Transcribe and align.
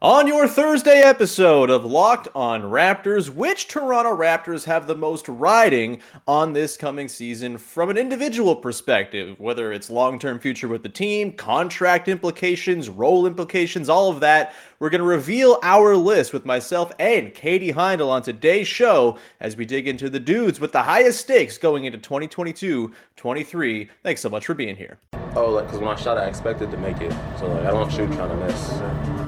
On 0.00 0.28
your 0.28 0.46
Thursday 0.46 1.00
episode 1.00 1.70
of 1.70 1.84
Locked 1.84 2.28
on 2.32 2.62
Raptors, 2.62 3.30
which 3.30 3.66
Toronto 3.66 4.16
Raptors 4.16 4.64
have 4.64 4.86
the 4.86 4.94
most 4.94 5.26
riding 5.26 6.00
on 6.28 6.52
this 6.52 6.76
coming 6.76 7.08
season 7.08 7.58
from 7.58 7.90
an 7.90 7.98
individual 7.98 8.54
perspective, 8.54 9.34
whether 9.40 9.72
it's 9.72 9.90
long 9.90 10.20
term 10.20 10.38
future 10.38 10.68
with 10.68 10.84
the 10.84 10.88
team, 10.88 11.32
contract 11.32 12.06
implications, 12.06 12.88
role 12.88 13.26
implications, 13.26 13.88
all 13.88 14.08
of 14.08 14.20
that. 14.20 14.54
We're 14.78 14.90
going 14.90 15.00
to 15.00 15.04
reveal 15.04 15.58
our 15.64 15.96
list 15.96 16.32
with 16.32 16.46
myself 16.46 16.92
and 17.00 17.34
Katie 17.34 17.72
Heindl 17.72 18.08
on 18.08 18.22
today's 18.22 18.68
show 18.68 19.18
as 19.40 19.56
we 19.56 19.66
dig 19.66 19.88
into 19.88 20.08
the 20.08 20.20
dudes 20.20 20.60
with 20.60 20.70
the 20.70 20.82
highest 20.84 21.22
stakes 21.22 21.58
going 21.58 21.86
into 21.86 21.98
2022 21.98 22.94
23. 23.16 23.90
Thanks 24.04 24.20
so 24.20 24.28
much 24.28 24.46
for 24.46 24.54
being 24.54 24.76
here. 24.76 24.96
Oh, 25.34 25.50
like, 25.50 25.66
because 25.66 25.80
when 25.80 25.88
I 25.88 25.96
shot, 25.96 26.18
I 26.18 26.26
expected 26.26 26.70
to 26.70 26.76
make 26.76 27.00
it. 27.00 27.10
So, 27.40 27.52
like, 27.52 27.66
I 27.66 27.72
don't 27.72 27.90
shoot 27.90 28.12
trying 28.12 28.28
to 28.28 28.36
miss. 28.46 29.27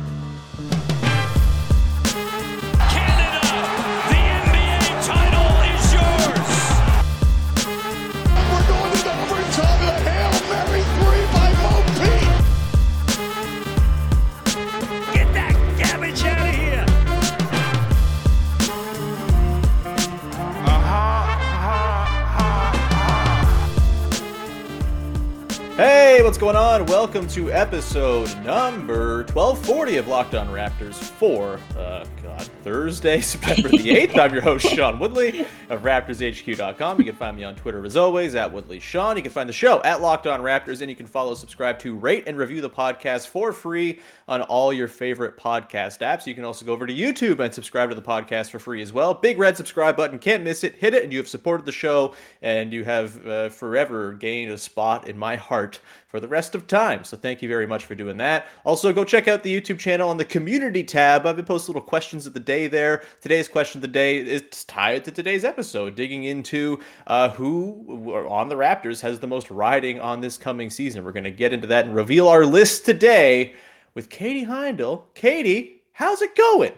Going 26.51 26.81
on? 26.81 26.85
Welcome 26.87 27.27
to 27.29 27.49
episode 27.49 28.27
number 28.43 29.19
1240 29.31 29.97
of 29.97 30.07
Locked 30.09 30.35
On 30.35 30.47
Raptors 30.47 30.95
for, 30.95 31.57
uh, 31.77 32.05
God, 32.21 32.41
Thursday, 32.63 33.21
September 33.21 33.69
the 33.69 33.77
8th. 33.77 34.19
I'm 34.19 34.33
your 34.33 34.41
host, 34.41 34.67
Sean 34.67 34.99
Woodley 34.99 35.45
of 35.69 35.83
RaptorsHQ.com. 35.83 36.97
You 36.97 37.05
can 37.05 37.15
find 37.15 37.37
me 37.37 37.45
on 37.45 37.55
Twitter 37.55 37.85
as 37.85 37.95
always 37.95 38.35
at 38.35 38.51
Woodley 38.51 38.81
Sean. 38.81 39.15
You 39.15 39.23
can 39.23 39.31
find 39.31 39.47
the 39.47 39.53
show 39.53 39.81
at 39.83 40.01
Locked 40.01 40.27
On 40.27 40.41
Raptors, 40.41 40.81
and 40.81 40.89
you 40.89 40.95
can 40.95 41.05
follow, 41.05 41.35
subscribe 41.35 41.79
to, 41.79 41.95
rate, 41.95 42.25
and 42.27 42.37
review 42.37 42.59
the 42.59 42.69
podcast 42.69 43.27
for 43.27 43.53
free 43.53 44.01
on 44.27 44.41
all 44.41 44.73
your 44.73 44.89
favorite 44.89 45.37
podcast 45.37 45.99
apps. 45.99 46.27
You 46.27 46.35
can 46.35 46.43
also 46.43 46.65
go 46.65 46.73
over 46.73 46.85
to 46.85 46.93
YouTube 46.93 47.39
and 47.39 47.53
subscribe 47.53 47.89
to 47.89 47.95
the 47.95 48.01
podcast 48.01 48.49
for 48.49 48.59
free 48.59 48.81
as 48.81 48.91
well. 48.91 49.13
Big 49.13 49.37
red 49.39 49.55
subscribe 49.55 49.95
button, 49.95 50.19
can't 50.19 50.43
miss 50.43 50.65
it. 50.65 50.75
Hit 50.75 50.93
it, 50.93 51.03
and 51.03 51.13
you 51.13 51.19
have 51.19 51.29
supported 51.29 51.65
the 51.65 51.71
show, 51.71 52.13
and 52.41 52.73
you 52.73 52.83
have 52.83 53.25
uh, 53.25 53.49
forever 53.49 54.11
gained 54.11 54.51
a 54.51 54.57
spot 54.57 55.07
in 55.07 55.17
my 55.17 55.37
heart 55.37 55.79
for 56.11 56.19
the 56.19 56.27
rest 56.27 56.55
of 56.55 56.67
time. 56.67 57.05
So 57.05 57.15
thank 57.15 57.41
you 57.41 57.47
very 57.47 57.65
much 57.65 57.85
for 57.85 57.95
doing 57.95 58.17
that. 58.17 58.47
Also, 58.65 58.91
go 58.91 59.05
check 59.05 59.29
out 59.29 59.43
the 59.43 59.61
YouTube 59.61 59.79
channel 59.79 60.09
on 60.09 60.17
the 60.17 60.25
community 60.25 60.83
tab. 60.83 61.25
I've 61.25 61.37
been 61.37 61.45
posting 61.45 61.73
little 61.73 61.87
questions 61.87 62.27
of 62.27 62.33
the 62.33 62.39
day 62.41 62.67
there. 62.67 63.03
Today's 63.21 63.47
question 63.47 63.77
of 63.77 63.81
the 63.83 63.87
day 63.87 64.17
is 64.17 64.65
tied 64.65 65.05
to 65.05 65.11
today's 65.11 65.45
episode, 65.45 65.95
digging 65.95 66.25
into 66.25 66.81
uh, 67.07 67.29
who 67.29 68.13
on 68.27 68.49
the 68.49 68.55
Raptors 68.55 68.99
has 68.99 69.21
the 69.21 69.27
most 69.27 69.49
riding 69.49 70.01
on 70.01 70.19
this 70.19 70.37
coming 70.37 70.69
season. 70.69 71.05
We're 71.05 71.13
going 71.13 71.23
to 71.23 71.31
get 71.31 71.53
into 71.53 71.67
that 71.67 71.85
and 71.85 71.95
reveal 71.95 72.27
our 72.27 72.45
list 72.45 72.85
today 72.85 73.55
with 73.93 74.09
Katie 74.09 74.45
Heindl. 74.45 75.03
Katie, 75.13 75.81
how's 75.93 76.21
it 76.21 76.35
going? 76.35 76.73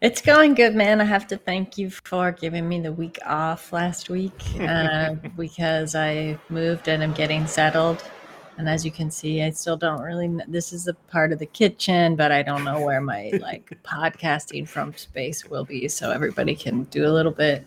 It's 0.00 0.22
going 0.22 0.54
good, 0.54 0.74
man. 0.74 1.02
I 1.02 1.04
have 1.04 1.26
to 1.26 1.36
thank 1.36 1.76
you 1.76 1.90
for 1.90 2.32
giving 2.32 2.66
me 2.66 2.80
the 2.80 2.92
week 2.92 3.18
off 3.26 3.74
last 3.74 4.08
week 4.08 4.32
uh, 4.60 5.16
because 5.36 5.94
I 5.94 6.38
moved 6.48 6.88
and 6.88 7.02
I'm 7.02 7.12
getting 7.12 7.46
settled. 7.46 8.02
And 8.58 8.68
as 8.68 8.84
you 8.84 8.90
can 8.90 9.10
see, 9.10 9.42
I 9.42 9.50
still 9.50 9.76
don't 9.76 10.00
really. 10.02 10.28
kn- 10.28 10.44
This 10.46 10.72
is 10.72 10.86
a 10.86 10.94
part 10.94 11.32
of 11.32 11.38
the 11.38 11.46
kitchen, 11.46 12.16
but 12.16 12.30
I 12.32 12.42
don't 12.42 12.64
know 12.64 12.80
where 12.80 13.00
my 13.00 13.30
like 13.40 13.72
podcasting 13.82 14.68
from 14.68 14.94
space 14.94 15.46
will 15.46 15.64
be. 15.64 15.88
So 15.88 16.10
everybody 16.10 16.54
can 16.54 16.84
do 16.84 17.06
a 17.06 17.12
little 17.12 17.32
bit. 17.32 17.64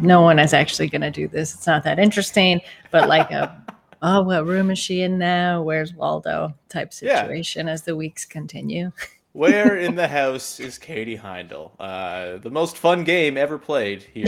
No 0.00 0.20
one 0.20 0.38
is 0.38 0.52
actually 0.52 0.88
going 0.88 1.00
to 1.02 1.10
do 1.10 1.28
this. 1.28 1.54
It's 1.54 1.66
not 1.66 1.84
that 1.84 1.98
interesting, 1.98 2.60
but 2.90 3.08
like 3.08 3.30
a 3.30 3.56
oh, 4.02 4.22
what 4.22 4.46
room 4.46 4.70
is 4.70 4.78
she 4.78 5.02
in 5.02 5.16
now? 5.18 5.62
Where's 5.62 5.94
Waldo? 5.94 6.54
Type 6.68 6.92
Yeah. 7.00 7.20
situation 7.22 7.68
as 7.68 7.82
the 7.82 7.94
weeks 7.96 8.24
continue. 8.24 8.90
Where 9.32 9.76
in 9.76 9.94
the 9.94 10.08
house 10.08 10.58
is 10.58 10.76
Katie 10.76 11.16
Heindl? 11.16 11.70
Uh, 11.78 12.38
the 12.38 12.50
most 12.50 12.76
fun 12.76 13.04
game 13.04 13.36
ever 13.36 13.58
played 13.58 14.02
here 14.02 14.26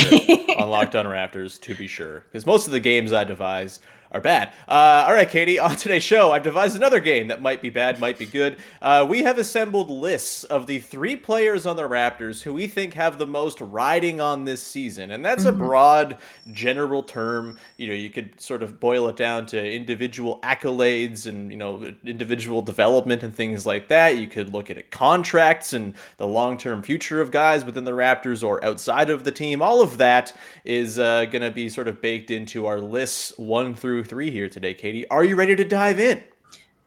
on 0.56 0.70
Locked 0.70 0.94
On 0.94 1.06
Raptors, 1.06 1.60
to 1.62 1.74
be 1.74 1.88
sure. 1.88 2.20
Because 2.30 2.46
most 2.46 2.66
of 2.68 2.72
the 2.72 2.78
games 2.78 3.12
I 3.12 3.24
devise 3.24 3.80
are 4.12 4.20
bad. 4.20 4.52
Uh, 4.68 5.04
all 5.06 5.14
right, 5.14 5.28
Katie, 5.28 5.58
on 5.58 5.74
today's 5.76 6.04
show, 6.04 6.32
I've 6.32 6.42
devised 6.42 6.76
another 6.76 7.00
game 7.00 7.28
that 7.28 7.40
might 7.40 7.62
be 7.62 7.70
bad, 7.70 7.98
might 7.98 8.18
be 8.18 8.26
good. 8.26 8.58
Uh, 8.80 9.06
we 9.08 9.22
have 9.22 9.38
assembled 9.38 9.90
lists 9.90 10.44
of 10.44 10.66
the 10.66 10.78
three 10.80 11.16
players 11.16 11.66
on 11.66 11.76
the 11.76 11.82
Raptors 11.88 12.42
who 12.42 12.52
we 12.52 12.66
think 12.66 12.94
have 12.94 13.18
the 13.18 13.26
most 13.26 13.60
riding 13.60 14.20
on 14.20 14.44
this 14.44 14.62
season. 14.62 15.12
And 15.12 15.24
that's 15.24 15.44
a 15.44 15.52
broad, 15.52 16.18
general 16.52 17.02
term. 17.02 17.58
You 17.78 17.88
know, 17.88 17.94
you 17.94 18.10
could 18.10 18.38
sort 18.40 18.62
of 18.62 18.78
boil 18.78 19.08
it 19.08 19.16
down 19.16 19.46
to 19.46 19.72
individual 19.72 20.40
accolades 20.42 21.26
and, 21.26 21.50
you 21.50 21.56
know, 21.56 21.92
individual 22.04 22.60
development 22.60 23.22
and 23.22 23.34
things 23.34 23.64
like 23.64 23.88
that. 23.88 24.18
You 24.18 24.26
could 24.26 24.52
look 24.52 24.70
at 24.70 24.76
it, 24.76 24.90
contracts 24.90 25.72
and 25.72 25.94
the 26.18 26.26
long 26.26 26.58
term 26.58 26.82
future 26.82 27.20
of 27.20 27.30
guys 27.30 27.64
within 27.64 27.84
the 27.84 27.92
Raptors 27.92 28.44
or 28.44 28.62
outside 28.64 29.08
of 29.08 29.24
the 29.24 29.32
team. 29.32 29.62
All 29.62 29.80
of 29.80 29.96
that 29.98 30.34
is 30.64 30.98
uh, 30.98 31.24
going 31.26 31.42
to 31.42 31.50
be 31.50 31.68
sort 31.68 31.88
of 31.88 32.02
baked 32.02 32.30
into 32.30 32.66
our 32.66 32.80
lists 32.80 33.32
one 33.38 33.74
through 33.74 34.01
three 34.04 34.30
here 34.30 34.48
today, 34.48 34.74
Katie. 34.74 35.08
Are 35.08 35.24
you 35.24 35.36
ready 35.36 35.56
to 35.56 35.64
dive 35.64 36.00
in? 36.00 36.22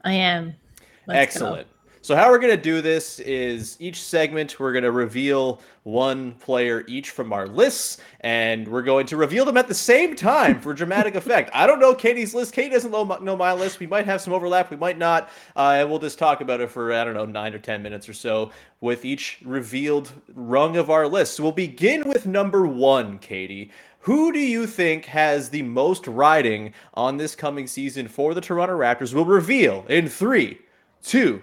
I 0.03 0.13
am. 0.13 0.55
Let's 1.07 1.37
go. 1.37 1.45
Excellent. 1.45 1.67
So 2.05 2.15
how 2.15 2.29
we're 2.29 2.37
going 2.37 2.55
to 2.55 2.61
do 2.61 2.83
this 2.83 3.19
is 3.21 3.77
each 3.79 3.99
segment 3.99 4.59
we're 4.59 4.73
going 4.73 4.83
to 4.83 4.91
reveal 4.91 5.59
one 5.81 6.33
player 6.33 6.83
each 6.87 7.09
from 7.09 7.33
our 7.33 7.47
lists 7.47 7.97
and 8.19 8.67
we're 8.67 8.83
going 8.83 9.07
to 9.07 9.17
reveal 9.17 9.43
them 9.43 9.57
at 9.57 9.67
the 9.67 9.73
same 9.73 10.15
time 10.15 10.61
for 10.61 10.71
dramatic 10.71 11.15
effect. 11.15 11.49
I 11.51 11.65
don't 11.65 11.79
know 11.79 11.95
Katie's 11.95 12.35
list. 12.35 12.53
Katie 12.53 12.69
doesn't 12.69 12.91
know 12.91 13.05
my, 13.05 13.17
know 13.17 13.35
my 13.35 13.53
list. 13.53 13.79
We 13.79 13.87
might 13.87 14.05
have 14.05 14.21
some 14.21 14.33
overlap, 14.33 14.69
we 14.69 14.77
might 14.77 14.99
not. 14.99 15.31
Uh, 15.55 15.77
and 15.79 15.89
we'll 15.89 15.97
just 15.97 16.19
talk 16.19 16.41
about 16.41 16.61
it 16.61 16.69
for 16.69 16.93
I 16.93 17.03
don't 17.05 17.15
know 17.15 17.25
9 17.25 17.55
or 17.55 17.57
10 17.57 17.81
minutes 17.81 18.07
or 18.07 18.13
so 18.13 18.51
with 18.81 19.03
each 19.03 19.39
revealed 19.43 20.11
rung 20.35 20.77
of 20.77 20.91
our 20.91 21.07
list. 21.07 21.35
So 21.35 21.41
we'll 21.41 21.53
begin 21.53 22.07
with 22.07 22.27
number 22.27 22.67
1, 22.67 23.17
Katie. 23.17 23.71
Who 24.05 24.31
do 24.31 24.37
you 24.37 24.67
think 24.67 25.05
has 25.05 25.49
the 25.49 25.63
most 25.63 26.05
riding 26.05 26.75
on 26.93 27.17
this 27.17 27.35
coming 27.35 27.65
season 27.65 28.07
for 28.07 28.35
the 28.35 28.41
Toronto 28.41 28.77
Raptors? 28.77 29.15
We'll 29.15 29.25
reveal 29.25 29.83
in 29.89 30.09
three, 30.09 30.59
two, 31.01 31.41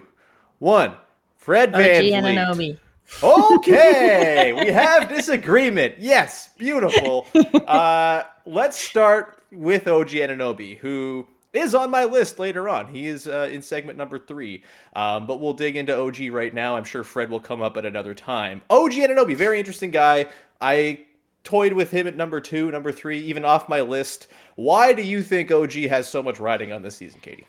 one. 0.59 0.95
Fred 1.35 1.75
OG 1.75 1.81
Van 1.81 2.03
Anunoby. 2.23 2.77
Okay, 3.21 4.53
we 4.57 4.67
have 4.67 5.09
disagreement. 5.09 5.95
Yes, 5.99 6.51
beautiful. 6.57 7.27
Uh, 7.67 8.23
let's 8.45 8.77
start 8.77 9.43
with 9.51 9.87
OG 9.87 10.09
Anunoby, 10.09 10.77
who 10.77 11.27
is 11.51 11.75
on 11.75 11.89
my 11.89 12.05
list 12.05 12.39
later 12.39 12.69
on. 12.69 12.87
He 12.87 13.07
is 13.07 13.27
uh, 13.27 13.49
in 13.51 13.61
segment 13.61 13.97
number 13.97 14.19
three, 14.19 14.63
um, 14.95 15.27
but 15.27 15.41
we'll 15.41 15.53
dig 15.53 15.75
into 15.75 15.97
OG 15.97 16.29
right 16.31 16.53
now. 16.53 16.77
I'm 16.77 16.83
sure 16.83 17.03
Fred 17.03 17.29
will 17.29 17.39
come 17.39 17.61
up 17.61 17.75
at 17.75 17.85
another 17.85 18.13
time. 18.13 18.61
OG 18.69 18.91
Anunoby, 18.93 19.35
very 19.35 19.59
interesting 19.59 19.91
guy. 19.91 20.27
I 20.61 21.05
toyed 21.43 21.73
with 21.73 21.91
him 21.91 22.07
at 22.07 22.15
number 22.15 22.39
two, 22.39 22.71
number 22.71 22.91
three, 22.91 23.19
even 23.19 23.45
off 23.45 23.69
my 23.69 23.81
list. 23.81 24.27
Why 24.55 24.93
do 24.93 25.01
you 25.01 25.21
think 25.21 25.51
OG 25.51 25.73
has 25.89 26.07
so 26.07 26.23
much 26.23 26.39
riding 26.39 26.71
on 26.71 26.81
this 26.81 26.95
season, 26.95 27.19
Katie? 27.21 27.47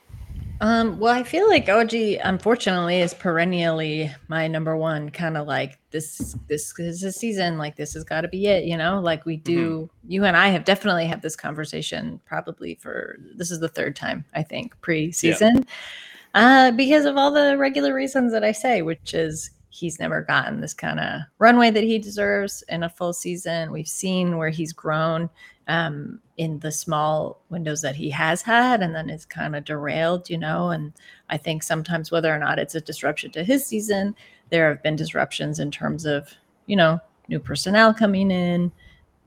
Um, 0.61 0.99
well, 0.99 1.13
I 1.13 1.25
feel 1.25 1.49
like 1.49 1.69
OG, 1.69 1.95
unfortunately, 2.23 3.01
is 3.01 3.13
perennially 3.13 4.11
my 4.29 4.47
number 4.47 4.77
one. 4.77 5.11
Kind 5.11 5.37
of 5.37 5.47
like 5.47 5.79
this. 5.91 6.37
This 6.49 6.73
is 6.79 7.03
a 7.03 7.13
season. 7.13 7.59
Like 7.59 7.77
this 7.77 7.95
has 7.95 8.05
got 8.05 8.21
to 8.23 8.29
be 8.29 8.47
it. 8.47 8.65
You 8.65 8.77
know, 8.77 9.01
like 9.01 9.27
we 9.27 9.37
do. 9.37 9.91
You 10.07 10.25
and 10.25 10.37
I 10.37 10.49
have 10.49 10.65
definitely 10.65 11.07
had 11.07 11.23
this 11.23 11.35
conversation. 11.35 12.21
Probably 12.25 12.77
for 12.77 13.19
this 13.35 13.51
is 13.51 13.61
the 13.61 13.69
third 13.69 13.97
time 13.97 14.25
I 14.33 14.43
think 14.43 14.81
pre-season, 14.81 15.67
uh, 16.35 16.71
because 16.71 17.05
of 17.05 17.17
all 17.17 17.33
the 17.33 17.59
regular 17.59 17.93
reasons 17.93 18.33
that 18.33 18.45
I 18.45 18.53
say, 18.53 18.83
which 18.83 19.13
is 19.13 19.51
he's 19.75 19.99
never 19.99 20.23
gotten 20.23 20.61
this 20.61 20.73
kind 20.73 21.01
of 21.01 21.23
runway 21.41 21.69
that 21.69 21.83
he 21.83 21.99
deserves 21.99 22.63
in 22.69 22.85
a 22.85 22.89
full 22.89 23.13
season. 23.13 23.73
We've 23.73 23.89
seen 23.89 24.37
where 24.37 24.51
he's 24.51 24.73
grown 24.73 25.29
um, 25.67 26.21
in 26.37 26.61
the 26.61 26.71
small 26.71 27.41
windows 27.51 27.83
that 27.83 27.97
he 27.97 28.09
has 28.11 28.41
had, 28.41 28.83
and 28.83 28.95
then 28.95 29.11
it's 29.11 29.25
kind 29.25 29.57
of 29.57 29.65
derailed, 29.65 30.31
you 30.31 30.39
know. 30.39 30.71
And 30.71 30.93
I 31.29 31.37
think 31.37 31.65
sometimes, 31.65 32.13
whether 32.13 32.33
or 32.33 32.39
not 32.39 32.61
it's 32.61 32.77
a 32.77 32.81
disruption 32.81 33.33
to 33.33 33.43
his 33.43 33.67
season, 33.67 34.15
there 34.51 34.69
have 34.69 34.81
been 34.81 34.95
disruptions 34.95 35.59
in 35.59 35.73
terms 35.73 36.07
of, 36.07 36.33
you 36.67 36.77
know, 36.77 37.01
new 37.29 37.41
personnel 37.41 37.93
coming 37.93 38.31
in, 38.31 38.71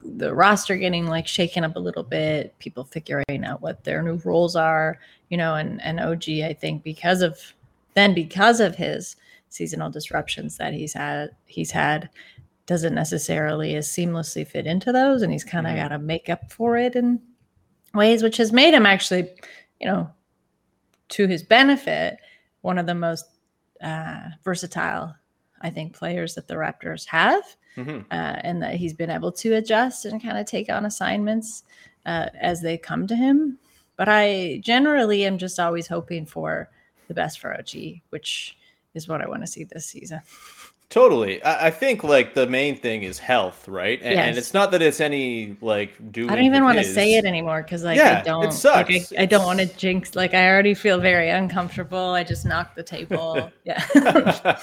the 0.01 0.33
roster 0.33 0.77
getting 0.77 1.07
like 1.07 1.27
shaken 1.27 1.65
up 1.65 1.75
a 1.75 1.79
little 1.79 2.03
bit, 2.03 2.57
people 2.59 2.85
figuring 2.85 3.43
out 3.43 3.61
what 3.61 3.83
their 3.83 4.01
new 4.01 4.15
roles 4.23 4.55
are, 4.55 4.97
you 5.27 5.35
know, 5.35 5.55
and 5.55 5.81
and 5.81 5.99
OG, 5.99 6.29
I 6.29 6.55
think 6.57 6.83
because 6.83 7.21
of 7.21 7.37
then 7.95 8.13
because 8.13 8.61
of 8.61 8.75
his 8.75 9.17
seasonal 9.49 9.89
disruptions 9.89 10.57
that 10.57 10.73
he's 10.73 10.93
had 10.93 11.29
he's 11.45 11.71
had 11.71 12.09
doesn't 12.65 12.93
necessarily 12.93 13.75
as 13.75 13.87
seamlessly 13.87 14.45
fit 14.45 14.67
into 14.67 14.91
those 14.91 15.21
and 15.21 15.31
he's 15.31 15.43
kind 15.43 15.65
of 15.65 15.73
mm-hmm. 15.73 15.83
got 15.83 15.87
to 15.89 15.99
make 15.99 16.29
up 16.29 16.51
for 16.51 16.77
it 16.77 16.95
in 16.95 17.19
ways 17.93 18.21
which 18.21 18.37
has 18.37 18.51
made 18.51 18.73
him 18.73 18.85
actually 18.85 19.29
you 19.79 19.87
know 19.87 20.09
to 21.09 21.27
his 21.27 21.41
benefit 21.41 22.17
one 22.61 22.77
of 22.77 22.85
the 22.85 22.93
most 22.93 23.25
uh, 23.81 24.19
versatile 24.43 25.15
i 25.61 25.69
think 25.69 25.93
players 25.93 26.35
that 26.35 26.47
the 26.47 26.55
raptors 26.55 27.05
have 27.07 27.43
mm-hmm. 27.77 27.99
uh, 28.11 28.39
and 28.41 28.61
that 28.61 28.75
he's 28.75 28.93
been 28.93 29.09
able 29.09 29.31
to 29.31 29.55
adjust 29.55 30.05
and 30.05 30.21
kind 30.21 30.37
of 30.37 30.45
take 30.45 30.69
on 30.69 30.85
assignments 30.85 31.63
uh, 32.05 32.27
as 32.39 32.61
they 32.61 32.77
come 32.77 33.07
to 33.07 33.15
him 33.15 33.57
but 33.95 34.09
i 34.09 34.59
generally 34.61 35.25
am 35.25 35.37
just 35.37 35.59
always 35.59 35.87
hoping 35.87 36.25
for 36.25 36.69
the 37.07 37.13
best 37.13 37.39
for 37.39 37.53
og 37.53 37.73
which 38.09 38.57
is 38.97 39.07
what 39.07 39.21
I 39.21 39.27
want 39.27 39.43
to 39.43 39.47
see 39.47 39.63
this 39.63 39.85
season. 39.85 40.21
Totally. 40.89 41.43
I, 41.43 41.67
I 41.67 41.69
think 41.69 42.05
like 42.05 42.33
the 42.33 42.47
main 42.47 42.77
thing 42.77 43.03
is 43.03 43.19
health, 43.19 43.67
right? 43.67 43.99
And, 44.01 44.13
yes. 44.13 44.27
and 44.29 44.37
it's 44.37 44.53
not 44.53 44.71
that 44.71 44.81
it's 44.81 45.01
any 45.01 45.57
like 45.59 46.13
doing. 46.13 46.29
I 46.29 46.35
don't 46.35 46.45
even 46.45 46.63
want 46.63 46.77
to 46.77 46.85
say 46.85 47.15
it 47.15 47.25
anymore 47.25 47.61
because 47.61 47.83
like 47.83 47.97
yeah, 47.97 48.19
I 48.19 48.23
don't. 48.23 48.45
It 48.45 48.53
sucks. 48.53 48.89
Like, 48.89 49.19
I, 49.19 49.23
I, 49.23 49.25
don't 49.25 49.45
want 49.45 49.59
to 49.59 49.65
jinx. 49.65 50.15
Like 50.15 50.33
I 50.33 50.49
already 50.49 50.73
feel 50.73 50.97
very 50.97 51.29
uncomfortable. 51.29 52.11
I 52.11 52.23
just 52.23 52.45
knocked 52.45 52.77
the 52.77 52.83
table. 52.83 53.51
yeah. 53.65 53.85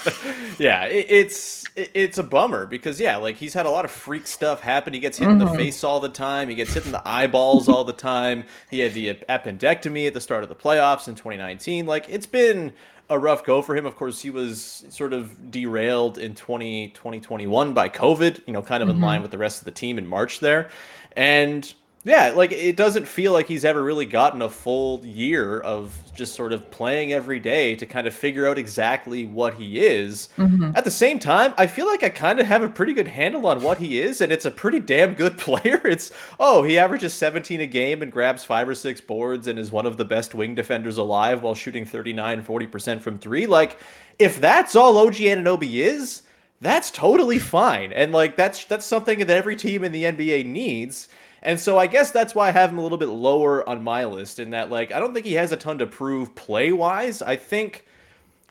yeah. 0.57 0.85
It, 0.85 1.05
it's 1.09 1.63
it, 1.75 1.91
it's 1.93 2.17
a 2.17 2.23
bummer 2.23 2.65
because 2.65 2.99
yeah, 2.99 3.17
like 3.17 3.35
he's 3.35 3.53
had 3.53 3.67
a 3.67 3.69
lot 3.69 3.85
of 3.85 3.91
freak 3.91 4.25
stuff 4.25 4.61
happen. 4.61 4.93
He 4.93 4.99
gets 4.99 5.19
hit 5.19 5.25
mm-hmm. 5.25 5.33
in 5.33 5.37
the 5.37 5.45
mm-hmm. 5.45 5.57
face 5.57 5.83
all 5.83 5.99
the 5.99 6.09
time. 6.09 6.49
He 6.49 6.55
gets 6.55 6.73
hit 6.73 6.87
in 6.87 6.91
the 6.91 7.07
eyeballs 7.07 7.69
all 7.69 7.83
the 7.83 7.93
time. 7.93 8.45
He 8.71 8.79
had 8.79 8.95
the 8.95 9.13
appendectomy 9.29 10.07
at 10.07 10.15
the 10.15 10.21
start 10.21 10.41
of 10.41 10.49
the 10.49 10.55
playoffs 10.55 11.07
in 11.07 11.13
2019. 11.13 11.85
Like 11.85 12.07
it's 12.09 12.25
been 12.25 12.73
a 13.09 13.19
rough 13.19 13.43
go 13.43 13.61
for 13.61 13.75
him. 13.75 13.85
Of 13.85 13.95
course, 13.95 14.21
he 14.21 14.29
was 14.29 14.85
sort 14.89 15.13
of 15.13 15.51
derailed 15.51 16.17
in 16.17 16.35
20, 16.35 16.89
2021 16.89 17.73
by 17.73 17.89
COVID, 17.89 18.41
you 18.47 18.53
know, 18.53 18.61
kind 18.61 18.81
of 18.81 18.89
mm-hmm. 18.89 18.97
in 18.97 19.03
line 19.03 19.21
with 19.21 19.31
the 19.31 19.37
rest 19.37 19.59
of 19.59 19.65
the 19.65 19.71
team 19.71 19.97
in 19.97 20.07
March 20.07 20.39
there. 20.39 20.69
And 21.15 21.71
yeah, 22.05 22.29
like 22.35 22.51
it 22.51 22.77
doesn't 22.77 23.07
feel 23.07 23.33
like 23.33 23.47
he's 23.47 23.65
ever 23.65 23.83
really 23.83 24.05
gotten 24.05 24.43
a 24.43 24.49
full 24.49 25.03
year 25.03 25.59
of 25.61 25.91
just 26.13 26.35
sort 26.35 26.53
of 26.53 26.69
playing 26.69 27.11
every 27.11 27.39
day 27.39 27.75
to 27.75 27.87
kind 27.87 28.05
of 28.05 28.13
figure 28.13 28.47
out 28.47 28.59
exactly 28.59 29.25
what 29.25 29.55
he 29.55 29.83
is. 29.83 30.29
Mm-hmm. 30.37 30.73
At 30.75 30.83
the 30.83 30.91
same 30.91 31.17
time, 31.17 31.55
I 31.57 31.65
feel 31.65 31.87
like 31.87 32.03
I 32.03 32.09
kind 32.09 32.39
of 32.39 32.45
have 32.45 32.61
a 32.61 32.69
pretty 32.69 32.93
good 32.93 33.07
handle 33.07 33.47
on 33.47 33.63
what 33.63 33.79
he 33.79 33.99
is, 33.99 34.21
and 34.21 34.31
it's 34.31 34.45
a 34.45 34.51
pretty 34.51 34.79
damn 34.79 35.15
good 35.15 35.35
player. 35.39 35.81
It's 35.83 36.11
oh, 36.39 36.61
he 36.61 36.77
averages 36.77 37.15
17 37.15 37.61
a 37.61 37.67
game 37.67 38.03
and 38.03 38.11
grabs 38.11 38.43
five 38.43 38.69
or 38.69 38.75
six 38.75 39.01
boards 39.01 39.47
and 39.47 39.57
is 39.57 39.71
one 39.71 39.87
of 39.87 39.97
the 39.97 40.05
best 40.05 40.35
wing 40.35 40.53
defenders 40.53 40.99
alive 40.99 41.41
while 41.41 41.55
shooting 41.55 41.85
39, 41.85 42.43
40% 42.43 43.01
from 43.01 43.17
three. 43.17 43.47
Like, 43.47 43.79
if 44.19 44.39
that's 44.39 44.75
all 44.75 44.99
OG 44.99 45.15
Anunoby 45.15 45.83
is, 45.83 46.21
that's 46.61 46.91
totally 46.91 47.39
fine. 47.39 47.91
And 47.91 48.11
like 48.11 48.35
that's 48.35 48.65
that's 48.65 48.85
something 48.85 49.19
that 49.19 49.29
every 49.29 49.55
team 49.55 49.83
in 49.83 49.91
the 49.91 50.03
NBA 50.03 50.45
needs. 50.45 51.09
And 51.41 51.59
so 51.59 51.77
I 51.77 51.85
guess 51.85 52.11
that's 52.11 52.33
why 52.33 52.47
I 52.47 52.51
have 52.51 52.71
him 52.71 52.79
a 52.79 52.81
little 52.81 52.97
bit 52.97 53.09
lower 53.09 53.67
on 53.69 53.83
my 53.83 54.05
list 54.05 54.39
in 54.39 54.49
that 54.51 54.71
like 54.71 54.91
I 54.91 54.99
don't 54.99 55.13
think 55.13 55.25
he 55.25 55.33
has 55.33 55.51
a 55.51 55.57
ton 55.57 55.77
to 55.79 55.87
prove 55.87 56.33
play 56.35 56.71
wise. 56.71 57.21
I 57.21 57.35
think 57.35 57.85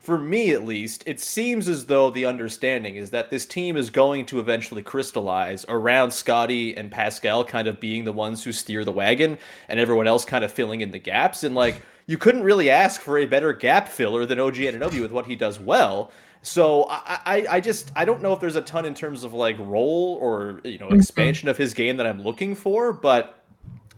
for 0.05 0.19
me 0.19 0.51
at 0.51 0.63
least, 0.63 1.03
it 1.07 1.19
seems 1.19 1.67
as 1.67 1.87
though 1.87 2.11
the 2.11 2.25
understanding 2.25 2.95
is 2.95 3.09
that 3.09 3.31
this 3.31 3.43
team 3.43 3.75
is 3.75 3.89
going 3.89 4.23
to 4.27 4.39
eventually 4.39 4.83
crystallize 4.83 5.65
around 5.67 6.11
Scottie 6.11 6.77
and 6.77 6.91
Pascal 6.91 7.43
kind 7.43 7.67
of 7.67 7.79
being 7.79 8.05
the 8.05 8.13
ones 8.13 8.43
who 8.43 8.51
steer 8.51 8.85
the 8.85 8.91
wagon 8.91 9.35
and 9.67 9.79
everyone 9.79 10.05
else 10.05 10.23
kind 10.23 10.43
of 10.43 10.51
filling 10.51 10.81
in 10.81 10.91
the 10.91 10.99
gaps. 10.99 11.43
And 11.43 11.55
like 11.55 11.81
you 12.05 12.19
couldn't 12.19 12.43
really 12.43 12.69
ask 12.69 13.01
for 13.01 13.17
a 13.17 13.25
better 13.25 13.51
gap 13.51 13.89
filler 13.89 14.27
than 14.27 14.39
OG 14.39 14.55
Anunoby 14.55 15.01
with 15.01 15.11
what 15.11 15.25
he 15.25 15.35
does 15.35 15.59
well. 15.59 16.11
So 16.45 16.85
I, 16.89 17.19
I, 17.25 17.45
I 17.49 17.59
just 17.59 17.91
I 17.95 18.05
don't 18.05 18.21
know 18.21 18.31
if 18.31 18.39
there's 18.39 18.55
a 18.55 18.61
ton 18.61 18.85
in 18.85 18.93
terms 18.93 19.23
of 19.23 19.33
like 19.33 19.57
role 19.57 20.19
or 20.21 20.61
you 20.63 20.77
know 20.77 20.87
mm-hmm. 20.87 20.99
expansion 20.99 21.49
of 21.49 21.57
his 21.57 21.73
game 21.73 21.97
that 21.97 22.05
I'm 22.05 22.21
looking 22.21 22.53
for, 22.53 22.93
but 22.93 23.44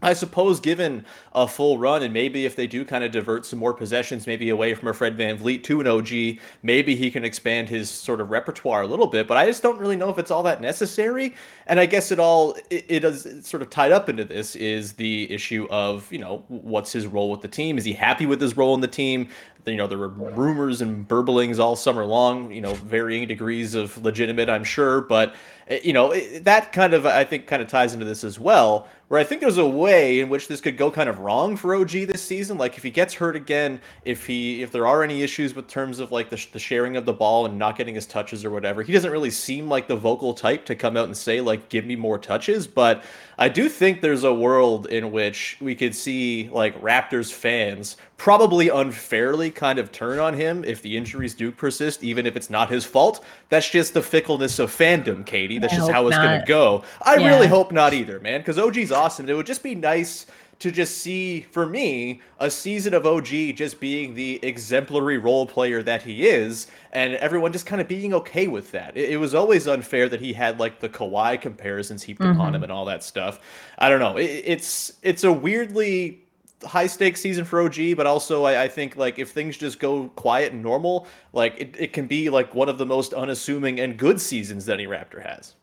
I 0.00 0.12
suppose 0.12 0.60
given 0.60 1.04
a 1.32 1.48
full 1.48 1.76
run 1.76 2.04
and 2.04 2.14
maybe 2.14 2.46
if 2.46 2.54
they 2.54 2.68
do 2.68 2.84
kind 2.84 3.02
of 3.02 3.10
divert 3.10 3.44
some 3.44 3.58
more 3.58 3.74
possessions, 3.74 4.26
maybe 4.26 4.50
away 4.50 4.74
from 4.74 4.88
a 4.88 4.94
Fred 4.94 5.16
VanVleet 5.18 5.64
to 5.64 5.80
an 5.80 5.88
OG, 5.88 6.40
maybe 6.62 6.94
he 6.94 7.10
can 7.10 7.24
expand 7.24 7.68
his 7.68 7.90
sort 7.90 8.20
of 8.20 8.30
repertoire 8.30 8.82
a 8.82 8.86
little 8.86 9.08
bit. 9.08 9.26
But 9.26 9.36
I 9.38 9.46
just 9.46 9.62
don't 9.62 9.78
really 9.78 9.96
know 9.96 10.08
if 10.08 10.18
it's 10.18 10.30
all 10.30 10.44
that 10.44 10.60
necessary. 10.60 11.34
And 11.66 11.80
I 11.80 11.86
guess 11.86 12.12
it 12.12 12.20
all 12.20 12.56
it, 12.70 12.84
it 12.88 13.04
is 13.04 13.26
sort 13.44 13.62
of 13.62 13.70
tied 13.70 13.90
up 13.90 14.08
into 14.08 14.24
this 14.24 14.54
is 14.54 14.92
the 14.92 15.30
issue 15.32 15.66
of 15.70 16.10
you 16.12 16.18
know 16.18 16.44
what's 16.48 16.92
his 16.92 17.06
role 17.06 17.30
with 17.30 17.40
the 17.40 17.48
team? 17.48 17.76
Is 17.76 17.84
he 17.84 17.92
happy 17.92 18.26
with 18.26 18.40
his 18.40 18.56
role 18.56 18.74
in 18.74 18.80
the 18.80 18.88
team? 18.88 19.28
you 19.66 19.76
know 19.76 19.86
there 19.86 19.98
were 19.98 20.08
rumors 20.08 20.80
and 20.80 21.06
burblings 21.06 21.58
all 21.58 21.76
summer 21.76 22.04
long 22.04 22.50
you 22.50 22.60
know 22.60 22.74
varying 22.74 23.26
degrees 23.26 23.74
of 23.74 23.96
legitimate 24.02 24.48
i'm 24.48 24.64
sure 24.64 25.00
but 25.02 25.34
eh, 25.68 25.80
you 25.82 25.92
know 25.92 26.14
that 26.40 26.72
kind 26.72 26.94
of 26.94 27.06
i 27.06 27.24
think 27.24 27.46
kind 27.46 27.62
of 27.62 27.68
ties 27.68 27.92
into 27.92 28.04
this 28.04 28.24
as 28.24 28.38
well 28.38 28.88
where 29.08 29.18
I 29.18 29.24
think 29.24 29.40
there's 29.40 29.58
a 29.58 29.66
way 29.66 30.20
in 30.20 30.28
which 30.28 30.48
this 30.48 30.60
could 30.60 30.76
go 30.76 30.90
kind 30.90 31.08
of 31.08 31.18
wrong 31.18 31.56
for 31.56 31.74
OG 31.74 31.90
this 31.90 32.22
season. 32.22 32.58
Like 32.58 32.76
if 32.76 32.82
he 32.82 32.90
gets 32.90 33.14
hurt 33.14 33.36
again, 33.36 33.80
if 34.04 34.26
he 34.26 34.62
if 34.62 34.70
there 34.70 34.86
are 34.86 35.02
any 35.02 35.22
issues 35.22 35.54
with 35.54 35.66
terms 35.66 35.98
of 35.98 36.12
like 36.12 36.28
the, 36.28 36.46
the 36.52 36.58
sharing 36.58 36.96
of 36.96 37.06
the 37.06 37.12
ball 37.12 37.46
and 37.46 37.58
not 37.58 37.76
getting 37.76 37.94
his 37.94 38.06
touches 38.06 38.44
or 38.44 38.50
whatever, 38.50 38.82
he 38.82 38.92
doesn't 38.92 39.10
really 39.10 39.30
seem 39.30 39.68
like 39.68 39.88
the 39.88 39.96
vocal 39.96 40.34
type 40.34 40.66
to 40.66 40.74
come 40.74 40.96
out 40.96 41.06
and 41.06 41.16
say 41.16 41.40
like 41.40 41.68
give 41.70 41.86
me 41.86 41.96
more 41.96 42.18
touches. 42.18 42.66
But 42.66 43.02
I 43.38 43.48
do 43.48 43.68
think 43.68 44.02
there's 44.02 44.24
a 44.24 44.34
world 44.34 44.86
in 44.86 45.10
which 45.10 45.56
we 45.60 45.74
could 45.74 45.94
see 45.94 46.50
like 46.52 46.80
Raptors 46.82 47.32
fans 47.32 47.96
probably 48.18 48.68
unfairly 48.68 49.48
kind 49.48 49.78
of 49.78 49.90
turn 49.92 50.18
on 50.18 50.34
him 50.34 50.64
if 50.64 50.82
the 50.82 50.96
injuries 50.96 51.34
do 51.34 51.50
persist, 51.50 52.02
even 52.02 52.26
if 52.26 52.36
it's 52.36 52.50
not 52.50 52.68
his 52.68 52.84
fault. 52.84 53.24
That's 53.48 53.70
just 53.70 53.94
the 53.94 54.02
fickleness 54.02 54.58
of 54.58 54.76
fandom, 54.76 55.24
Katie. 55.24 55.58
That's 55.58 55.72
I 55.72 55.76
just 55.76 55.90
how 55.90 56.06
it's 56.08 56.16
going 56.16 56.40
to 56.40 56.46
go. 56.46 56.82
I 57.00 57.16
yeah. 57.16 57.28
really 57.28 57.46
hope 57.46 57.70
not 57.72 57.94
either, 57.94 58.18
man, 58.20 58.40
because 58.40 58.58
OG's 58.58 58.92
awesome. 58.92 59.28
It 59.28 59.36
would 59.36 59.46
just 59.46 59.62
be 59.62 59.76
nice 59.76 60.26
to 60.58 60.72
just 60.72 60.98
see, 60.98 61.42
for 61.52 61.64
me, 61.66 62.20
a 62.40 62.50
season 62.50 62.92
of 62.92 63.06
OG 63.06 63.54
just 63.54 63.78
being 63.78 64.14
the 64.14 64.40
exemplary 64.42 65.16
role 65.18 65.46
player 65.46 65.80
that 65.84 66.02
he 66.02 66.26
is, 66.26 66.66
and 66.90 67.14
everyone 67.14 67.52
just 67.52 67.66
kind 67.66 67.80
of 67.80 67.86
being 67.86 68.12
okay 68.12 68.48
with 68.48 68.72
that. 68.72 68.96
It, 68.96 69.10
it 69.10 69.16
was 69.18 69.36
always 69.36 69.68
unfair 69.68 70.08
that 70.08 70.20
he 70.20 70.32
had 70.32 70.58
like 70.58 70.80
the 70.80 70.88
Kawhi 70.88 71.40
comparisons 71.40 72.02
heaped 72.02 72.20
mm-hmm. 72.20 72.32
upon 72.32 72.56
him 72.56 72.64
and 72.64 72.72
all 72.72 72.86
that 72.86 73.04
stuff. 73.04 73.38
I 73.78 73.88
don't 73.88 74.00
know. 74.00 74.16
It, 74.16 74.42
it's 74.44 74.92
it's 75.02 75.22
a 75.22 75.32
weirdly 75.32 76.24
high 76.64 76.86
stakes 76.86 77.20
season 77.20 77.44
for 77.44 77.60
OG, 77.62 77.96
but 77.96 78.06
also 78.06 78.44
I, 78.44 78.64
I, 78.64 78.68
think 78.68 78.96
like 78.96 79.18
if 79.18 79.30
things 79.30 79.56
just 79.56 79.78
go 79.78 80.08
quiet 80.16 80.52
and 80.52 80.62
normal, 80.62 81.06
like 81.32 81.54
it, 81.58 81.76
it 81.78 81.92
can 81.92 82.06
be 82.06 82.30
like 82.30 82.54
one 82.54 82.68
of 82.68 82.78
the 82.78 82.86
most 82.86 83.12
unassuming 83.12 83.80
and 83.80 83.96
good 83.96 84.20
seasons 84.20 84.66
that 84.66 84.74
any 84.74 84.86
Raptor 84.86 85.22
has. 85.22 85.54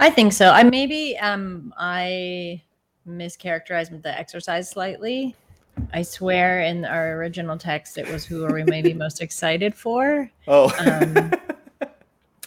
I 0.00 0.10
think 0.10 0.32
so. 0.32 0.50
I 0.50 0.62
maybe 0.62 1.18
um 1.18 1.74
I 1.76 2.62
mischaracterized 3.06 4.02
the 4.02 4.18
exercise 4.18 4.70
slightly. 4.70 5.36
I 5.92 6.02
swear 6.02 6.62
in 6.62 6.84
our 6.84 7.14
original 7.16 7.58
text 7.58 7.98
it 7.98 8.08
was 8.08 8.24
who 8.24 8.44
are 8.44 8.52
we 8.54 8.62
maybe 8.64 8.94
most 8.94 9.20
excited 9.20 9.74
for. 9.74 10.30
Oh. 10.48 10.72
Um, 10.78 11.32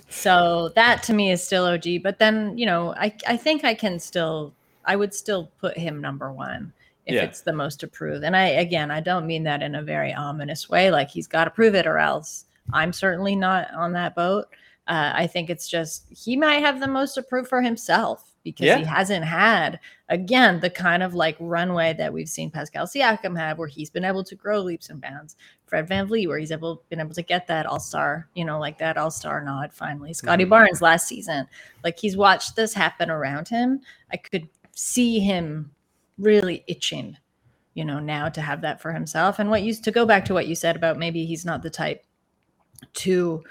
so 0.10 0.72
that 0.76 1.04
to 1.04 1.14
me 1.14 1.32
is 1.32 1.44
still 1.44 1.66
OG, 1.66 2.02
but 2.02 2.18
then, 2.18 2.58
you 2.58 2.66
know, 2.66 2.96
I 2.96 3.14
I 3.28 3.38
think 3.38 3.64
I 3.64 3.76
can 3.76 4.00
still 4.00 4.54
I 4.86 4.96
would 4.96 5.14
still 5.14 5.52
put 5.60 5.78
him 5.78 6.02
number 6.02 6.32
1 6.32 6.74
if 7.08 7.16
yeah. 7.16 7.24
it's 7.24 7.42
the 7.42 7.54
most 7.54 7.84
approved. 7.84 8.24
And 8.24 8.36
I 8.36 8.48
again, 8.48 8.92
I 8.92 9.00
don't 9.00 9.26
mean 9.26 9.44
that 9.44 9.64
in 9.64 9.76
a 9.76 9.82
very 9.82 10.14
ominous 10.14 10.70
way 10.70 10.92
like 10.92 11.10
he's 11.10 11.28
got 11.28 11.46
to 11.46 11.50
prove 11.50 11.74
it 11.74 11.88
or 11.88 11.98
else. 11.98 12.46
I'm 12.74 12.92
certainly 12.92 13.36
not 13.36 13.74
on 13.74 13.94
that 13.94 14.14
boat. 14.14 14.48
Uh, 14.88 15.12
I 15.16 15.28
think 15.28 15.50
it's 15.50 15.68
just 15.68 16.06
he 16.10 16.38
might 16.38 16.62
have 16.62 16.80
the 16.80 16.88
most 16.88 17.14
to 17.16 17.24
prove 17.24 17.48
for 17.48 17.62
himself 17.62 18.34
because 18.44 18.68
yeah. 18.68 18.78
he 18.78 18.86
hasn't 18.86 19.26
had 19.26 19.80
again 20.10 20.60
the 20.60 20.70
kind 20.70 21.04
of 21.04 21.14
like 21.14 21.36
runway 21.40 21.94
that 21.94 22.12
we've 22.12 22.30
seen 22.30 22.52
Pascal 22.52 22.86
Siakam 22.86 23.38
have, 23.38 23.58
where 23.58 23.68
he's 23.68 23.90
been 23.90 24.06
able 24.06 24.24
to 24.26 24.36
grow 24.36 24.62
leaps 24.62 24.90
and 24.90 25.02
bounds. 25.02 25.36
Fred 25.66 25.88
Van 25.88 26.08
VanVleet, 26.08 26.28
where 26.30 26.40
he's 26.40 26.52
able 26.52 26.84
been 26.90 27.02
able 27.02 27.14
to 27.14 27.22
get 27.22 27.48
that 27.48 27.66
All 27.66 27.80
Star, 27.80 28.30
you 28.34 28.46
know, 28.46 28.60
like 28.60 28.78
that 28.78 28.98
All 28.98 29.12
Star 29.12 29.44
nod 29.44 29.74
finally. 29.74 30.14
Scottie 30.14 30.44
mm-hmm. 30.44 30.52
Barnes 30.52 30.82
last 30.82 31.08
season, 31.08 31.48
like 31.84 32.00
he's 32.00 32.16
watched 32.16 32.56
this 32.56 32.74
happen 32.74 33.10
around 33.10 33.48
him. 33.48 33.82
I 34.12 34.18
could 34.18 34.48
see 34.74 35.20
him 35.20 35.72
really 36.18 36.64
itching, 36.68 37.18
you 37.74 37.86
know, 37.86 38.00
now 38.00 38.30
to 38.30 38.42
have 38.42 38.62
that 38.62 38.82
for 38.82 38.92
himself. 38.92 39.40
And 39.40 39.50
what 39.50 39.64
used 39.64 39.84
to 39.86 39.92
go 39.92 40.06
back 40.06 40.26
to 40.26 40.34
what 40.34 40.48
you 40.48 40.56
said 40.56 40.76
about 40.76 40.98
maybe 40.98 41.26
he's 41.26 41.46
not 41.46 41.64
the 41.64 41.70
type 41.70 42.04
to 42.94 43.44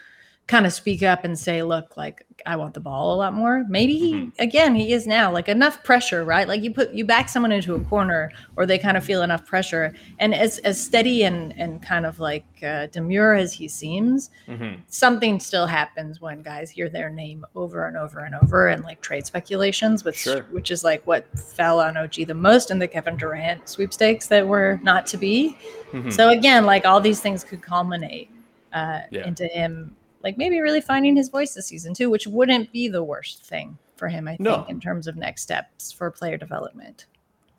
kind 0.46 0.64
of 0.64 0.72
speak 0.72 1.02
up 1.02 1.24
and 1.24 1.36
say, 1.36 1.62
look, 1.64 1.96
like 1.96 2.24
I 2.46 2.54
want 2.54 2.72
the 2.74 2.78
ball 2.80 3.12
a 3.14 3.16
lot 3.16 3.34
more. 3.34 3.64
Maybe 3.68 3.98
he 3.98 4.12
Mm-hmm. 4.14 4.28
again 4.38 4.74
he 4.76 4.92
is 4.92 5.04
now 5.04 5.32
like 5.32 5.48
enough 5.48 5.82
pressure, 5.82 6.24
right? 6.24 6.46
Like 6.46 6.62
you 6.62 6.70
put 6.72 6.92
you 6.92 7.04
back 7.04 7.28
someone 7.28 7.50
into 7.50 7.74
a 7.74 7.80
corner 7.80 8.30
or 8.54 8.64
they 8.64 8.78
kind 8.78 8.96
of 8.96 9.02
feel 9.04 9.22
enough 9.22 9.44
pressure. 9.44 9.92
And 10.20 10.32
as 10.32 10.58
as 10.58 10.80
steady 10.80 11.24
and 11.24 11.52
and 11.58 11.82
kind 11.82 12.06
of 12.06 12.20
like 12.20 12.44
uh, 12.62 12.86
demure 12.92 13.34
as 13.34 13.52
he 13.52 13.66
seems, 13.66 14.30
Mhm. 14.48 14.78
something 14.86 15.40
still 15.40 15.66
happens 15.66 16.20
when 16.20 16.42
guys 16.42 16.70
hear 16.70 16.88
their 16.88 17.10
name 17.10 17.44
over 17.56 17.86
and 17.88 17.96
over 17.96 18.20
and 18.20 18.36
over 18.36 18.68
and 18.68 18.84
like 18.84 19.00
trade 19.00 19.26
speculations, 19.26 20.04
which 20.04 20.18
Sure. 20.18 20.42
which 20.52 20.70
is 20.70 20.84
like 20.84 21.04
what 21.08 21.26
fell 21.36 21.80
on 21.80 21.96
OG 21.96 22.24
the 22.26 22.34
most 22.34 22.70
in 22.70 22.78
the 22.78 22.86
Kevin 22.86 23.16
Durant 23.16 23.68
sweepstakes 23.68 24.28
that 24.28 24.46
were 24.46 24.78
not 24.84 25.06
to 25.08 25.16
be. 25.16 25.56
Mhm. 25.92 26.12
So 26.12 26.28
again, 26.28 26.64
like 26.66 26.86
all 26.86 27.00
these 27.00 27.20
things 27.20 27.42
could 27.42 27.62
culminate 27.62 28.30
uh, 28.72 29.00
Yeah. 29.10 29.26
into 29.26 29.46
him, 29.46 29.96
like 30.22 30.36
maybe 30.38 30.60
really 30.60 30.80
finding 30.80 31.16
his 31.16 31.28
voice 31.28 31.54
this 31.54 31.66
season 31.66 31.94
too, 31.94 32.10
which 32.10 32.26
wouldn't 32.26 32.72
be 32.72 32.88
the 32.88 33.02
worst 33.02 33.44
thing 33.44 33.78
for 33.96 34.08
him. 34.08 34.26
I 34.28 34.32
think 34.32 34.40
No. 34.40 34.66
in 34.68 34.80
terms 34.80 35.06
of 35.06 35.16
next 35.16 35.42
steps 35.42 35.92
for 35.92 36.10
player 36.10 36.36
development. 36.36 37.06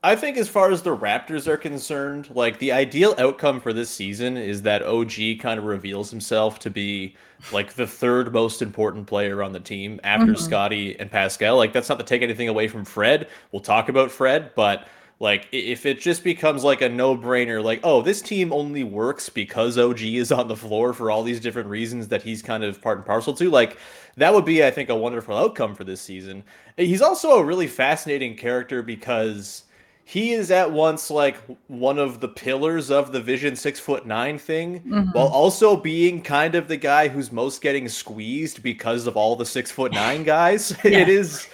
I 0.04 0.16
think 0.16 0.38
as 0.38 0.48
far 0.48 0.72
as 0.72 0.84
the 0.84 0.96
Raptors 0.96 1.48
are 1.48 1.58
concerned, 1.58 2.30
like 2.36 2.60
the 2.60 2.72
ideal 2.72 3.16
outcome 3.18 3.60
for 3.60 3.74
this 3.74 3.90
season 3.90 4.38
is 4.38 4.62
that 4.62 4.84
OG 4.84 5.38
kind 5.40 5.58
of 5.58 5.66
reveals 5.66 6.12
himself 6.12 6.60
to 6.60 6.70
be 6.70 7.16
like 7.52 7.74
the 7.74 7.88
third 7.88 8.32
most 8.32 8.62
important 8.62 9.08
player 9.08 9.42
on 9.42 9.54
the 9.54 9.60
team 9.60 10.00
after 10.04 10.34
Mhm. 10.34 10.38
Scottie 10.40 11.00
and 11.00 11.10
Pascal. 11.10 11.58
Like 11.58 11.74
that's 11.74 11.90
not 11.90 11.98
to 12.00 12.06
take 12.06 12.22
anything 12.22 12.48
away 12.48 12.68
from 12.68 12.86
Fred. 12.86 13.28
We'll 13.52 13.62
talk 13.62 13.90
about 13.90 14.12
Fred, 14.12 14.52
but 14.56 14.88
like 15.20 15.48
if 15.52 15.86
it 15.86 16.00
just 16.00 16.24
becomes 16.24 16.64
like 16.64 16.82
a 16.82 16.90
no-brainer 16.90 17.64
like 17.64 17.80
oh 17.84 18.02
this 18.02 18.22
team 18.22 18.54
only 18.54 18.84
works 18.84 19.30
because 19.30 19.78
OG 19.78 20.02
is 20.02 20.32
on 20.32 20.48
the 20.48 20.56
floor 20.56 20.94
for 20.94 21.10
all 21.10 21.24
these 21.24 21.40
different 21.40 21.68
reasons 21.70 22.08
that 22.10 22.22
he's 22.22 22.42
kind 22.44 22.64
of 22.64 22.80
part 22.82 22.98
and 23.00 23.06
parcel 23.06 23.34
to 23.34 23.50
like 23.50 23.78
that 24.18 24.34
would 24.34 24.46
be 24.46 24.64
I 24.64 24.70
think 24.72 24.90
a 24.90 24.96
wonderful 24.96 25.36
outcome 25.38 25.76
for 25.76 25.84
this 25.84 26.02
season. 26.02 26.44
He's 26.76 27.02
also 27.02 27.38
a 27.40 27.44
really 27.44 27.68
fascinating 27.68 28.36
character 28.36 28.82
because 28.84 29.64
he 30.06 30.32
is 30.32 30.52
at 30.52 30.72
once 30.72 31.10
like 31.12 31.36
one 31.68 32.00
of 32.00 32.20
the 32.22 32.28
pillars 32.30 32.90
of 32.90 33.12
the 33.12 33.20
Vision 33.20 33.56
six 33.56 33.80
foot 33.80 34.06
nine 34.08 34.38
thing, 34.40 34.80
Mhm. 34.88 35.14
while 35.14 35.28
also 35.28 35.76
being 35.76 36.22
kind 36.22 36.56
of 36.56 36.68
the 36.70 36.78
guy 36.78 37.10
who's 37.10 37.32
most 37.32 37.62
getting 37.62 37.90
squeezed 37.90 38.64
because 38.64 39.06
of 39.06 39.18
all 39.18 39.36
the 39.36 39.46
six 39.46 39.70
foot 39.70 39.92
nine 39.92 40.24
guys. 40.24 40.74
Yeah. 40.84 41.00
It 41.00 41.10
is. 41.10 41.48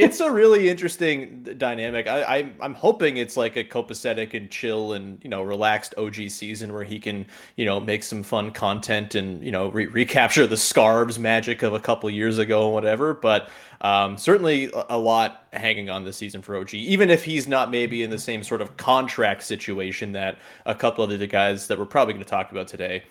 It's 0.00 0.20
a 0.20 0.30
really 0.30 0.70
interesting 0.70 1.42
dynamic. 1.58 2.06
I, 2.06 2.22
I 2.22 2.52
I'm 2.60 2.72
hoping 2.72 3.18
it's 3.18 3.36
like 3.36 3.56
a 3.56 3.64
copacetic 3.64 4.32
and 4.32 4.50
chill 4.50 4.94
and 4.94 5.22
you 5.22 5.28
know 5.28 5.42
relaxed 5.42 5.94
OG 5.98 6.30
season 6.30 6.72
where 6.72 6.84
he 6.84 6.98
can 6.98 7.26
you 7.56 7.66
know 7.66 7.78
make 7.78 8.02
some 8.02 8.22
fun 8.22 8.50
content 8.50 9.14
and 9.14 9.44
you 9.44 9.52
know 9.52 9.68
re- 9.68 9.86
recapture 9.86 10.46
the 10.46 10.56
scarves 10.56 11.18
magic 11.18 11.62
of 11.62 11.74
a 11.74 11.80
couple 11.80 12.08
years 12.08 12.38
ago 12.38 12.64
and 12.64 12.72
whatever. 12.72 13.12
But 13.12 13.50
um, 13.82 14.16
certainly 14.16 14.70
a- 14.72 14.86
a 14.90 14.98
lot 14.98 15.46
hanging 15.52 15.90
on 15.90 16.04
this 16.04 16.16
season 16.16 16.40
for 16.40 16.56
OG, 16.56 16.74
even 16.74 17.10
if 17.10 17.22
he's 17.22 17.46
not 17.46 17.70
maybe 17.70 18.02
in 18.02 18.08
the 18.08 18.18
same 18.18 18.42
sort 18.42 18.62
of 18.62 18.76
contract 18.78 19.42
situation 19.42 20.12
that 20.12 20.38
a 20.64 20.74
couple 20.74 21.04
of 21.04 21.18
the 21.18 21.26
guys 21.26 21.66
that 21.66 21.78
we're 21.78 21.84
probably 21.84 22.14
going 22.14 22.24
to 22.24 22.30
talk 22.30 22.50
about 22.52 22.68
today 22.68 23.02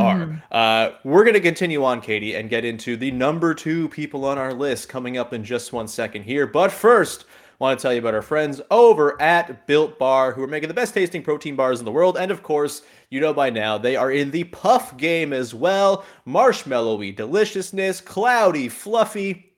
are. 0.00 0.42
Uh, 0.50 0.90
we're 1.04 1.24
going 1.24 1.34
to 1.34 1.40
continue 1.40 1.84
on, 1.84 2.00
Katie, 2.00 2.34
and 2.34 2.48
get 2.50 2.64
into 2.64 2.96
the 2.96 3.10
number 3.10 3.54
two 3.54 3.88
people 3.88 4.24
on 4.24 4.38
our 4.38 4.52
list 4.52 4.88
coming 4.88 5.16
up 5.18 5.32
in 5.32 5.44
just 5.44 5.72
one 5.72 5.88
second 5.88 6.22
here. 6.22 6.46
But 6.46 6.72
first, 6.72 7.24
want 7.58 7.78
to 7.78 7.82
tell 7.82 7.92
you 7.92 8.00
about 8.00 8.14
our 8.14 8.22
friends 8.22 8.60
over 8.70 9.20
at 9.20 9.66
Built 9.66 9.98
Bar, 9.98 10.32
who 10.32 10.42
are 10.42 10.48
making 10.48 10.68
the 10.68 10.74
best 10.74 10.94
tasting 10.94 11.22
protein 11.22 11.56
bars 11.56 11.78
in 11.78 11.84
the 11.84 11.92
world. 11.92 12.16
And 12.16 12.30
of 12.30 12.42
course, 12.42 12.82
you 13.10 13.20
know 13.20 13.32
by 13.32 13.50
now, 13.50 13.78
they 13.78 13.96
are 13.96 14.10
in 14.10 14.30
the 14.30 14.44
puff 14.44 14.96
game 14.96 15.32
as 15.32 15.54
well. 15.54 16.04
Marshmallowy 16.26 17.14
deliciousness, 17.16 18.00
cloudy, 18.00 18.68
fluffy 18.68 19.55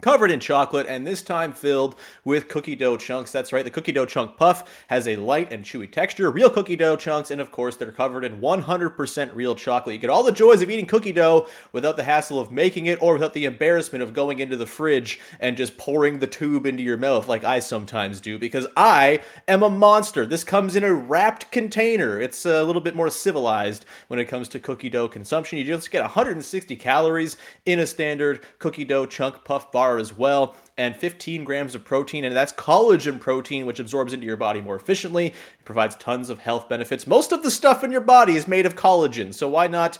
covered 0.00 0.30
in 0.30 0.40
chocolate 0.40 0.86
and 0.88 1.06
this 1.06 1.22
time 1.22 1.52
filled 1.52 1.96
with 2.24 2.48
cookie 2.48 2.76
dough 2.76 2.96
chunks. 2.96 3.32
That's 3.32 3.52
right, 3.52 3.64
the 3.64 3.70
cookie 3.70 3.92
dough 3.92 4.06
chunk 4.06 4.36
puff 4.36 4.84
has 4.88 5.08
a 5.08 5.16
light 5.16 5.52
and 5.52 5.64
chewy 5.64 5.90
texture, 5.90 6.30
real 6.30 6.50
cookie 6.50 6.76
dough 6.76 6.96
chunks, 6.96 7.30
and 7.30 7.40
of 7.40 7.50
course, 7.50 7.76
they're 7.76 7.92
covered 7.92 8.24
in 8.24 8.40
100% 8.40 9.34
real 9.34 9.54
chocolate. 9.54 9.94
You 9.94 10.00
get 10.00 10.10
all 10.10 10.22
the 10.22 10.32
joys 10.32 10.62
of 10.62 10.70
eating 10.70 10.86
cookie 10.86 11.12
dough 11.12 11.48
without 11.72 11.96
the 11.96 12.04
hassle 12.04 12.40
of 12.40 12.50
making 12.50 12.86
it 12.86 13.00
or 13.02 13.14
without 13.14 13.34
the 13.34 13.44
embarrassment 13.44 14.02
of 14.02 14.14
going 14.14 14.40
into 14.40 14.56
the 14.56 14.66
fridge 14.66 15.20
and 15.40 15.56
just 15.56 15.76
pouring 15.76 16.18
the 16.18 16.26
tube 16.26 16.66
into 16.66 16.82
your 16.82 16.96
mouth 16.96 17.28
like 17.28 17.44
I 17.44 17.60
sometimes 17.60 18.20
do 18.20 18.38
because 18.38 18.66
I 18.76 19.20
am 19.48 19.62
a 19.62 19.70
monster. 19.70 20.26
This 20.26 20.44
comes 20.44 20.76
in 20.76 20.84
a 20.84 20.92
wrapped 20.92 21.50
container. 21.50 22.20
It's 22.20 22.46
a 22.46 22.62
little 22.62 22.82
bit 22.82 22.96
more 22.96 23.10
civilized 23.10 23.84
when 24.08 24.20
it 24.20 24.26
comes 24.26 24.48
to 24.48 24.60
cookie 24.60 24.90
dough 24.90 25.08
consumption. 25.08 25.58
You 25.58 25.64
just 25.64 25.90
get 25.90 26.02
160 26.02 26.76
calories 26.76 27.36
in 27.66 27.80
a 27.80 27.86
standard 27.86 28.44
cookie 28.58 28.84
dough 28.84 29.06
chunk 29.06 29.44
puff 29.44 29.70
bar 29.72 29.89
as 29.98 30.16
well 30.16 30.56
and 30.80 30.96
15 30.96 31.44
grams 31.44 31.74
of 31.74 31.84
protein 31.84 32.24
and 32.24 32.34
that's 32.34 32.54
collagen 32.54 33.20
protein 33.20 33.66
which 33.66 33.80
absorbs 33.80 34.14
into 34.14 34.24
your 34.24 34.36
body 34.36 34.62
more 34.62 34.76
efficiently. 34.76 35.26
It 35.26 35.64
provides 35.64 35.94
tons 35.96 36.30
of 36.30 36.38
health 36.38 36.70
benefits. 36.70 37.06
Most 37.06 37.32
of 37.32 37.42
the 37.42 37.50
stuff 37.50 37.84
in 37.84 37.92
your 37.92 38.00
body 38.00 38.34
is 38.36 38.48
made 38.48 38.64
of 38.64 38.76
collagen 38.76 39.34
so 39.34 39.48
why 39.48 39.66
not 39.66 39.98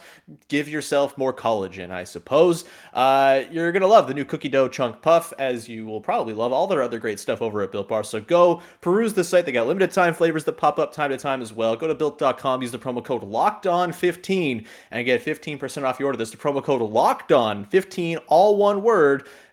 give 0.48 0.68
yourself 0.68 1.18
more 1.18 1.34
collagen 1.34 1.90
i 1.90 2.04
suppose? 2.04 2.64
Uh, 2.94 3.42
you're 3.50 3.72
gonna 3.72 3.86
love 3.86 4.08
the 4.08 4.14
new 4.14 4.24
cookie 4.24 4.48
dough 4.48 4.68
chunk 4.68 5.02
puff 5.02 5.34
as 5.38 5.68
you 5.68 5.84
will 5.84 6.00
probably 6.00 6.32
love 6.32 6.52
all 6.52 6.66
their 6.66 6.82
other 6.82 6.98
great 6.98 7.20
stuff 7.20 7.42
over 7.42 7.60
at 7.62 7.72
built 7.72 7.88
bar 7.88 8.02
so 8.02 8.20
go 8.20 8.62
peruse 8.80 9.12
the 9.12 9.24
site. 9.24 9.44
They 9.44 9.52
got 9.52 9.66
limited 9.66 9.90
time 9.90 10.14
flavors 10.14 10.44
that 10.44 10.56
pop 10.56 10.78
up 10.78 10.94
time 10.94 11.10
to 11.10 11.18
time 11.18 11.42
as 11.42 11.52
well. 11.52 11.76
Go 11.76 11.88
to 11.88 11.94
built.com 11.94 12.62
use 12.62 12.72
the 12.72 12.78
promo 12.78 13.04
code 13.04 13.22
locked 13.22 13.66
on 13.66 13.92
15 13.92 14.66
and 14.90 15.06
get 15.06 15.24
15% 15.24 15.82
off 15.82 15.98
your 15.98 16.06
order. 16.06 16.18
This 16.18 16.28
is 16.28 16.32
the 16.32 16.38
promo 16.38 16.62
code 16.62 16.82
locked 16.82 17.32
on 17.32 17.64
15 17.66 18.18
all 18.28 18.56
one 18.56 18.82
word 18.82 19.28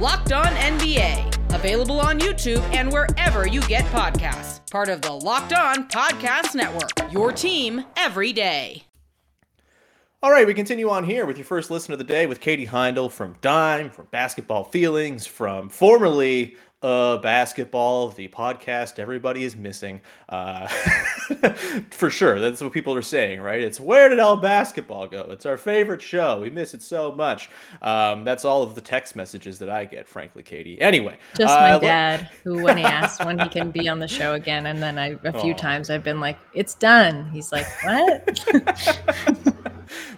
Locked 0.00 0.32
On 0.32 0.46
NBA, 0.46 1.54
available 1.54 2.00
on 2.00 2.18
YouTube 2.18 2.62
and 2.72 2.90
wherever 2.90 3.46
you 3.46 3.60
get 3.60 3.84
podcasts. 3.88 4.58
Part 4.70 4.88
of 4.88 5.02
the 5.02 5.12
Locked 5.12 5.52
On 5.52 5.86
Podcast 5.90 6.54
Network, 6.54 7.12
your 7.12 7.32
team 7.32 7.84
every 7.98 8.32
day. 8.32 8.84
All 10.22 10.30
right, 10.30 10.46
we 10.46 10.54
continue 10.54 10.88
on 10.88 11.04
here 11.04 11.26
with 11.26 11.36
your 11.36 11.44
first 11.44 11.70
listen 11.70 11.92
of 11.92 11.98
the 11.98 12.04
day 12.04 12.24
with 12.24 12.40
Katie 12.40 12.66
Heindl 12.66 13.10
from 13.10 13.36
Dime, 13.42 13.90
from 13.90 14.06
Basketball 14.10 14.64
Feelings, 14.64 15.26
from 15.26 15.68
formerly 15.68 16.56
uh, 16.82 17.18
Basketball, 17.18 18.08
the 18.08 18.28
podcast 18.28 18.98
everybody 18.98 19.44
is 19.44 19.54
missing. 19.54 20.00
Uh, 20.28 20.66
for 21.90 22.08
sure, 22.10 22.40
that's 22.40 22.60
what 22.62 22.72
people 22.72 22.94
are 22.94 23.02
saying, 23.02 23.40
right? 23.40 23.60
It's 23.60 23.78
where 23.78 24.08
did 24.08 24.18
all 24.18 24.36
basketball 24.36 25.06
go? 25.06 25.26
It's 25.30 25.44
our 25.44 25.58
favorite 25.58 26.00
show. 26.00 26.40
We 26.40 26.48
miss 26.48 26.72
it 26.72 26.82
so 26.82 27.12
much. 27.12 27.50
Um, 27.82 28.24
that's 28.24 28.44
all 28.44 28.62
of 28.62 28.74
the 28.74 28.80
text 28.80 29.14
messages 29.14 29.58
that 29.58 29.68
I 29.68 29.84
get, 29.84 30.08
frankly, 30.08 30.42
Katie. 30.42 30.80
Anyway, 30.80 31.18
Just 31.36 31.52
uh, 31.52 31.60
my 31.60 31.72
let- 31.72 31.80
dad, 31.82 32.30
who 32.44 32.62
when 32.62 32.78
he 32.78 32.84
asked 32.84 33.24
when 33.24 33.38
he 33.38 33.48
can 33.48 33.70
be 33.70 33.88
on 33.88 33.98
the 33.98 34.08
show 34.08 34.32
again, 34.34 34.66
and 34.66 34.82
then 34.82 34.98
I 34.98 35.18
a 35.24 35.38
few 35.40 35.52
times 35.66 35.90
I've 35.90 36.04
been 36.04 36.20
like, 36.20 36.38
"It's 36.54 36.74
done." 36.74 37.28
He's 37.30 37.52
like, 37.52 37.66
"What?" 37.84 38.44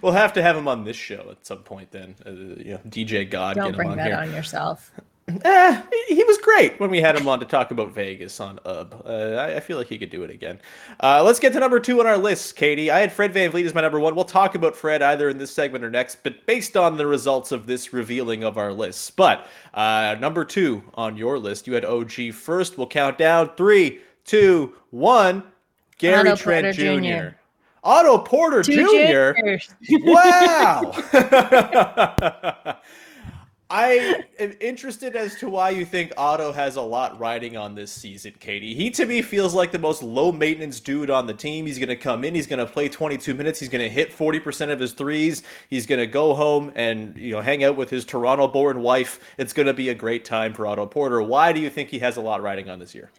We'll 0.01 0.11
have 0.11 0.33
to 0.33 0.41
have 0.43 0.55
him 0.57 0.67
on 0.67 0.83
this 0.83 0.97
show 0.97 1.29
at 1.31 1.45
some 1.45 1.59
point. 1.59 1.89
Then, 1.91 2.13
uh, 2.25 2.31
you 2.31 2.73
know, 2.73 2.79
DJ 2.89 3.27
God, 3.27 3.55
Don't 3.55 3.75
bring 3.75 3.95
that 3.95 4.07
here. 4.07 4.17
on 4.17 4.31
yourself. 4.33 4.91
Eh, 5.27 5.81
he 6.09 6.23
was 6.25 6.37
great 6.39 6.77
when 6.81 6.89
we 6.89 6.99
had 6.99 7.15
him 7.15 7.29
on 7.29 7.39
to 7.39 7.45
talk 7.45 7.71
about 7.71 7.93
Vegas 7.93 8.41
on 8.41 8.59
UB. 8.65 9.03
Uh, 9.05 9.09
I, 9.09 9.55
I 9.55 9.59
feel 9.61 9.77
like 9.77 9.87
he 9.87 9.97
could 9.97 10.09
do 10.09 10.23
it 10.23 10.29
again. 10.29 10.59
Uh, 11.01 11.23
let's 11.23 11.39
get 11.39 11.53
to 11.53 11.59
number 11.59 11.79
two 11.79 12.01
on 12.01 12.07
our 12.07 12.17
list, 12.17 12.57
Katie. 12.57 12.91
I 12.91 12.99
had 12.99 13.11
Fred 13.11 13.33
VanVleet 13.33 13.65
as 13.65 13.73
my 13.73 13.79
number 13.81 14.01
one. 14.01 14.15
We'll 14.15 14.25
talk 14.25 14.55
about 14.55 14.75
Fred 14.75 15.01
either 15.01 15.29
in 15.29 15.37
this 15.37 15.51
segment 15.51 15.85
or 15.85 15.89
next, 15.89 16.23
but 16.23 16.45
based 16.45 16.75
on 16.75 16.97
the 16.97 17.07
results 17.07 17.53
of 17.53 17.67
this 17.67 17.93
revealing 17.93 18.43
of 18.43 18.57
our 18.57 18.73
lists. 18.73 19.09
But 19.11 19.47
uh, 19.73 20.17
number 20.19 20.43
two 20.43 20.83
on 20.95 21.15
your 21.15 21.39
list, 21.39 21.67
you 21.67 21.73
had 21.73 21.85
OG 21.85 22.33
first. 22.33 22.77
We'll 22.77 22.87
count 22.87 23.17
down 23.17 23.51
three, 23.55 24.01
two, 24.25 24.73
one. 24.91 25.43
Gary 25.99 26.31
Otto 26.31 26.35
Trent 26.35 26.65
Porter 26.75 26.99
Jr. 26.99 27.29
Jr.. 27.29 27.35
Otto 27.85 28.17
Porter 28.17 28.61
Two 28.63 28.75
Jr. 28.75 29.39
juniors. 29.39 29.69
Wow. 29.89 30.91
I 33.69 34.23
am 34.39 34.53
interested 34.61 35.15
as 35.15 35.35
to 35.37 35.49
why 35.49 35.71
you 35.71 35.83
think 35.85 36.13
Otto 36.15 36.51
has 36.51 36.75
a 36.75 36.81
lot 36.81 37.19
riding 37.19 37.57
on 37.57 37.73
this 37.73 37.91
season, 37.91 38.33
Katie. 38.39 38.75
He 38.75 38.91
to 38.91 39.05
me 39.05 39.21
feels 39.23 39.55
like 39.55 39.71
the 39.71 39.79
most 39.79 40.03
low 40.03 40.31
maintenance 40.31 40.79
dude 40.79 41.09
on 41.09 41.25
the 41.25 41.33
team. 41.33 41.65
He's 41.65 41.79
going 41.79 41.89
to 41.89 41.95
come 41.95 42.23
in, 42.23 42.35
he's 42.35 42.45
going 42.45 42.59
to 42.59 42.71
play 42.71 42.87
22 42.89 43.33
minutes, 43.33 43.59
he's 43.59 43.69
going 43.69 43.81
to 43.83 43.89
hit 43.89 44.15
40% 44.15 44.71
of 44.71 44.79
his 44.79 44.93
threes, 44.93 45.41
he's 45.69 45.87
going 45.87 45.99
to 45.99 46.05
go 46.05 46.35
home 46.35 46.71
and, 46.75 47.17
you 47.17 47.31
know, 47.31 47.41
hang 47.41 47.63
out 47.63 47.75
with 47.75 47.89
his 47.89 48.05
Toronto-born 48.05 48.81
wife. 48.81 49.19
It's 49.37 49.53
going 49.53 49.67
to 49.67 49.73
be 49.73 49.89
a 49.89 49.95
great 49.95 50.23
time 50.23 50.53
for 50.53 50.67
Otto 50.67 50.85
Porter. 50.85 51.21
Why 51.23 51.51
do 51.51 51.59
you 51.59 51.69
think 51.71 51.89
he 51.89 51.99
has 51.99 52.17
a 52.17 52.21
lot 52.21 52.43
riding 52.43 52.69
on 52.69 52.77
this 52.79 52.93
year? 52.93 53.09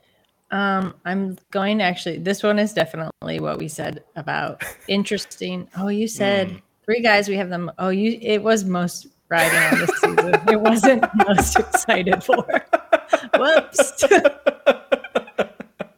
Um, 0.50 0.94
I'm 1.04 1.36
going 1.50 1.78
to 1.78 1.84
actually. 1.84 2.18
This 2.18 2.42
one 2.44 2.60
is 2.60 2.72
definitely 2.72 3.40
what 3.40 3.58
we 3.58 3.66
said 3.66 4.04
about 4.14 4.62
interesting. 4.88 5.68
Oh, 5.76 5.88
you 5.88 6.06
said 6.06 6.48
Mm. 6.48 6.62
three 6.84 7.00
guys. 7.00 7.28
We 7.28 7.36
have 7.36 7.48
them. 7.48 7.72
Oh, 7.78 7.88
you. 7.88 8.18
It 8.22 8.40
was 8.40 8.64
most 8.64 9.08
riding 9.28 9.58
on 9.58 9.78
this 9.80 9.90
season. 10.00 10.34
it 10.48 10.60
wasn't 10.60 11.04
most 11.26 11.58
excited 11.58 12.22
for. 12.22 12.44
Whoops. 13.38 14.04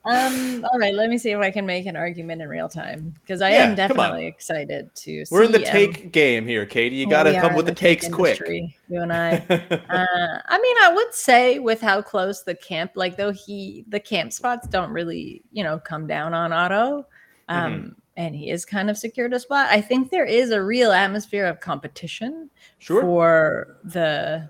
um. 0.04 0.64
All 0.72 0.78
right. 0.78 0.94
Let 0.94 1.10
me 1.10 1.18
see 1.18 1.30
if 1.32 1.40
I 1.40 1.50
can 1.50 1.66
make 1.66 1.86
an 1.86 1.96
argument 1.96 2.40
in 2.40 2.48
real 2.48 2.68
time 2.68 3.12
because 3.20 3.42
I 3.42 3.50
Yeah, 3.50 3.64
am 3.64 3.74
definitely 3.74 4.26
excited 4.26 4.94
to. 4.94 5.24
We're 5.30 5.42
in 5.44 5.52
the 5.52 5.58
take 5.58 6.12
game 6.12 6.46
here, 6.46 6.64
Katie. 6.66 6.96
You 6.96 7.08
got 7.08 7.24
to 7.24 7.38
come 7.40 7.54
with 7.54 7.66
the 7.66 7.74
take 7.74 8.02
takes 8.02 8.14
quick. 8.14 8.40
You 8.88 9.02
and 9.02 9.12
I. 9.12 9.32
uh, 9.48 10.38
I 10.46 10.58
mean, 10.60 10.76
I 10.82 10.92
would 10.94 11.12
say 11.12 11.58
with 11.58 11.80
how 11.80 12.02
close 12.02 12.42
the 12.42 12.54
camp, 12.54 12.92
like 12.94 13.16
though 13.16 13.32
he, 13.32 13.84
the 13.88 14.00
camp 14.00 14.32
spots 14.32 14.68
don't 14.68 14.90
really, 14.90 15.42
you 15.52 15.64
know, 15.64 15.78
come 15.78 16.06
down 16.06 16.34
on 16.34 16.52
Otto, 16.52 17.06
um, 17.48 17.72
Mm-hmm. 17.72 17.88
And 18.16 18.34
he 18.34 18.50
is 18.50 18.64
kind 18.64 18.88
of 18.90 18.96
secured 18.96 19.32
a 19.32 19.40
spot. 19.40 19.68
I 19.70 19.80
think 19.80 20.10
there 20.10 20.24
is 20.24 20.50
a 20.50 20.62
real 20.62 20.92
atmosphere 20.92 21.46
of 21.46 21.60
competition 21.60 22.50
Sure. 22.78 23.02
for 23.02 23.78
the. 23.84 24.48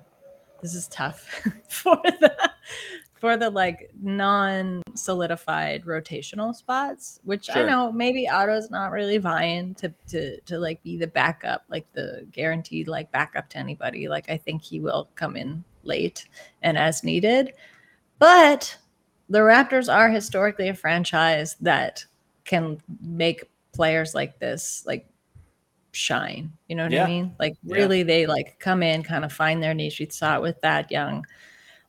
This 0.62 0.75
is 0.75 0.88
tough 0.88 1.28
for 1.68 2.00
the 2.02 2.50
for 3.14 3.37
the 3.37 3.50
like 3.50 3.90
non-solidified 4.00 5.85
rotational 5.85 6.54
spots, 6.54 7.20
which 7.25 7.49
I 7.54 7.64
know 7.64 7.90
maybe 7.92 8.28
Otto's 8.28 8.70
not 8.70 8.90
really 8.90 9.18
vying 9.18 9.75
to 9.76 9.92
to 10.08 10.40
to 10.40 10.58
like 10.58 10.82
be 10.82 10.96
the 10.96 11.06
backup, 11.06 11.64
like 11.68 11.90
the 11.92 12.26
guaranteed 12.32 12.88
like 12.88 13.11
backup 13.12 13.49
to 13.50 13.58
anybody. 13.58 14.08
Like 14.08 14.30
I 14.30 14.37
think 14.37 14.62
he 14.62 14.80
will 14.80 15.08
come 15.14 15.37
in 15.37 15.64
late 15.82 16.28
and 16.62 16.76
as 16.78 17.04
needed. 17.04 17.52
But 18.18 18.76
the 19.28 19.40
Raptors 19.40 19.92
are 19.92 20.08
historically 20.08 20.68
a 20.68 20.75
franchise 20.75 21.56
that 21.61 22.04
can 22.44 22.78
make 23.00 23.44
players 23.76 24.14
like 24.14 24.38
this 24.38 24.83
like 24.87 25.06
shine. 25.92 26.52
You 26.68 26.76
know 26.76 26.85
what 26.85 26.92
Yeah. 26.92 27.04
I 27.04 27.09
mean? 27.09 27.35
Like 27.38 27.54
Yeah. 27.62 27.76
really 27.76 28.02
they 28.02 28.26
like 28.26 28.59
come 28.59 28.83
in, 28.83 29.02
kind 29.02 29.25
of 29.25 29.33
find 29.33 29.62
their 29.62 29.75
niche. 29.75 29.99
We 30.00 30.09
saw 30.11 30.37
it 30.37 30.42
with 30.42 30.59
Thad 30.62 30.90
Young 30.90 31.25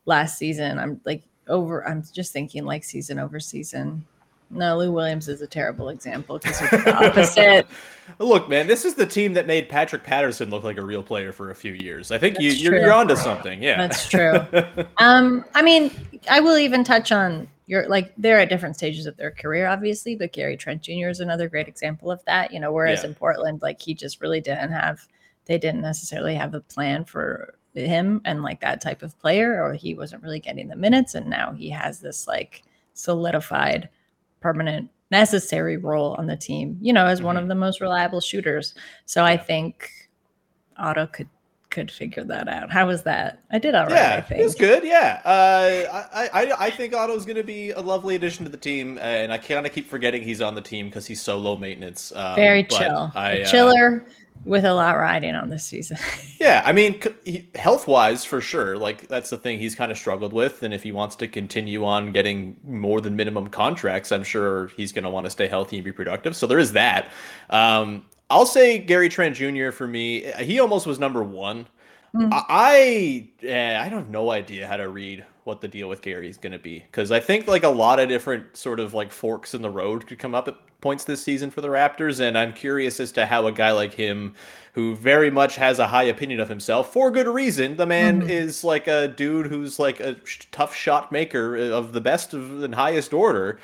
last 0.06 0.38
season. 0.38 0.78
I'm 0.78 1.00
like 1.04 1.24
over 1.48 1.86
I'm 1.86 2.02
just 2.12 2.32
thinking 2.32 2.64
like 2.64 2.84
season 2.84 3.18
over 3.18 3.40
season. 3.40 4.04
No, 4.50 4.78
Lou 4.78 4.90
Williams 4.92 5.28
is 5.28 5.42
a 5.42 5.46
terrible 5.46 5.90
example 5.90 6.38
because 6.38 6.58
he's 6.58 6.70
the 6.70 6.94
opposite. 7.06 7.66
Look, 8.18 8.48
man, 8.48 8.66
this 8.66 8.86
is 8.86 8.94
the 8.94 9.04
team 9.04 9.34
that 9.34 9.46
made 9.46 9.68
Patrick 9.68 10.02
Patterson 10.04 10.48
look 10.48 10.64
like 10.64 10.78
a 10.78 10.82
real 10.82 11.02
player 11.02 11.30
for 11.32 11.50
a 11.50 11.54
few 11.54 11.74
years. 11.74 12.10
I 12.10 12.16
think 12.16 12.40
you, 12.40 12.48
That's 12.48 12.62
you're, 12.62 12.72
true. 12.72 12.80
you're 12.80 12.92
onto 12.94 13.14
something. 13.14 13.62
Yeah, 13.62 13.76
That's 13.76 14.08
true. 14.08 14.40
Um, 14.96 15.44
I 15.54 15.60
mean, 15.60 15.90
I 16.30 16.40
will 16.40 16.56
even 16.56 16.82
touch 16.82 17.12
on 17.12 17.46
your 17.68 17.86
like 17.88 18.12
they're 18.16 18.40
at 18.40 18.48
different 18.48 18.74
stages 18.76 19.06
of 19.06 19.16
their 19.16 19.30
career, 19.30 19.68
obviously, 19.68 20.16
but 20.16 20.32
Gary 20.32 20.56
Trent 20.56 20.82
Jr. 20.82 21.08
is 21.10 21.20
another 21.20 21.48
great 21.48 21.68
example 21.68 22.10
of 22.10 22.24
that. 22.24 22.52
You 22.52 22.58
know, 22.58 22.72
whereas 22.72 23.02
Yeah. 23.04 23.10
in 23.10 23.14
Portland, 23.14 23.62
like 23.62 23.80
he 23.80 23.94
just 23.94 24.20
really 24.20 24.40
didn't 24.40 24.72
have 24.72 25.06
they 25.44 25.58
didn't 25.58 25.80
necessarily 25.82 26.34
have 26.34 26.54
a 26.54 26.60
plan 26.60 27.04
for 27.04 27.54
him 27.74 28.20
and 28.24 28.42
like 28.42 28.60
that 28.60 28.80
type 28.80 29.02
of 29.02 29.18
player, 29.20 29.62
or 29.62 29.72
he 29.74 29.94
wasn't 29.94 30.22
really 30.22 30.40
getting 30.40 30.66
the 30.68 30.74
minutes, 30.76 31.14
and 31.14 31.26
now 31.28 31.52
he 31.52 31.70
has 31.70 32.00
this 32.00 32.26
like 32.26 32.64
solidified, 32.94 33.88
permanent, 34.40 34.90
necessary 35.10 35.76
role 35.76 36.14
on 36.18 36.26
the 36.26 36.36
team, 36.36 36.76
you 36.82 36.92
know, 36.92 37.06
as 37.06 37.22
one 37.22 37.36
Mm-hmm. 37.36 37.42
of 37.44 37.48
the 37.48 37.54
most 37.54 37.80
reliable 37.80 38.20
shooters. 38.20 38.74
So 39.06 39.24
I 39.24 39.36
think 39.36 39.90
Otto 40.76 41.06
could 41.06 41.28
could 41.78 41.90
figure 41.92 42.24
that 42.24 42.48
out. 42.48 42.72
How 42.72 42.88
was 42.88 43.04
that? 43.04 43.40
I 43.52 43.58
did 43.58 43.76
all 43.76 43.86
right. 43.86 43.92
Yeah, 43.92 44.26
it 44.36 44.42
was 44.42 44.56
good. 44.56 44.82
Yeah, 44.82 45.20
uh, 45.24 46.04
I, 46.12 46.28
I 46.32 46.66
I 46.66 46.70
think 46.70 46.92
Otto's 46.92 47.24
going 47.24 47.36
to 47.36 47.44
be 47.44 47.70
a 47.70 47.80
lovely 47.80 48.16
addition 48.16 48.44
to 48.44 48.50
the 48.50 48.56
team, 48.56 48.98
and 48.98 49.32
I 49.32 49.38
kind 49.38 49.64
of 49.64 49.72
keep 49.72 49.88
forgetting 49.88 50.22
he's 50.22 50.40
on 50.40 50.56
the 50.56 50.60
team 50.60 50.86
because 50.86 51.06
he's 51.06 51.22
so 51.22 51.38
low 51.38 51.56
maintenance. 51.56 52.12
Um, 52.16 52.34
Very 52.34 52.64
chill. 52.64 53.12
I, 53.14 53.42
uh, 53.42 53.46
chiller 53.46 54.04
with 54.44 54.64
a 54.64 54.74
lot 54.74 54.96
riding 54.96 55.34
on 55.34 55.50
this 55.50 55.64
season. 55.64 55.98
Yeah, 56.40 56.62
I 56.64 56.70
mean, 56.70 57.02
health 57.56 57.88
wise, 57.88 58.24
for 58.24 58.40
sure. 58.40 58.78
Like 58.78 59.08
that's 59.08 59.28
the 59.28 59.36
thing 59.36 59.58
he's 59.58 59.74
kind 59.74 59.90
of 59.90 59.98
struggled 59.98 60.32
with, 60.32 60.62
and 60.62 60.72
if 60.72 60.84
he 60.84 60.92
wants 60.92 61.16
to 61.16 61.26
continue 61.26 61.84
on 61.84 62.12
getting 62.12 62.56
more 62.62 63.00
than 63.00 63.16
minimum 63.16 63.48
contracts, 63.48 64.12
I'm 64.12 64.22
sure 64.22 64.68
he's 64.76 64.92
going 64.92 65.02
to 65.02 65.10
want 65.10 65.26
to 65.26 65.30
stay 65.30 65.48
healthy 65.48 65.78
and 65.78 65.84
be 65.84 65.90
productive. 65.90 66.36
So 66.36 66.46
there 66.46 66.60
is 66.60 66.72
that. 66.74 67.10
Um, 67.50 68.04
I'll 68.30 68.46
say 68.46 68.78
Gary 68.78 69.08
Trent 69.08 69.36
Jr. 69.36 69.70
for 69.70 69.86
me. 69.86 70.30
He 70.40 70.60
almost 70.60 70.86
was 70.86 70.98
number 70.98 71.22
one. 71.22 71.66
Mm. 72.14 72.32
I 72.32 72.44
I, 73.42 73.46
eh, 73.46 73.78
I 73.80 73.88
have 73.88 74.08
no 74.08 74.30
idea 74.30 74.66
how 74.66 74.76
to 74.78 74.88
read 74.88 75.24
what 75.44 75.60
the 75.60 75.68
deal 75.68 75.88
with 75.88 76.02
Gary 76.02 76.28
is 76.28 76.36
going 76.38 76.52
to 76.52 76.58
be 76.58 76.80
because 76.80 77.10
I 77.10 77.20
think 77.20 77.46
like 77.46 77.64
a 77.64 77.68
lot 77.68 77.98
of 78.00 78.08
different 78.08 78.56
sort 78.56 78.80
of 78.80 78.94
like 78.94 79.12
forks 79.12 79.54
in 79.54 79.62
the 79.62 79.70
road 79.70 80.06
could 80.06 80.18
come 80.18 80.34
up 80.34 80.48
at 80.48 80.54
points 80.80 81.04
this 81.04 81.22
season 81.22 81.50
for 81.50 81.60
the 81.60 81.68
Raptors, 81.68 82.20
and 82.20 82.38
I'm 82.38 82.52
curious 82.52 83.00
as 83.00 83.10
to 83.12 83.26
how 83.26 83.46
a 83.46 83.52
guy 83.52 83.72
like 83.72 83.92
him, 83.92 84.34
who 84.74 84.94
very 84.94 85.30
much 85.30 85.56
has 85.56 85.78
a 85.80 85.86
high 85.88 86.04
opinion 86.04 86.38
of 86.38 86.48
himself 86.48 86.92
for 86.92 87.10
good 87.10 87.26
reason, 87.26 87.76
the 87.76 87.86
man 87.86 88.22
Mhm. 88.22 88.28
is 88.30 88.62
like 88.62 88.86
a 88.86 89.08
dude 89.08 89.46
who's 89.46 89.78
like 89.78 89.98
a 90.00 90.16
tough 90.52 90.74
shot 90.74 91.10
maker 91.10 91.56
of 91.56 91.92
the 91.92 92.00
best 92.00 92.32
of 92.32 92.62
and 92.62 92.74
highest 92.74 93.12
order. 93.12 93.58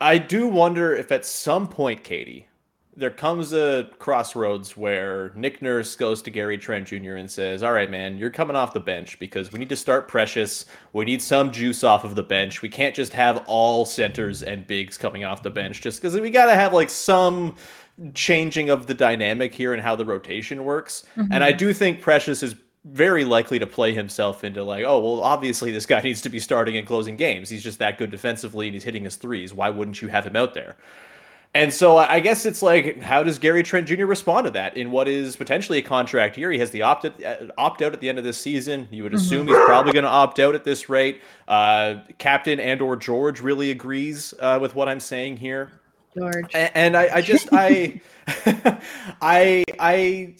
I 0.00 0.18
do 0.18 0.46
wonder 0.46 0.94
if 0.94 1.10
at 1.10 1.24
some 1.26 1.66
point, 1.68 2.04
Katie, 2.04 2.46
there 2.94 3.10
comes 3.10 3.52
a 3.54 3.88
crossroads 3.98 4.76
where 4.76 5.32
Nick 5.34 5.62
Nurse 5.62 5.96
goes 5.96 6.20
to 6.22 6.30
Gary 6.30 6.58
Trent 6.58 6.88
Jr. 6.88 7.14
and 7.14 7.30
says, 7.30 7.62
All 7.62 7.72
right, 7.72 7.90
man, 7.90 8.18
you're 8.18 8.30
coming 8.30 8.54
off 8.54 8.74
the 8.74 8.80
bench 8.80 9.18
because 9.18 9.50
we 9.50 9.58
need 9.58 9.70
to 9.70 9.76
start 9.76 10.08
Precious. 10.08 10.66
We 10.92 11.06
need 11.06 11.22
some 11.22 11.50
juice 11.52 11.84
off 11.84 12.04
of 12.04 12.14
the 12.14 12.22
bench. 12.22 12.60
We 12.60 12.68
can't 12.68 12.94
just 12.94 13.12
have 13.14 13.44
all 13.46 13.86
centers 13.86 14.42
and 14.42 14.66
bigs 14.66 14.98
coming 14.98 15.24
off 15.24 15.42
the 15.42 15.50
bench 15.50 15.80
just 15.80 16.02
because 16.02 16.18
we 16.20 16.30
got 16.30 16.46
to 16.46 16.54
have 16.54 16.74
like 16.74 16.90
some 16.90 17.56
changing 18.14 18.68
of 18.68 18.86
the 18.86 18.94
dynamic 18.94 19.54
here 19.54 19.72
and 19.72 19.82
how 19.82 19.96
the 19.96 20.04
rotation 20.04 20.64
works. 20.64 21.04
And 21.16 21.42
I 21.42 21.50
mm-hmm. 21.50 21.58
do 21.58 21.72
think 21.72 22.00
Precious 22.00 22.42
is 22.42 22.56
very 22.84 23.24
likely 23.24 23.58
to 23.58 23.66
play 23.66 23.94
himself 23.94 24.44
into 24.44 24.64
like, 24.64 24.84
oh, 24.84 24.98
well, 24.98 25.22
obviously 25.22 25.70
this 25.70 25.86
guy 25.86 26.00
needs 26.04 26.20
to 26.22 26.28
be 26.28 26.40
starting 26.40 26.76
and 26.76 26.86
closing 26.86 27.16
games. 27.16 27.48
He's 27.48 27.62
just 27.62 27.78
that 27.78 27.96
good 27.96 28.10
defensively 28.10 28.66
and 28.66 28.74
he's 28.74 28.84
hitting 28.84 29.04
his 29.04 29.16
threes. 29.16 29.54
Why 29.54 29.70
wouldn't 29.70 30.02
you 30.02 30.08
have 30.08 30.26
him 30.26 30.36
out 30.36 30.52
there? 30.52 30.76
And 31.54 31.72
so 31.72 31.98
I 31.98 32.20
guess 32.20 32.46
it's 32.46 32.62
like, 32.62 33.02
how 33.02 33.22
does 33.22 33.38
Gary 33.38 33.62
Trent 33.62 33.86
Jr. 33.86 34.06
respond 34.06 34.46
to 34.46 34.50
that 34.52 34.74
in 34.74 34.90
what 34.90 35.06
is 35.06 35.36
potentially 35.36 35.78
a 35.78 35.82
contract 35.82 36.38
year? 36.38 36.50
He 36.50 36.58
has 36.58 36.70
the 36.70 36.80
opt 36.80 37.06
opt 37.58 37.82
out 37.82 37.92
at 37.92 38.00
the 38.00 38.08
end 38.08 38.16
of 38.16 38.24
this 38.24 38.38
season. 38.38 38.88
You 38.90 39.02
would 39.02 39.12
assume 39.12 39.46
he's 39.48 39.56
probably 39.66 39.92
going 39.92 40.04
to 40.04 40.10
opt 40.10 40.38
out 40.38 40.54
at 40.54 40.64
this 40.64 40.88
rate. 40.88 41.20
Uh, 41.46 41.96
Captain 42.16 42.58
and 42.58 42.80
or 42.80 42.96
George 42.96 43.42
really 43.42 43.70
agrees 43.70 44.32
uh, 44.40 44.58
with 44.62 44.74
what 44.74 44.88
I'm 44.88 45.00
saying 45.00 45.36
here. 45.36 45.72
George. 46.16 46.46
And 46.54 46.96
I, 46.96 47.16
I 47.16 47.20
just 47.20 47.48
I 47.52 48.00
I 49.20 49.64
I 49.78 50.34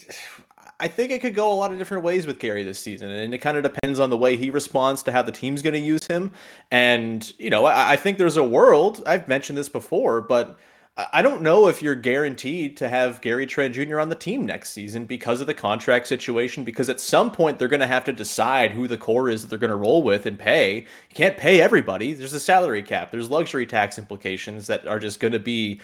I 0.81 0.89
think 0.89 1.13
it 1.13 1.21
could 1.21 1.35
go 1.35 1.53
a 1.53 1.55
lot 1.55 1.73
of 1.73 1.79
different 1.79 2.05
ways 2.05 2.27
with 2.27 2.39
Gary 2.39 2.65
this 2.65 2.79
season, 2.79 3.11
and 3.11 3.35
it 3.35 3.39
kind 3.39 3.59
of 3.59 3.63
depends 3.63 4.01
on 4.01 4.09
the 4.09 4.17
way 4.17 4.37
he 4.39 4.49
responds 4.49 5.03
to 5.05 5.13
how 5.13 5.21
the 5.21 5.33
team's 5.33 5.61
going 5.61 5.75
to 5.75 5.79
use 5.79 6.07
him. 6.07 6.33
And 6.71 7.31
you 7.39 7.51
know, 7.51 7.67
I, 7.67 7.93
I 7.93 7.97
think 7.97 8.17
there's 8.17 8.39
a 8.39 8.45
world. 8.45 9.03
I've 9.07 9.29
mentioned 9.29 9.59
this 9.59 9.69
before, 9.69 10.23
but 10.23 10.59
I 10.95 11.23
don't 11.23 11.41
know 11.41 11.69
if 11.69 11.81
you're 11.81 11.95
guaranteed 11.95 12.77
to 12.77 12.89
have 12.89 13.23
Gary 13.23 13.47
Trent 13.47 13.75
Jr. 13.75 13.99
on 13.99 14.11
the 14.11 14.15
team 14.15 14.45
next 14.45 14.71
season 14.71 15.07
because 15.07 15.41
of 15.41 15.47
the 15.47 15.55
contract 15.55 16.07
situation. 16.07 16.65
Because 16.65 16.91
at 16.91 17.01
some 17.01 17.31
point 17.31 17.59
they're 17.59 17.69
going 17.69 17.81
to 17.81 17.87
have 17.87 18.05
to 18.05 18.13
decide 18.13 18.73
who 18.73 18.87
the 18.87 18.99
core 18.99 19.31
is 19.31 19.41
that 19.41 19.49
they're 19.49 19.59
going 19.59 19.71
to 19.71 19.77
roll 19.77 20.03
with 20.03 20.27
and 20.27 20.39
pay. 20.39 20.81
You 20.81 21.15
can't 21.15 21.39
pay 21.39 21.63
everybody. 21.63 22.13
There's 22.13 22.35
a 22.35 22.41
salary 22.41 22.83
cap. 22.83 23.11
There's 23.11 23.31
luxury 23.31 23.65
tax 23.65 23.97
implications 23.99 24.67
that 24.67 24.87
are 24.87 24.99
just 24.99 25.19
going 25.19 25.33
to 25.33 25.39
be 25.39 25.81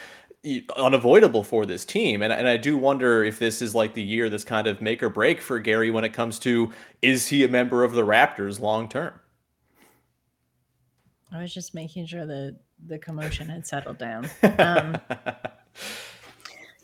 unavoidable 0.76 1.42
for 1.42 1.64
this 1.64 1.86
team. 1.86 2.20
And, 2.20 2.30
and 2.30 2.46
I 2.46 2.58
do 2.58 2.76
wonder 2.76 3.24
if 3.24 3.38
this 3.38 3.62
is 3.62 3.74
like 3.74 3.94
the 3.94 4.02
year 4.02 4.28
that's 4.28 4.44
kind 4.44 4.66
of 4.66 4.82
make 4.82 5.02
or 5.02 5.08
break 5.08 5.40
for 5.40 5.58
Gary 5.58 5.90
when 5.90 6.04
it 6.04 6.12
comes 6.12 6.38
to 6.40 6.70
is 7.00 7.26
he 7.26 7.44
a 7.44 7.48
member 7.48 7.82
of 7.82 7.92
the 7.92 8.04
Raptors 8.04 8.60
long 8.60 8.90
term? 8.90 9.18
I 11.32 11.40
was 11.40 11.52
just 11.52 11.74
making 11.74 12.06
sure 12.06 12.26
the 12.26 12.58
the 12.86 12.98
commotion 12.98 13.48
had 13.48 13.66
settled 13.66 13.98
down. 13.98 14.28
Um, 14.58 14.96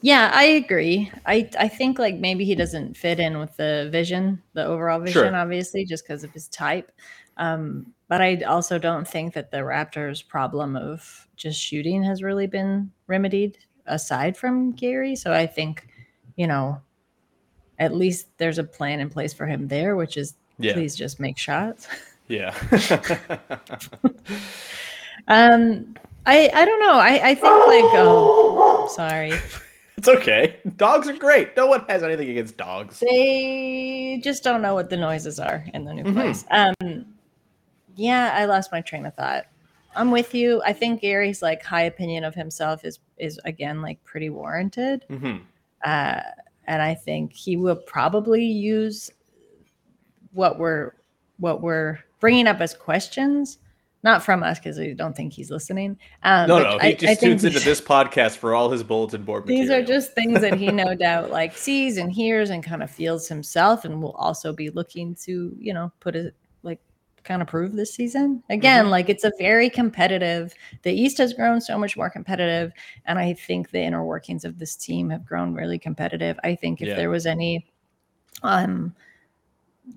yeah, 0.01 0.31
I 0.35 0.45
agree. 0.45 1.11
I 1.25 1.49
I 1.59 1.67
think 1.69 1.99
like 1.99 2.17
maybe 2.17 2.45
he 2.45 2.55
doesn't 2.55 2.95
fit 2.97 3.19
in 3.19 3.39
with 3.39 3.57
the 3.57 3.89
vision, 3.91 4.43
the 4.53 4.65
overall 4.65 5.01
vision, 5.01 5.13
Sure. 5.23 5.37
obviously, 5.37 5.85
just 5.87 6.05
because 6.05 6.25
of 6.25 6.31
his 6.33 6.47
type. 6.49 6.93
Um, 7.39 7.95
but 8.09 8.21
I 8.21 8.43
also 8.43 8.79
don't 8.79 9.09
think 9.09 9.33
that 9.35 9.51
the 9.51 9.59
Raptors' 9.59 10.27
problem 10.27 10.77
of 10.77 11.27
just 11.37 11.59
shooting 11.59 12.03
has 12.03 12.23
really 12.23 12.47
been 12.47 12.93
remedied 13.07 13.57
aside 13.87 14.37
from 14.37 14.73
Gary. 14.73 15.17
So 15.17 15.33
I 15.33 15.47
think, 15.47 15.89
you 16.37 16.47
know, 16.47 16.81
at 17.79 17.95
least 17.95 18.27
there's 18.37 18.59
a 18.59 18.65
plan 18.65 19.01
in 19.01 19.09
place 19.09 19.33
for 19.33 19.47
him 19.47 19.69
there, 19.69 19.97
which 19.97 20.17
is 20.19 20.35
Yeah. 20.59 20.75
please 20.75 20.95
just 20.95 21.19
make 21.19 21.39
shots. 21.39 21.89
Yeah. 22.29 22.55
Um, 25.29 25.95
I 26.27 26.51
I 26.53 26.65
don't 26.65 26.81
know. 26.81 26.95
I 26.95 27.21
I 27.31 27.35
think 27.35 27.45
like 27.45 27.85
oh, 27.95 28.89
sorry. 28.95 29.33
it's 29.97 30.09
okay. 30.09 30.57
Dogs 30.77 31.09
are 31.09 31.17
great. 31.17 31.57
No 31.57 31.67
one 31.67 31.85
has 31.89 32.03
anything 32.03 32.29
against 32.31 32.57
dogs. 32.57 33.01
They 33.01 34.21
just 34.23 34.43
don't 34.43 34.63
know 34.63 34.75
what 34.75 34.91
the 34.91 34.97
noises 34.97 35.39
are 35.41 35.65
in 35.75 35.85
the 35.85 35.95
new 35.95 36.05
Mhm. 36.05 36.15
place. 36.15 36.45
Um, 36.51 37.07
yeah, 37.97 38.33
I 38.35 38.45
lost 38.47 38.73
my 38.73 38.81
train 38.81 39.07
of 39.07 39.15
thought. 39.15 39.47
I'm 39.97 40.11
with 40.11 40.35
you. 40.35 40.61
I 40.65 40.73
think 40.73 41.01
Gary's 41.01 41.41
like 41.43 41.63
high 41.63 41.83
opinion 41.83 42.25
of 42.25 42.35
himself 42.35 42.85
is 42.85 42.99
is 43.19 43.39
again 43.45 43.81
like 43.83 44.03
pretty 44.05 44.31
warranted. 44.31 45.05
hmm 45.09 45.37
Uh, 45.85 46.21
and 46.67 46.81
I 46.83 46.95
think 46.95 47.33
he 47.35 47.57
will 47.57 47.77
probably 47.77 48.43
use 48.45 49.11
what 50.33 50.59
we're 50.59 50.93
what 51.39 51.61
we're 51.61 51.99
bringing 52.21 52.47
up 52.47 52.61
as 52.61 52.75
questions, 52.75 53.59
not 54.05 54.23
from 54.23 54.43
us 54.45 54.59
because 54.61 54.79
I 54.79 54.93
don't 54.93 55.17
think 55.17 55.33
he's 55.33 55.51
listening. 55.51 55.99
Um, 56.23 56.47
No, 56.49 56.59
no, 56.63 56.79
I- 56.79 56.89
he 56.89 56.89
I 56.89 56.95
just 56.95 57.21
think 57.21 57.41
tunes 57.41 57.45
into 57.45 57.59
this 57.65 57.81
podcast 57.81 58.37
for 58.37 58.55
all 58.55 58.71
his 58.71 58.85
bulletin 58.85 59.25
board 59.25 59.47
These 59.47 59.71
are 59.71 59.83
just 59.83 60.13
things 60.13 60.41
that 60.43 60.55
he 60.55 60.67
no 60.71 60.95
doubt 60.95 61.31
like 61.31 61.57
sees 61.57 61.97
and 61.97 62.13
hears 62.13 62.51
and 62.51 62.63
kind 62.63 62.83
of 62.83 62.91
feels 62.91 63.27
himself, 63.27 63.85
and 63.85 64.01
will 64.01 64.13
also 64.13 64.53
be 64.53 64.71
looking 64.71 65.15
to 65.25 65.57
you 65.59 65.75
know 65.75 65.91
put 65.99 66.15
it 66.15 66.37
like 66.63 66.79
kind 67.25 67.41
of 67.41 67.49
prove 67.49 67.73
this 67.73 67.95
season 67.95 68.43
again. 68.51 68.91
Like 68.91 69.09
it's 69.09 69.25
a 69.25 69.33
very 69.39 69.71
competitive. 69.71 70.53
The 70.83 70.93
East 70.93 71.17
has 71.19 71.33
grown 71.33 71.61
so 71.63 71.79
much 71.79 71.97
more 71.97 72.11
competitive, 72.11 72.71
and 73.07 73.19
I 73.19 73.33
think 73.33 73.71
the 73.71 73.81
inner 73.81 74.05
workings 74.05 74.45
of 74.45 74.59
this 74.59 74.77
team 74.77 75.09
have 75.09 75.25
grown 75.25 75.55
really 75.55 75.79
competitive. 75.79 76.39
I 76.45 76.55
think 76.55 76.83
if 76.83 76.89
Yeah. 76.89 76.97
there 76.97 77.09
was 77.11 77.25
any, 77.25 77.67
um, 78.43 78.95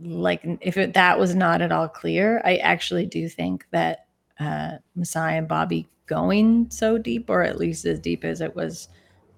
like 0.02 0.42
if 0.62 0.78
it, 0.78 0.94
that 0.94 1.18
was 1.20 1.36
not 1.36 1.62
at 1.62 1.72
all 1.72 1.88
clear, 1.88 2.42
I 2.44 2.58
actually 2.58 3.06
do 3.06 3.28
think 3.30 3.66
that 3.72 4.06
uh, 4.40 4.78
Masai 4.96 5.38
and 5.38 5.48
Bobby 5.48 5.88
going 6.06 6.70
so 6.70 6.98
deep, 6.98 7.30
or 7.30 7.44
at 7.44 7.58
least 7.58 7.86
as 7.86 8.00
deep 8.00 8.24
as 8.24 8.42
it 8.42 8.56
was 8.56 8.90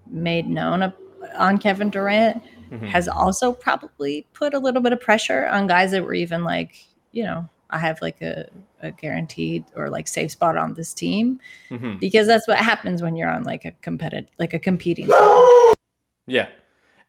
made 0.07 0.47
known 0.47 0.81
up 0.81 0.97
on 1.37 1.57
Kevin 1.57 1.89
Durant, 1.89 2.41
Mhm. 2.71 2.87
has 2.89 3.07
also 3.07 3.51
probably 3.51 4.27
put 4.33 4.53
a 4.53 4.59
little 4.59 4.81
bit 4.81 4.93
of 4.93 4.99
pressure 5.01 5.47
on 5.47 5.65
guys 5.65 5.89
that 5.91 6.03
were 6.03 6.13
even 6.13 6.43
like, 6.43 6.85
you 7.11 7.23
know, 7.23 7.49
I 7.71 7.79
have 7.79 7.99
like 7.99 8.21
a, 8.21 8.47
a 8.83 8.91
guaranteed 8.91 9.65
or 9.75 9.89
like 9.89 10.07
safe 10.07 10.29
spot 10.31 10.55
on 10.55 10.75
this 10.75 10.93
team 10.93 11.39
Mhm. 11.71 11.99
because 11.99 12.27
that's 12.27 12.47
what 12.47 12.57
happens 12.59 13.01
when 13.01 13.15
you're 13.15 13.29
on 13.29 13.43
like 13.43 13.65
a 13.65 13.71
competitive, 13.81 14.29
like 14.37 14.53
a 14.53 14.59
competing. 14.59 15.09
Yeah. 16.27 16.47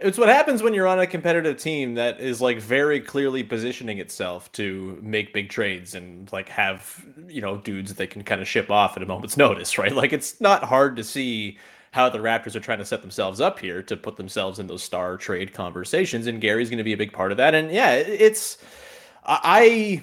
It's 0.03 0.17
what 0.17 0.31
happens 0.31 0.63
when 0.63 0.73
you're 0.73 0.87
on 0.87 0.99
a 0.99 1.07
competitive 1.07 1.59
team 1.59 1.95
that 1.95 2.21
is 2.21 2.41
like 2.41 2.59
very 2.59 3.01
clearly 3.01 3.43
positioning 3.43 3.99
itself 3.99 4.51
to 4.53 4.99
make 5.03 5.35
big 5.35 5.51
trades 5.51 5.95
and 5.95 6.31
like 6.33 6.49
have, 6.49 7.05
you 7.29 7.43
know, 7.43 7.59
dudes 7.59 7.91
that 7.91 7.99
they 7.99 8.07
can 8.07 8.23
kind 8.25 8.41
of 8.41 8.49
ship 8.49 8.71
off 8.71 8.97
at 8.97 9.03
a 9.03 9.07
moment's 9.07 9.37
notice, 9.37 9.77
right? 9.79 9.93
Like 9.93 10.15
it's 10.15 10.41
not 10.41 10.65
hard 10.65 10.97
to 10.97 11.05
see 11.05 11.59
how 11.93 12.09
the 12.09 12.19
Raptors 12.19 12.55
are 12.55 12.61
trying 12.61 12.79
to 12.79 12.85
set 12.87 13.03
themselves 13.03 13.41
up 13.43 13.59
here 13.59 13.83
to 13.83 13.97
put 13.97 14.17
themselves 14.17 14.59
in 14.59 14.69
those 14.69 14.83
star 14.83 15.19
trade 15.19 15.53
conversations 15.53 16.27
and 16.27 16.41
Gary's 16.41 16.71
going 16.71 16.79
to 16.79 16.85
be 16.85 16.93
a 16.95 16.97
big 16.97 17.13
part 17.13 17.31
of 17.31 17.37
that. 17.37 17.55
And 17.55 17.71
yeah, 17.71 17.93
it- 17.93 18.09
it's 18.09 18.57
I 19.27 20.03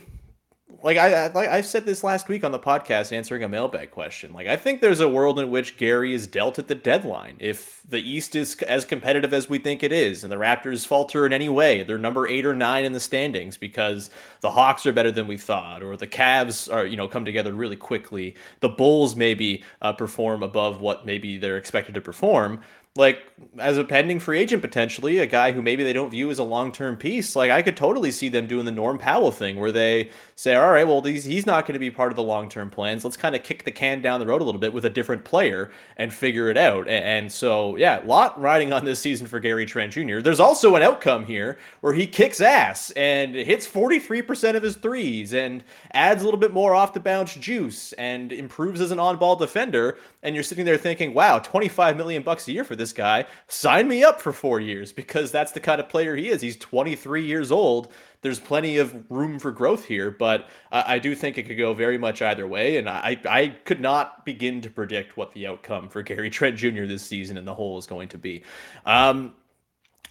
like 0.84 0.98
I 0.98 1.26
I- 1.26 1.28
like 1.32 1.50
I 1.50 1.62
said 1.62 1.86
this 1.86 2.04
last 2.04 2.28
week 2.28 2.44
on 2.44 2.52
the 2.52 2.60
podcast 2.60 3.12
answering 3.14 3.42
a 3.44 3.48
mailbag 3.48 3.90
question. 3.92 4.34
Like 4.34 4.48
I 4.48 4.58
think 4.58 4.82
there's 4.82 5.00
a 5.00 5.08
world 5.08 5.40
in 5.40 5.50
which 5.50 5.78
Gary 5.78 6.14
is 6.14 6.28
dealt 6.28 6.60
at 6.60 6.68
the 6.68 6.76
deadline. 6.76 7.38
If 7.40 7.82
the 7.88 8.00
East 8.00 8.36
is 8.36 8.56
as 8.64 8.84
competitive 8.84 9.34
as 9.34 9.50
we 9.50 9.60
think 9.60 9.82
it 9.82 9.94
is, 9.94 10.24
and 10.24 10.32
the 10.32 10.36
Raptors 10.38 10.86
falter 10.86 11.26
in 11.26 11.32
any 11.32 11.48
way, 11.50 11.84
they're 11.84 11.98
number 11.98 12.28
eight 12.28 12.46
or 12.46 12.54
nine 12.54 12.84
in 12.84 12.92
the 12.92 13.00
standings 13.00 13.58
because 13.58 14.10
the 14.42 14.52
Hawks 14.52 14.86
are 14.86 14.92
better 14.94 15.12
than 15.12 15.26
we 15.28 15.38
thought, 15.38 15.82
or 15.84 15.96
the 15.96 16.08
Cavs 16.08 16.72
are 16.72 16.86
you 16.86 16.98
know 16.98 17.08
come 17.08 17.24
together 17.26 17.54
really 17.54 17.78
quickly. 17.78 18.36
The 18.60 18.70
Bulls 18.70 19.16
maybe 19.16 19.64
uh, 19.82 19.94
perform 19.94 20.44
above 20.44 20.82
what 20.82 21.06
maybe 21.06 21.38
they're 21.38 21.58
expected 21.58 21.96
to 21.96 22.02
perform 22.02 22.62
like 22.96 23.32
as 23.60 23.78
a 23.78 23.84
pending 23.84 24.20
free 24.20 24.40
agent 24.40 24.62
potentially 24.62 25.20
a 25.20 25.26
guy 25.28 25.52
who 25.52 25.62
maybe 25.62 25.84
they 25.84 25.94
don't 25.94 26.10
view 26.10 26.32
as 26.32 26.40
a 26.40 26.44
long-term 26.44 26.98
piece 26.98 27.36
like 27.36 27.52
i 27.52 27.62
could 27.62 27.78
totally 27.78 28.12
see 28.12 28.28
them 28.28 28.48
doing 28.48 28.66
the 28.66 28.72
norm 28.72 28.98
powell 28.98 29.32
thing 29.32 29.60
where 29.60 29.72
they 29.72 30.10
say 30.38 30.54
all 30.54 30.72
right 30.72 30.88
well 30.88 31.02
he's, 31.02 31.48
not 31.48 31.66
going 31.66 31.74
to 31.74 31.80
be 31.80 31.90
part 31.90 32.12
of 32.12 32.16
the 32.16 32.24
long-term 32.24 32.70
plans. 32.70 33.04
Let's 33.04 33.18
kind 33.18 33.36
of 33.36 33.42
kick 33.42 33.64
the 33.64 33.72
can 33.72 34.02
down 34.02 34.20
the 34.20 34.26
road 34.26 34.42
a 34.42 34.44
little 34.44 34.62
bit 34.62 34.72
with 34.72 34.86
a 34.86 34.90
different 34.90 35.26
player 35.26 35.72
and 35.98 36.14
figure 36.14 36.50
it 36.50 36.58
out. 36.58 36.88
And, 36.88 37.04
and 37.04 37.32
so 37.32 37.76
yeah 37.76 38.02
lot 38.06 38.40
riding 38.40 38.72
on 38.72 38.86
this 38.86 39.00
season 39.00 39.26
for 39.28 39.40
gary 39.40 39.66
trent 39.66 39.94
jr 39.94 40.20
there's 40.20 40.40
also 40.40 40.76
an 40.76 40.84
outcome 40.84 41.26
here 41.26 41.58
where 41.82 41.94
he 41.94 42.06
kicks 42.06 42.40
ass 42.40 42.92
and 42.92 43.34
hits 43.34 43.68
43% 43.68 44.56
of 44.56 44.64
his 44.64 44.76
threes 44.76 45.34
and 45.34 45.64
adds 45.94 46.22
a 46.22 46.26
little 46.26 46.40
bit 46.40 46.54
more 46.54 46.76
off 46.76 46.94
the 46.94 47.00
bounce 47.00 47.34
juice 47.36 47.94
and 47.94 48.32
improves 48.32 48.80
as 48.82 48.92
an 48.92 49.00
on-ball 49.00 49.36
defender. 49.36 49.98
And 50.24 50.36
you're 50.36 50.44
sitting 50.44 50.66
there 50.66 50.78
thinking 50.78 51.14
wow 51.14 51.40
25 51.40 51.98
million 51.98 52.22
bucks 52.22 52.48
a 52.48 52.52
year 52.52 52.64
for 52.64 52.76
this 52.76 52.94
guy. 52.94 53.26
Sign 53.48 53.88
me 53.88 54.04
up 54.04 54.22
for 54.22 54.32
four 54.32 54.60
years 54.60 54.92
because 54.92 55.32
that's 55.32 55.52
the 55.52 55.60
kind 55.60 55.80
of 55.80 55.90
player 55.90 56.16
he 56.16 56.30
is. 56.30 56.42
He's 56.42 56.58
23 56.58 57.26
years 57.26 57.52
old 57.52 57.92
there's 58.22 58.40
plenty 58.40 58.78
of 58.78 58.96
room 59.10 59.40
for 59.40 59.52
growth 59.52 59.86
here 59.86 60.12
but 60.12 60.50
uh, 60.72 60.84
i 60.86 61.00
do 61.00 61.14
think 61.16 61.38
it 61.38 61.44
could 61.44 61.58
go 61.58 61.74
very 61.74 61.98
much 61.98 62.22
either 62.22 62.48
way 62.48 62.78
and 62.78 62.90
i 62.90 63.18
i 63.30 63.48
could 63.66 63.80
not 63.80 64.26
begin 64.26 64.62
to 64.62 64.70
predict 64.70 65.18
what 65.18 65.32
the 65.34 65.48
outcome 65.48 65.88
for 65.90 66.02
gary 66.02 66.30
trent 66.38 66.56
jr 66.58 66.86
this 66.86 67.04
season 67.04 67.38
in 67.38 67.46
the 67.46 67.54
whole 67.54 67.78
is 67.78 67.88
going 67.88 68.08
to 68.10 68.18
be. 68.18 68.44
Um 68.86 69.34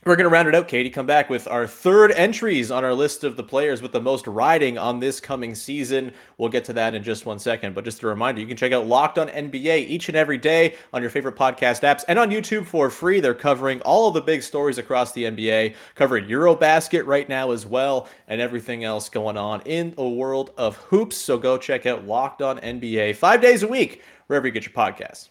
we're 0.06 0.14
going 0.14 0.24
to 0.24 0.30
round 0.30 0.46
it 0.46 0.54
out, 0.54 0.68
Katie. 0.68 0.88
Come 0.88 1.04
back 1.04 1.28
with 1.28 1.48
our 1.48 1.66
third 1.66 2.12
entries 2.12 2.70
on 2.70 2.84
our 2.84 2.94
list 2.94 3.24
of 3.24 3.36
the 3.36 3.42
players 3.42 3.82
with 3.82 3.90
the 3.90 4.00
most 4.00 4.28
riding 4.28 4.78
on 4.78 5.00
this 5.00 5.18
coming 5.18 5.52
season. 5.52 6.12
We'll 6.38 6.48
get 6.48 6.64
to 6.66 6.72
that 6.74 6.94
in 6.94 7.02
just 7.02 7.26
one 7.26 7.40
second. 7.40 7.74
But 7.74 7.84
just 7.84 8.04
a 8.04 8.06
reminder, 8.06 8.40
you 8.40 8.46
can 8.46 8.56
check 8.56 8.70
out 8.70 8.86
Locked 8.86 9.18
on 9.18 9.26
NBA 9.26 9.88
each 9.88 10.08
and 10.08 10.16
every 10.16 10.38
day 10.38 10.76
on 10.92 11.02
your 11.02 11.10
favorite 11.10 11.34
podcast 11.34 11.82
apps 11.82 12.04
and 12.06 12.20
on 12.20 12.30
YouTube 12.30 12.66
for 12.66 12.88
free. 12.88 13.18
They're 13.18 13.34
covering 13.34 13.80
all 13.80 14.06
of 14.06 14.14
the 14.14 14.20
big 14.20 14.44
stories 14.44 14.78
across 14.78 15.10
the 15.10 15.24
NBA, 15.24 15.74
covering 15.96 16.26
Eurobasket 16.26 17.04
right 17.04 17.28
now 17.28 17.50
as 17.50 17.66
well, 17.66 18.08
and 18.28 18.40
everything 18.40 18.84
else 18.84 19.08
going 19.08 19.36
on 19.36 19.60
in 19.62 19.92
the 19.96 20.08
world 20.08 20.52
of 20.56 20.76
hoops. 20.76 21.16
So 21.16 21.36
go 21.36 21.58
check 21.58 21.84
out 21.84 22.06
Locked 22.06 22.42
on 22.42 22.60
NBA 22.60 23.16
five 23.16 23.40
days 23.40 23.64
a 23.64 23.68
week, 23.68 24.02
wherever 24.28 24.46
you 24.46 24.52
get 24.52 24.66
your 24.66 24.72
podcasts. 24.72 25.30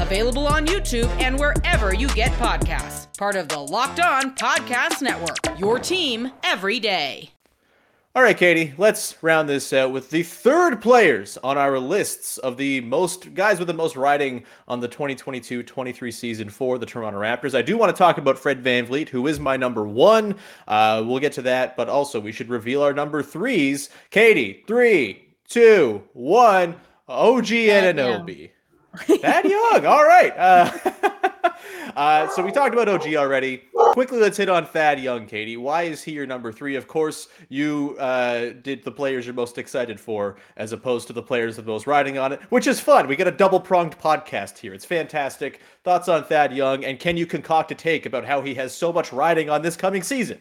available 0.00 0.46
on 0.46 0.66
YouTube 0.66 1.08
and 1.20 1.38
wherever 1.38 1.94
you 1.94 2.08
get 2.08 2.32
podcasts. 2.32 3.16
Part 3.18 3.36
of 3.36 3.48
the 3.48 3.58
Locked 3.58 4.00
On 4.00 4.34
Podcast 4.34 5.02
Network. 5.02 5.58
Your 5.58 5.78
team 5.78 6.30
every 6.42 6.80
day. 6.80 7.30
All 8.14 8.22
right, 8.22 8.36
Katie, 8.36 8.74
let's 8.78 9.22
round 9.22 9.48
this 9.48 9.72
out 9.72 9.92
with 9.92 10.10
the 10.10 10.24
third 10.24 10.80
players 10.80 11.38
on 11.44 11.56
our 11.56 11.78
lists 11.78 12.38
of 12.38 12.56
the 12.56 12.80
most 12.80 13.32
guys 13.34 13.58
with 13.60 13.68
the 13.68 13.74
most 13.74 13.96
riding 13.96 14.44
on 14.66 14.80
the 14.80 14.88
2022 14.88 15.62
23 15.62 16.10
season 16.10 16.48
for 16.48 16.78
the 16.78 16.86
Toronto 16.86 17.20
Raptors. 17.20 17.54
I 17.56 17.62
do 17.62 17.78
want 17.78 17.94
to 17.94 17.96
talk 17.96 18.18
about 18.18 18.38
Fred 18.38 18.64
VanVleet, 18.64 19.08
who 19.08 19.26
is 19.28 19.38
my 19.38 19.56
number 19.56 19.86
one. 19.86 20.34
Uh, 20.66 21.04
we'll 21.06 21.20
get 21.20 21.32
to 21.34 21.42
that, 21.42 21.76
but 21.76 21.88
also 21.88 22.18
we 22.18 22.32
should 22.32 22.48
reveal 22.48 22.82
our 22.82 22.92
number 22.92 23.22
threes. 23.22 23.90
Katie, 24.10 24.64
three, 24.66 25.36
two, 25.48 26.02
one. 26.12 26.74
OG 27.08 27.52
and 27.52 27.98
Anunoby. 27.98 28.50
Thad 28.98 29.44
Young. 29.44 29.86
All 29.86 30.04
right. 30.04 30.32
Uh, 30.36 30.70
uh, 31.96 32.28
so 32.28 32.44
we 32.44 32.50
talked 32.52 32.74
about 32.74 32.88
OG 32.88 33.14
already. 33.14 33.62
Quickly, 33.92 34.18
let's 34.18 34.36
hit 34.36 34.48
on 34.48 34.66
Thad 34.66 35.00
Young, 35.00 35.26
Katie. 35.26 35.56
Why 35.56 35.82
is 35.84 36.02
he 36.02 36.12
your 36.12 36.26
number 36.26 36.52
three? 36.52 36.76
Of 36.76 36.86
course, 36.86 37.28
you 37.48 37.96
uh, 37.98 38.50
did 38.62 38.84
the 38.84 38.90
players 38.90 39.26
you're 39.26 39.34
most 39.34 39.58
excited 39.58 39.98
for, 39.98 40.36
as 40.56 40.72
opposed 40.72 41.06
to 41.08 41.12
the 41.12 41.22
players 41.22 41.56
with 41.56 41.66
most 41.66 41.86
riding 41.86 42.18
on 42.18 42.32
it, 42.32 42.40
which 42.50 42.66
is 42.66 42.80
fun. 42.80 43.08
We 43.08 43.16
get 43.16 43.26
a 43.26 43.32
double 43.32 43.60
pronged 43.60 43.98
podcast 43.98 44.58
here. 44.58 44.74
It's 44.74 44.84
fantastic. 44.84 45.60
Thoughts 45.84 46.08
on 46.08 46.24
Thad 46.24 46.52
Young, 46.54 46.84
and 46.84 46.98
can 46.98 47.16
you 47.16 47.26
concoct 47.26 47.70
a 47.72 47.74
take 47.74 48.06
about 48.06 48.24
how 48.24 48.42
he 48.42 48.54
has 48.54 48.74
so 48.74 48.92
much 48.92 49.12
riding 49.12 49.50
on 49.50 49.62
this 49.62 49.76
coming 49.76 50.02
season? 50.02 50.38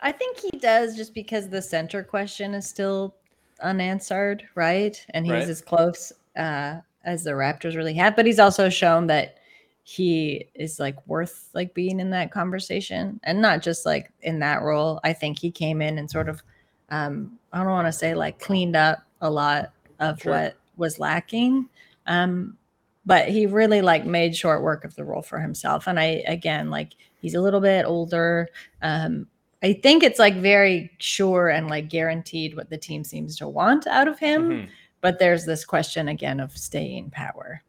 I 0.00 0.10
think 0.12 0.38
he 0.38 0.50
does 0.58 0.96
just 0.96 1.14
because 1.14 1.48
the 1.48 1.62
center 1.62 2.02
question 2.02 2.54
is 2.54 2.66
still 2.68 3.14
unanswered, 3.62 4.42
right? 4.56 5.04
And 5.10 5.24
he's 5.24 5.32
Right. 5.32 5.48
as 5.48 5.60
close 5.62 6.12
uh, 6.36 6.80
as 7.04 7.24
the 7.24 7.30
Raptors 7.32 7.76
really 7.76 7.94
have, 7.94 8.14
but 8.16 8.26
he's 8.26 8.38
also 8.38 8.68
shown 8.68 9.06
that 9.08 9.38
he 9.84 10.46
is 10.54 10.78
like 10.78 10.96
worth 11.08 11.48
like 11.54 11.74
being 11.74 11.98
in 11.98 12.10
that 12.10 12.30
conversation 12.30 13.18
and 13.24 13.42
not 13.42 13.62
just 13.62 13.84
like 13.84 14.12
in 14.22 14.38
that 14.38 14.62
role. 14.62 15.00
I 15.02 15.12
think 15.12 15.38
he 15.38 15.50
came 15.50 15.82
in 15.82 15.98
and 15.98 16.08
sort 16.10 16.28
of 16.28 16.40
um 16.90 17.36
I 17.52 17.58
don't 17.58 17.72
want 17.72 17.88
to 17.88 17.92
say 17.92 18.14
like 18.14 18.38
cleaned 18.38 18.76
up 18.76 19.02
a 19.20 19.28
lot 19.30 19.72
of 19.98 20.20
Sure. 20.20 20.32
what 20.32 20.56
was 20.76 20.98
lacking. 21.00 21.68
Um 22.06 22.56
but 23.04 23.28
he 23.28 23.46
really 23.46 23.82
like 23.82 24.06
made 24.06 24.36
short 24.36 24.62
work 24.62 24.84
of 24.84 24.94
the 24.94 25.04
role 25.04 25.22
for 25.22 25.40
himself 25.40 25.88
and 25.88 25.98
I 25.98 26.22
again 26.28 26.70
like 26.70 26.92
he's 27.20 27.34
a 27.34 27.40
little 27.40 27.60
bit 27.60 27.84
older 27.84 28.48
um 28.82 29.26
I 29.64 29.72
think 29.72 30.04
it's 30.04 30.18
like 30.20 30.36
very 30.36 30.92
sure 30.98 31.48
and 31.48 31.68
like 31.68 31.88
guaranteed 31.88 32.56
what 32.56 32.70
the 32.70 32.78
team 32.78 33.02
seems 33.02 33.36
to 33.38 33.48
want 33.48 33.86
out 33.88 34.06
of 34.08 34.18
him. 34.20 34.48
Mhm. 34.48 34.68
But 35.02 35.18
there's 35.18 35.44
this 35.44 35.66
question 35.66 36.08
again 36.08 36.40
of 36.40 36.56
staying 36.56 37.10
power. 37.10 37.62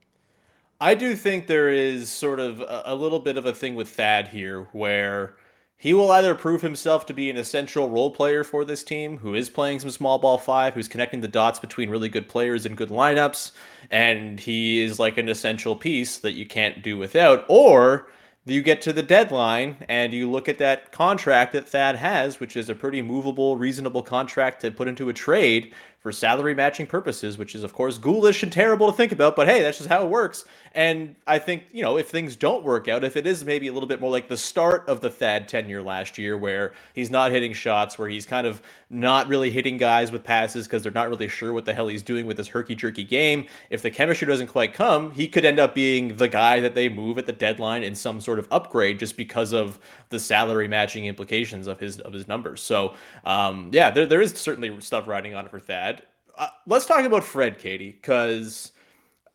I 0.80 0.96
do 0.96 1.16
think 1.16 1.48
there 1.48 1.70
is 1.70 2.10
sort 2.10 2.40
of 2.40 2.64
a, 2.68 2.96
little 2.96 3.20
bit 3.20 3.38
of 3.38 3.46
a 3.46 3.54
thing 3.54 3.76
with 3.76 3.90
Thad 3.90 4.28
here 4.28 4.68
where 4.72 5.36
he 5.78 5.94
will 5.94 6.12
either 6.12 6.36
prove 6.36 6.62
himself 6.62 7.06
to 7.08 7.14
be 7.14 7.30
an 7.30 7.38
essential 7.38 7.90
role 7.90 8.12
player 8.12 8.44
for 8.44 8.66
this 8.66 8.84
team 8.84 9.18
who 9.18 9.34
is 9.34 9.50
playing 9.50 9.80
some 9.80 9.90
small 9.90 10.20
ball 10.20 10.38
five, 10.38 10.74
who's 10.74 10.88
connecting 10.88 11.22
the 11.22 11.28
dots 11.28 11.60
between 11.60 11.90
really 11.90 12.10
good 12.10 12.30
players 12.30 12.66
and 12.66 12.78
good 12.78 12.90
lineups, 12.90 13.52
and 13.92 14.40
he 14.40 14.82
is 14.82 15.00
like 15.00 15.18
an 15.18 15.30
essential 15.30 15.76
piece 15.76 16.18
that 16.20 16.34
you 16.34 16.46
can't 16.46 16.84
do 16.84 16.98
without, 16.98 17.46
or 17.48 18.08
you 18.46 18.62
get 18.62 18.82
to 18.82 18.94
the 18.94 19.04
deadline 19.04 19.78
and 19.88 20.14
you 20.14 20.30
look 20.30 20.50
at 20.50 20.58
that 20.58 20.92
contract 20.92 21.54
that 21.54 21.68
Thad 21.68 21.96
has, 21.96 22.40
which 22.40 22.58
is 22.58 22.70
a 22.70 22.76
pretty 22.76 23.02
movable, 23.02 23.56
reasonable 23.56 24.04
contract 24.04 24.62
to 24.62 24.72
put 24.72 24.88
into 24.88 25.10
a 25.10 25.14
trade 25.14 25.74
for 26.04 26.12
salary 26.12 26.54
matching 26.54 26.86
purposes, 26.86 27.38
which 27.38 27.56
is, 27.56 27.64
of 27.64 27.72
course, 27.74 27.98
ghoulish 27.98 28.44
and 28.44 28.52
terrible 28.52 28.92
to 28.92 28.96
think 28.96 29.14
about, 29.14 29.38
but 29.38 29.48
hey, 29.48 29.62
that's 29.62 29.78
just 29.78 29.90
how 29.90 30.04
it 30.04 30.10
works. 30.10 30.44
And 30.76 31.16
I 31.28 31.40
think, 31.40 31.64
you 31.72 31.82
know, 31.82 31.98
if 31.98 32.10
things 32.10 32.36
don't 32.36 32.64
work 32.64 32.90
out, 32.90 33.06
if 33.06 33.16
it 33.16 33.26
is 33.26 33.46
maybe 33.46 33.68
a 33.68 33.74
little 33.74 33.88
bit 33.88 34.02
more 34.02 34.12
like 34.12 34.28
the 34.28 34.36
start 34.36 34.84
of 34.90 35.00
the 35.00 35.10
Thad 35.10 35.48
tenure 35.48 35.82
last 35.82 36.18
year, 36.18 36.38
where 36.38 36.74
he's 36.94 37.10
not 37.10 37.32
hitting 37.32 37.54
shots, 37.54 37.98
where 37.98 38.10
he's 38.10 38.26
kind 38.26 38.46
of 38.46 38.62
not 38.90 39.28
really 39.28 39.50
hitting 39.50 39.78
guys 39.78 40.12
with 40.12 40.24
passes 40.24 40.68
because 40.68 40.84
they're 40.84 40.92
not 40.92 41.10
really 41.10 41.28
sure 41.28 41.54
what 41.54 41.64
the 41.64 41.74
hell 41.74 41.88
he's 41.88 42.04
doing 42.04 42.26
with 42.26 42.38
this 42.38 42.48
herky 42.48 42.76
jerky 42.76 43.04
game, 43.04 43.46
if 43.70 43.82
the 43.82 43.90
chemistry 43.90 44.28
doesn't 44.28 44.48
quite 44.48 44.74
come, 44.74 45.12
he 45.12 45.28
could 45.28 45.46
end 45.46 45.60
up 45.60 45.76
being 45.76 46.18
the 46.18 46.28
guy 46.28 46.60
that 46.60 46.76
they 46.76 46.90
move 46.90 47.18
at 47.18 47.28
the 47.28 47.32
deadline 47.32 47.84
in 47.84 47.94
some 47.94 48.20
sort 48.20 48.40
of 48.40 48.48
upgrade 48.52 49.00
just 49.00 49.16
because 49.16 49.54
of 49.54 49.80
the 50.10 50.20
salary 50.20 50.68
matching 50.68 51.06
implications 51.06 51.68
of 51.68 51.80
his 51.80 52.00
of 52.02 52.14
his 52.14 52.28
numbers. 52.28 52.62
So, 52.62 52.96
um, 53.26 53.70
yeah, 53.72 53.92
there, 53.92 54.06
there 54.06 54.22
is 54.22 54.32
certainly 54.34 54.80
stuff 54.82 55.08
riding 55.08 55.36
on 55.36 55.46
it 55.46 55.52
for 55.52 55.60
Thad. 55.60 55.93
Uh, 56.38 56.48
let's 56.66 56.86
talk 56.86 57.06
about 57.06 57.24
Fred, 57.24 57.60
Katie, 57.60 57.92
because 57.92 58.72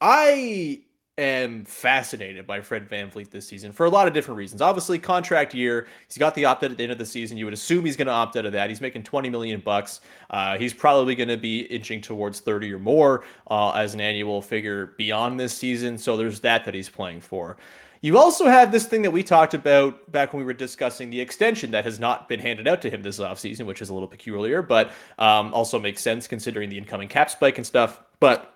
I 0.00 0.80
am 1.16 1.64
fascinated 1.64 2.46
by 2.46 2.60
Fred 2.60 2.88
Van 2.88 3.10
VanVleet 3.10 3.30
this 3.30 3.46
season 3.46 3.72
for 3.72 3.86
a 3.86 3.90
lot 3.90 4.06
of 4.06 4.14
different 4.14 4.38
reasons. 4.38 4.62
Obviously, 4.62 4.98
contract 4.98 5.52
year. 5.52 5.88
He's 6.06 6.16
got 6.16 6.34
the 6.34 6.44
opt 6.44 6.62
out 6.62 6.70
at 6.70 6.76
the 6.76 6.82
end 6.82 6.92
of 6.92 6.98
the 6.98 7.06
season. 7.06 7.36
You 7.36 7.44
would 7.44 7.54
assume 7.54 7.84
he's 7.84 7.96
going 7.96 8.06
to 8.06 8.12
opt 8.12 8.36
out 8.36 8.46
of 8.46 8.52
that. 8.52 8.68
He's 8.68 8.80
making 8.80 9.02
20 9.02 9.28
million 9.28 9.60
bucks. 9.60 10.00
Uh, 10.30 10.56
he's 10.56 10.72
probably 10.72 11.14
going 11.14 11.28
to 11.28 11.36
be 11.36 11.60
inching 11.62 12.00
towards 12.00 12.40
30 12.40 12.72
or 12.72 12.78
more 12.78 13.24
uh, 13.50 13.70
as 13.72 13.94
an 13.94 14.00
annual 14.00 14.40
figure 14.40 14.94
beyond 14.96 15.38
this 15.38 15.56
season. 15.56 15.98
So 15.98 16.16
there's 16.16 16.40
that 16.40 16.64
that 16.64 16.74
he's 16.74 16.88
playing 16.88 17.20
for. 17.20 17.56
You 18.00 18.18
also 18.18 18.46
have 18.46 18.70
this 18.70 18.86
thing 18.86 19.02
that 19.02 19.10
we 19.10 19.22
talked 19.22 19.54
about 19.54 20.10
back 20.10 20.32
when 20.32 20.40
we 20.40 20.46
were 20.46 20.52
discussing 20.52 21.10
the 21.10 21.20
extension 21.20 21.72
that 21.72 21.84
has 21.84 21.98
not 21.98 22.28
been 22.28 22.40
handed 22.40 22.68
out 22.68 22.82
to 22.82 22.90
him 22.90 23.02
this 23.02 23.18
offseason, 23.18 23.66
which 23.66 23.82
is 23.82 23.90
a 23.90 23.94
little 23.94 24.08
peculiar, 24.08 24.62
but 24.62 24.92
um, 25.18 25.52
also 25.52 25.78
makes 25.78 26.02
sense 26.02 26.28
considering 26.28 26.68
the 26.68 26.78
incoming 26.78 27.08
cap 27.08 27.30
spike 27.30 27.58
and 27.58 27.66
stuff. 27.66 28.00
But 28.20 28.54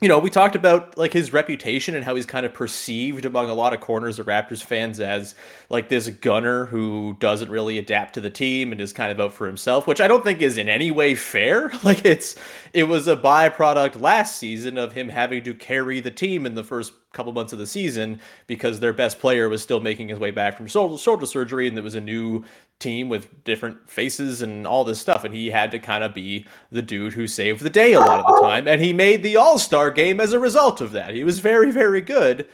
you 0.00 0.08
know, 0.08 0.18
we 0.18 0.28
talked 0.28 0.56
about 0.56 0.98
like 0.98 1.12
his 1.12 1.32
reputation 1.32 1.94
and 1.94 2.04
how 2.04 2.14
he's 2.14 2.26
kind 2.26 2.44
of 2.44 2.52
perceived 2.52 3.24
among 3.24 3.48
a 3.48 3.54
lot 3.54 3.72
of 3.72 3.80
corners 3.80 4.18
of 4.18 4.26
Raptors 4.26 4.62
fans 4.62 4.98
as 5.00 5.34
like 5.70 5.88
this 5.88 6.08
gunner 6.08 6.66
who 6.66 7.16
doesn't 7.20 7.48
really 7.48 7.78
adapt 7.78 8.14
to 8.14 8.20
the 8.20 8.28
team 8.28 8.72
and 8.72 8.80
is 8.80 8.92
kind 8.92 9.12
of 9.12 9.20
out 9.20 9.32
for 9.32 9.46
himself, 9.46 9.86
which 9.86 10.00
I 10.00 10.08
don't 10.08 10.24
think 10.24 10.42
is 10.42 10.58
in 10.58 10.68
any 10.68 10.90
way 10.90 11.14
fair. 11.14 11.72
Like 11.84 12.04
it's 12.04 12.34
it 12.72 12.84
was 12.84 13.08
a 13.08 13.16
byproduct 13.16 14.00
last 14.00 14.36
season 14.36 14.78
of 14.78 14.92
him 14.92 15.08
having 15.10 15.44
to 15.44 15.54
carry 15.54 16.00
the 16.00 16.10
team 16.10 16.44
in 16.46 16.54
the 16.54 16.64
first 16.64 16.92
couple 17.14 17.32
months 17.32 17.52
of 17.52 17.58
the 17.58 17.66
season 17.66 18.20
because 18.46 18.80
their 18.80 18.92
best 18.92 19.18
player 19.18 19.48
was 19.48 19.62
still 19.62 19.80
making 19.80 20.08
his 20.08 20.18
way 20.18 20.30
back 20.30 20.56
from 20.56 20.66
shoulder, 20.66 21.26
surgery 21.26 21.68
and 21.68 21.76
there 21.76 21.84
was 21.84 21.94
a 21.94 22.00
new 22.00 22.44
team 22.80 23.08
with 23.08 23.44
different 23.44 23.88
faces 23.88 24.42
and 24.42 24.66
all 24.66 24.84
this 24.84 25.00
stuff. 25.00 25.24
And 25.24 25.34
he 25.34 25.50
had 25.50 25.70
to 25.70 25.78
kind 25.78 26.04
of 26.04 26.12
be 26.12 26.46
the 26.70 26.82
dude 26.82 27.14
who 27.14 27.26
saved 27.26 27.62
the 27.62 27.70
day 27.70 27.94
a 27.94 28.00
lot 28.00 28.20
of 28.20 28.34
the 28.34 28.40
time. 28.42 28.68
And 28.68 28.82
he 28.82 28.92
made 28.92 29.22
the 29.22 29.36
All 29.36 29.58
Star 29.58 29.90
game 29.90 30.20
as 30.20 30.32
a 30.32 30.38
result 30.38 30.80
of 30.80 30.92
that. 30.92 31.14
He 31.14 31.24
was 31.24 31.38
very, 31.38 31.70
very 31.70 32.00
good. 32.00 32.48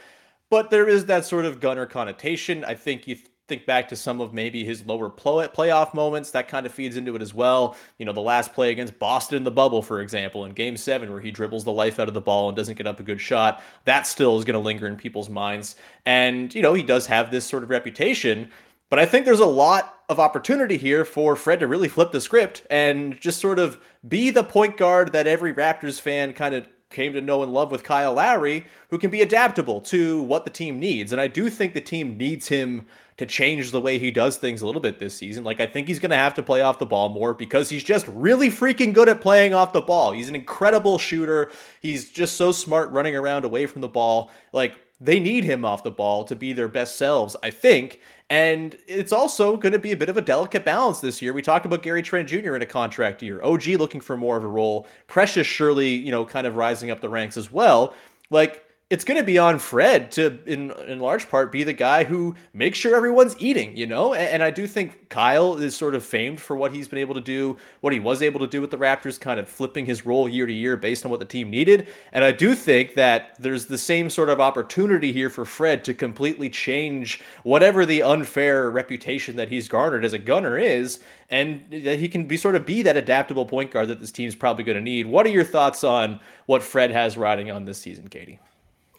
But 0.49 0.69
there 0.69 0.87
is 0.87 1.05
that 1.05 1.25
sort 1.25 1.45
of 1.45 1.61
gunner 1.61 1.85
connotation. 1.85 2.65
I 2.65 2.75
think 2.75 3.07
you 3.07 3.17
think 3.51 3.65
back 3.65 3.89
to 3.89 3.95
some 3.95 4.21
of 4.21 4.33
maybe 4.33 4.63
his 4.63 4.85
lower 4.85 5.09
play- 5.09 5.47
playoff 5.47 5.93
moments. 5.93 6.31
That 6.31 6.47
kind 6.47 6.65
of 6.65 6.73
feeds 6.73 6.95
into 6.95 7.15
it 7.15 7.21
as 7.21 7.33
well. 7.33 7.75
You 7.97 8.05
know, 8.05 8.13
the 8.13 8.21
last 8.21 8.53
play 8.53 8.71
against 8.71 8.97
Boston 8.97 9.37
in 9.37 9.43
the 9.43 9.51
bubble, 9.51 9.81
for 9.81 10.01
example, 10.01 10.45
in 10.45 10.53
game 10.53 10.77
seven, 10.77 11.11
where 11.11 11.19
he 11.19 11.31
dribbles 11.31 11.63
the 11.63 11.71
life 11.71 11.99
out 11.99 12.07
of 12.07 12.13
the 12.13 12.21
ball 12.21 12.47
and 12.47 12.55
doesn't 12.55 12.77
get 12.77 12.87
up 12.87 12.99
a 12.99 13.03
good 13.03 13.19
shot. 13.19 13.61
That 13.85 14.07
still 14.07 14.37
is 14.39 14.45
going 14.45 14.53
to 14.53 14.59
linger 14.59 14.87
in 14.87 14.95
people's 14.95 15.29
minds. 15.29 15.75
And, 16.05 16.53
you 16.55 16.61
know, 16.61 16.73
he 16.73 16.83
does 16.83 17.05
have 17.07 17.29
this 17.29 17.45
sort 17.45 17.63
of 17.63 17.69
reputation 17.69 18.49
but 18.89 18.99
I 18.99 19.05
think 19.05 19.23
there's 19.23 19.39
a 19.39 19.45
lot 19.45 19.99
of 20.09 20.19
opportunity 20.19 20.75
here 20.75 21.05
for 21.05 21.37
Fred 21.37 21.61
to 21.61 21.67
really 21.67 21.87
flip 21.87 22.11
the 22.11 22.19
script 22.19 22.63
and 22.69 23.17
just 23.21 23.39
sort 23.39 23.57
of 23.57 23.79
be 24.09 24.31
the 24.31 24.43
point 24.43 24.75
guard 24.75 25.13
that 25.13 25.27
every 25.27 25.53
Raptors 25.53 25.99
fan 25.99 26.33
kind 26.33 26.53
of 26.53 26.67
came 26.89 27.13
to 27.13 27.21
know 27.21 27.41
and 27.41 27.53
love 27.53 27.71
with 27.71 27.83
Kyle 27.83 28.13
Lowry, 28.13 28.65
who 28.89 28.97
can 28.97 29.09
be 29.09 29.21
adaptable 29.21 29.81
to 29.81 30.21
what 30.23 30.43
the 30.43 30.51
team 30.51 30.77
needs. 30.77 31.13
And 31.13 31.21
I 31.21 31.27
do 31.27 31.49
think 31.49 31.73
the 31.73 31.81
team 31.81 32.17
needs 32.17 32.49
him 32.49 32.85
to 33.21 33.27
change 33.27 33.69
the 33.69 33.79
way 33.79 33.99
he 33.99 34.09
does 34.09 34.37
things 34.37 34.63
a 34.63 34.65
little 34.65 34.81
bit 34.81 34.97
this 34.97 35.15
season. 35.15 35.43
Like, 35.43 35.59
I 35.59 35.67
think 35.67 35.87
he's 35.87 35.99
going 35.99 36.09
to 36.09 36.15
have 36.15 36.33
to 36.33 36.41
play 36.41 36.61
off 36.61 36.79
the 36.79 36.87
ball 36.87 37.07
more 37.07 37.35
because 37.35 37.69
he's 37.69 37.83
just 37.83 38.07
really 38.07 38.49
freaking 38.49 38.95
good 38.95 39.07
at 39.07 39.21
playing 39.21 39.53
off 39.53 39.73
the 39.73 39.81
ball. 39.81 40.11
He's 40.11 40.27
an 40.27 40.33
incredible 40.33 40.97
shooter. 40.97 41.51
He's 41.81 42.09
just 42.09 42.35
so 42.35 42.51
smart 42.51 42.89
running 42.89 43.15
around 43.15 43.45
away 43.45 43.67
from 43.67 43.81
the 43.81 43.87
ball. 43.87 44.31
Like, 44.53 44.73
they 44.99 45.19
need 45.19 45.43
him 45.43 45.63
off 45.63 45.83
the 45.83 45.91
ball 45.91 46.23
to 46.23 46.35
be 46.35 46.51
their 46.51 46.67
best 46.67 46.95
selves, 46.95 47.35
I 47.43 47.51
think. 47.51 47.99
And 48.31 48.75
it's 48.87 49.11
also 49.11 49.55
going 49.55 49.73
to 49.73 49.79
be 49.79 49.91
a 49.91 49.97
bit 49.97 50.09
of 50.09 50.17
a 50.17 50.21
delicate 50.21 50.65
balance 50.65 50.99
this 50.99 51.21
year. 51.21 51.31
We 51.31 51.43
talked 51.43 51.67
about 51.67 51.83
Gary 51.83 52.01
Trent 52.01 52.27
Jr. 52.27 52.55
in 52.55 52.63
a 52.63 52.65
contract 52.65 53.21
year, 53.21 53.39
OG 53.43 53.67
looking 53.67 54.01
for 54.01 54.17
more 54.17 54.35
of 54.35 54.43
a 54.43 54.47
role, 54.47 54.87
Precious 55.05 55.45
surely, 55.45 55.89
you 55.89 56.09
know, 56.09 56.25
kind 56.25 56.47
of 56.47 56.55
rising 56.55 56.89
up 56.89 57.01
the 57.01 57.09
ranks 57.09 57.37
as 57.37 57.51
well. 57.51 57.93
Like, 58.31 58.65
it's 58.91 59.05
going 59.05 59.17
to 59.17 59.23
be 59.23 59.37
on 59.37 59.57
Fred 59.57 60.11
to, 60.11 60.37
in 60.45 60.71
in 60.85 60.99
large 60.99 61.29
part, 61.29 61.49
be 61.49 61.63
the 61.63 61.71
guy 61.71 62.03
who 62.03 62.35
makes 62.53 62.77
sure 62.77 62.93
everyone's 62.93 63.37
eating, 63.39 63.75
you 63.75 63.87
know. 63.87 64.13
And, 64.13 64.27
and, 64.27 64.43
I 64.43 64.51
do 64.51 64.67
think 64.67 65.07
Kyle 65.07 65.55
is 65.55 65.77
sort 65.77 65.95
of 65.95 66.03
famed 66.03 66.41
for 66.41 66.57
what 66.57 66.73
he's 66.73 66.89
been 66.89 66.99
able 66.99 67.15
to 67.15 67.21
do, 67.21 67.55
what 67.79 67.93
he 67.93 68.01
was 68.01 68.21
able 68.21 68.41
to 68.41 68.47
do 68.47 68.59
with 68.59 68.69
the 68.69 68.77
Raptors, 68.77 69.17
kind 69.17 69.39
of 69.39 69.47
flipping 69.47 69.85
his 69.85 70.05
role 70.05 70.27
year 70.27 70.45
to 70.45 70.51
year 70.51 70.75
based 70.75 71.05
on 71.05 71.11
what 71.11 71.21
the 71.21 71.25
team 71.25 71.49
needed. 71.49 71.87
And 72.11 72.25
I 72.25 72.33
do 72.33 72.53
think 72.53 72.95
that 72.95 73.37
there's 73.39 73.65
the 73.65 73.77
same 73.77 74.09
sort 74.09 74.27
of 74.27 74.41
opportunity 74.41 75.13
here 75.13 75.29
for 75.29 75.45
Fred 75.45 75.85
to 75.85 75.93
completely 75.93 76.49
change 76.49 77.21
whatever 77.43 77.85
the 77.85 78.03
unfair 78.03 78.71
reputation 78.71 79.37
that 79.37 79.47
he's 79.47 79.69
garnered 79.69 80.03
as 80.03 80.11
a 80.11 80.19
gunner 80.19 80.57
is, 80.57 80.99
and 81.29 81.63
that 81.71 81.97
he 81.97 82.09
can 82.09 82.25
be 82.25 82.35
sort 82.35 82.55
of 82.55 82.65
be 82.65 82.81
that 82.81 82.97
adaptable 82.97 83.45
point 83.45 83.71
guard 83.71 83.87
that 83.87 84.01
this 84.01 84.11
team's 84.11 84.35
probably 84.35 84.65
going 84.65 84.77
to 84.77 84.83
need. 84.83 85.05
What 85.05 85.25
are 85.25 85.29
your 85.29 85.45
thoughts 85.45 85.85
on 85.85 86.19
what 86.47 86.61
Fred 86.61 86.91
has 86.91 87.15
riding 87.15 87.49
on 87.49 87.63
this 87.63 87.77
season, 87.77 88.09
Katie? 88.09 88.37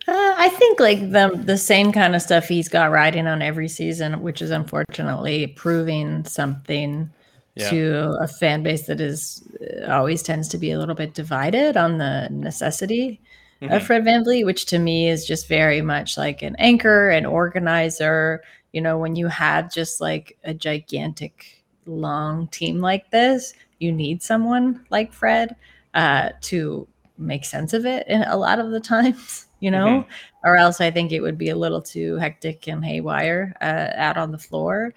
Uh, 0.09 0.35
I 0.37 0.49
think 0.49 0.81
like 0.81 0.99
the 1.13 1.31
the 1.45 1.59
same 1.59 1.93
kind 1.93 2.17
of 2.17 2.23
stuff 2.23 2.49
he's 2.49 2.69
got 2.69 2.91
riding 2.91 3.27
on 3.27 3.41
every 3.41 3.69
season, 3.69 4.21
which 4.21 4.43
is 4.43 4.51
unfortunately 4.51 5.47
proving 5.49 6.25
something 6.25 7.09
yeah. 7.55 7.71
to 7.71 8.17
a 8.21 8.27
fan 8.27 8.63
base 8.65 8.87
that 8.87 9.01
is 9.01 9.47
uh, 9.61 9.93
always 9.93 10.23
tends 10.23 10.49
to 10.49 10.59
be 10.59 10.73
a 10.73 10.79
little 10.79 10.97
bit 10.97 11.15
divided 11.15 11.77
on 11.77 11.99
the 11.99 12.29
necessity 12.31 13.21
mm-hmm. 13.61 13.73
of 13.73 13.83
Fred 13.85 14.05
VanVleet, 14.05 14.45
which 14.45 14.67
to 14.67 14.79
me 14.79 15.09
is 15.09 15.25
just 15.25 15.47
very 15.47 15.83
much 15.83 16.17
like 16.17 16.43
an 16.43 16.57
anchor, 16.59 17.11
an 17.11 17.25
organizer. 17.25 18.43
You 18.73 18.81
know, 18.81 18.99
when 18.99 19.15
you 19.15 19.29
have 19.29 19.73
just 19.73 20.01
like 20.01 20.37
a 20.43 20.53
gigantic 20.53 21.63
long 21.87 22.49
team 22.49 22.81
like 22.81 23.11
this, 23.11 23.55
you 23.79 23.93
need 23.93 24.23
someone 24.23 24.85
like 24.91 25.13
Fred 25.13 25.55
uh, 25.95 26.31
to 26.43 26.89
make 27.19 27.45
sense 27.45 27.73
of 27.73 27.87
it 27.87 28.07
in 28.09 28.23
a 28.23 28.37
lot 28.37 28.59
of 28.59 28.71
the 28.73 28.81
times 28.95 29.47
you 29.63 29.71
know, 29.71 29.87
mm-hmm. 29.87 30.11
or 30.43 30.57
else 30.57 30.81
I 30.81 30.91
think 30.91 31.13
it 31.13 31.21
would 31.21 31.39
be 31.39 31.49
a 31.49 31.57
little 31.57 31.81
too 31.81 32.17
hectic 32.17 32.67
and 32.67 32.85
haywire 32.85 33.55
uh, 33.61 33.91
out 33.95 34.19
on 34.19 34.33
the 34.33 34.39
floor. 34.39 34.93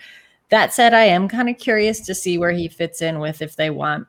That 0.50 0.74
said, 0.74 0.92
I 0.92 1.04
am 1.04 1.28
kind 1.28 1.50
of 1.50 1.60
curious 1.60 2.00
to 2.08 2.16
see 2.16 2.40
where 2.40 2.52
he 2.52 2.68
fits 2.68 3.00
in 3.00 3.20
with 3.20 3.44
if 3.44 3.56
they 3.56 3.70
want, 3.70 4.08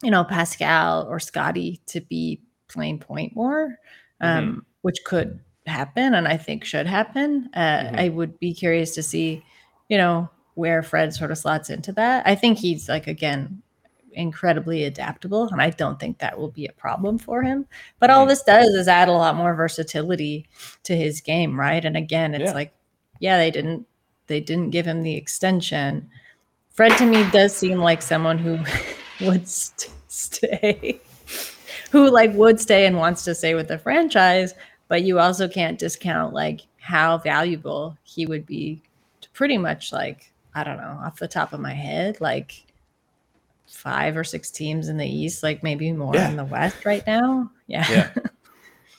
you 0.00 0.12
know, 0.12 0.22
Pascal 0.22 1.08
or 1.08 1.18
Scottie 1.18 1.80
to 1.86 2.00
be 2.00 2.40
playing 2.68 3.00
point 3.00 3.34
more, 3.34 3.76
um, 4.20 4.44
mm-hmm. 4.48 4.58
which 4.82 4.98
could 5.04 5.40
happen 5.66 6.14
and 6.14 6.28
I 6.28 6.36
think 6.36 6.64
should 6.64 6.86
happen. 6.86 7.50
Uh, 7.52 7.58
mm-hmm. 7.58 7.96
I 7.96 8.08
would 8.10 8.38
be 8.38 8.54
curious 8.54 8.94
to 8.94 9.02
see, 9.02 9.44
you 9.88 9.98
know, 9.98 10.30
where 10.54 10.84
Fred 10.84 11.12
sort 11.12 11.32
of 11.32 11.38
slots 11.38 11.70
into 11.70 11.90
that. 11.94 12.24
I 12.24 12.36
think 12.36 12.58
he's 12.58 12.88
like, 12.88 13.08
again, 13.08 13.62
incredibly 14.14 14.84
adaptable 14.84 15.48
and 15.48 15.60
i 15.60 15.70
don't 15.70 15.98
think 15.98 16.18
that 16.18 16.38
will 16.38 16.50
be 16.50 16.66
a 16.66 16.72
problem 16.72 17.18
for 17.18 17.42
him. 17.42 17.66
But 17.98 18.10
all 18.10 18.26
this 18.26 18.42
does 18.42 18.68
is 18.68 18.88
add 18.88 19.08
a 19.08 19.12
lot 19.12 19.36
more 19.36 19.54
versatility 19.54 20.48
to 20.84 20.96
his 20.96 21.20
game 21.20 21.58
right? 21.58 21.84
And 21.84 21.96
again 21.96 22.34
it's 22.34 22.50
yeah. 22.50 22.54
like 22.54 22.72
yeah 23.20 23.38
they 23.38 23.50
didn't 23.50 23.86
they 24.26 24.40
didn't 24.40 24.70
give 24.70 24.86
him 24.86 25.02
the 25.02 25.14
extension. 25.14 26.08
Fred 26.70 26.96
to 26.98 27.06
me 27.06 27.28
does 27.30 27.54
seem 27.54 27.78
like 27.78 28.02
someone 28.02 28.38
who 28.38 28.58
would 29.26 29.48
st- 29.48 29.92
stay 30.08 31.00
who 31.90 32.10
like 32.10 32.32
would 32.34 32.60
stay 32.60 32.86
and 32.86 32.96
wants 32.96 33.24
to 33.24 33.34
stay 33.34 33.54
with 33.54 33.68
the 33.68 33.78
franchise 33.78 34.54
but 34.88 35.02
you 35.02 35.18
also 35.18 35.48
can't 35.48 35.78
discount 35.78 36.34
like 36.34 36.62
how 36.78 37.16
valuable 37.18 37.96
he 38.02 38.26
would 38.26 38.44
be 38.44 38.82
to 39.20 39.30
pretty 39.30 39.56
much 39.56 39.92
like 39.92 40.32
i 40.54 40.62
don't 40.64 40.76
know 40.76 41.00
off 41.02 41.18
the 41.18 41.28
top 41.28 41.52
of 41.52 41.60
my 41.60 41.72
head. 41.72 42.20
Like 42.20 42.64
five 43.72 44.16
or 44.16 44.24
six 44.24 44.50
teams 44.50 44.88
in 44.88 44.96
the 44.96 45.06
East, 45.06 45.42
like 45.42 45.62
maybe 45.62 45.90
more 45.92 46.14
yeah. 46.14 46.28
in 46.28 46.36
the 46.36 46.44
West 46.44 46.84
right 46.84 47.06
now. 47.06 47.50
Yeah. 47.66 47.90
Yeah. 47.90 48.10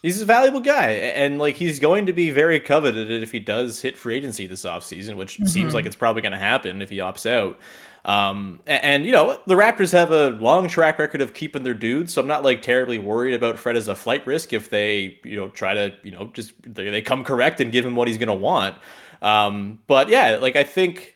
He's 0.01 0.21
a 0.21 0.25
valuable 0.25 0.59
guy, 0.59 0.89
and 0.89 1.39
like 1.39 1.55
he's 1.55 1.79
going 1.79 2.07
to 2.07 2.11
be 2.11 2.29
very 2.29 2.59
coveted 2.59 3.09
if 3.23 3.31
he 3.31 3.39
does 3.39 3.81
hit 3.81 3.97
free 3.97 4.17
agency 4.17 4.47
this 4.47 4.63
offseason, 4.65 5.15
which 5.15 5.35
mm-hmm. 5.35 5.45
seems 5.45 5.73
like 5.73 5.85
it's 5.85 5.95
probably 5.95 6.21
going 6.21 6.33
to 6.33 6.37
happen 6.37 6.81
if 6.81 6.89
he 6.89 6.97
opts 6.97 7.25
out. 7.25 7.57
Um, 8.03 8.59
and, 8.67 8.83
and, 8.83 9.05
you 9.05 9.13
know, 9.13 9.39
the 9.47 9.55
Raptors 9.55 9.93
have 9.93 10.11
a 10.11 10.31
long 10.31 10.67
track 10.67 10.99
record 10.99 11.21
of 11.21 11.33
keeping 11.33 11.63
their 11.63 11.73
dudes, 11.73 12.11
so 12.11 12.21
I'm 12.21 12.27
not 12.27 12.43
like 12.43 12.61
terribly 12.61 12.97
worried 12.97 13.33
about 13.33 13.57
Fred 13.57 13.77
as 13.77 13.87
a 13.87 13.95
flight 13.95 14.27
risk 14.27 14.51
if 14.51 14.69
they, 14.69 15.19
you 15.23 15.37
know, 15.37 15.47
try 15.47 15.73
to, 15.73 15.93
you 16.03 16.11
know, 16.11 16.29
just 16.33 16.51
they, 16.63 16.89
they 16.89 17.01
come 17.01 17.23
correct 17.23 17.61
and 17.61 17.71
give 17.71 17.85
him 17.85 17.95
what 17.95 18.09
he's 18.09 18.17
going 18.17 18.27
to 18.27 18.33
want. 18.33 18.75
Um, 19.21 19.79
but 19.87 20.09
yeah, 20.09 20.35
like 20.35 20.57
I 20.57 20.65
think 20.65 21.15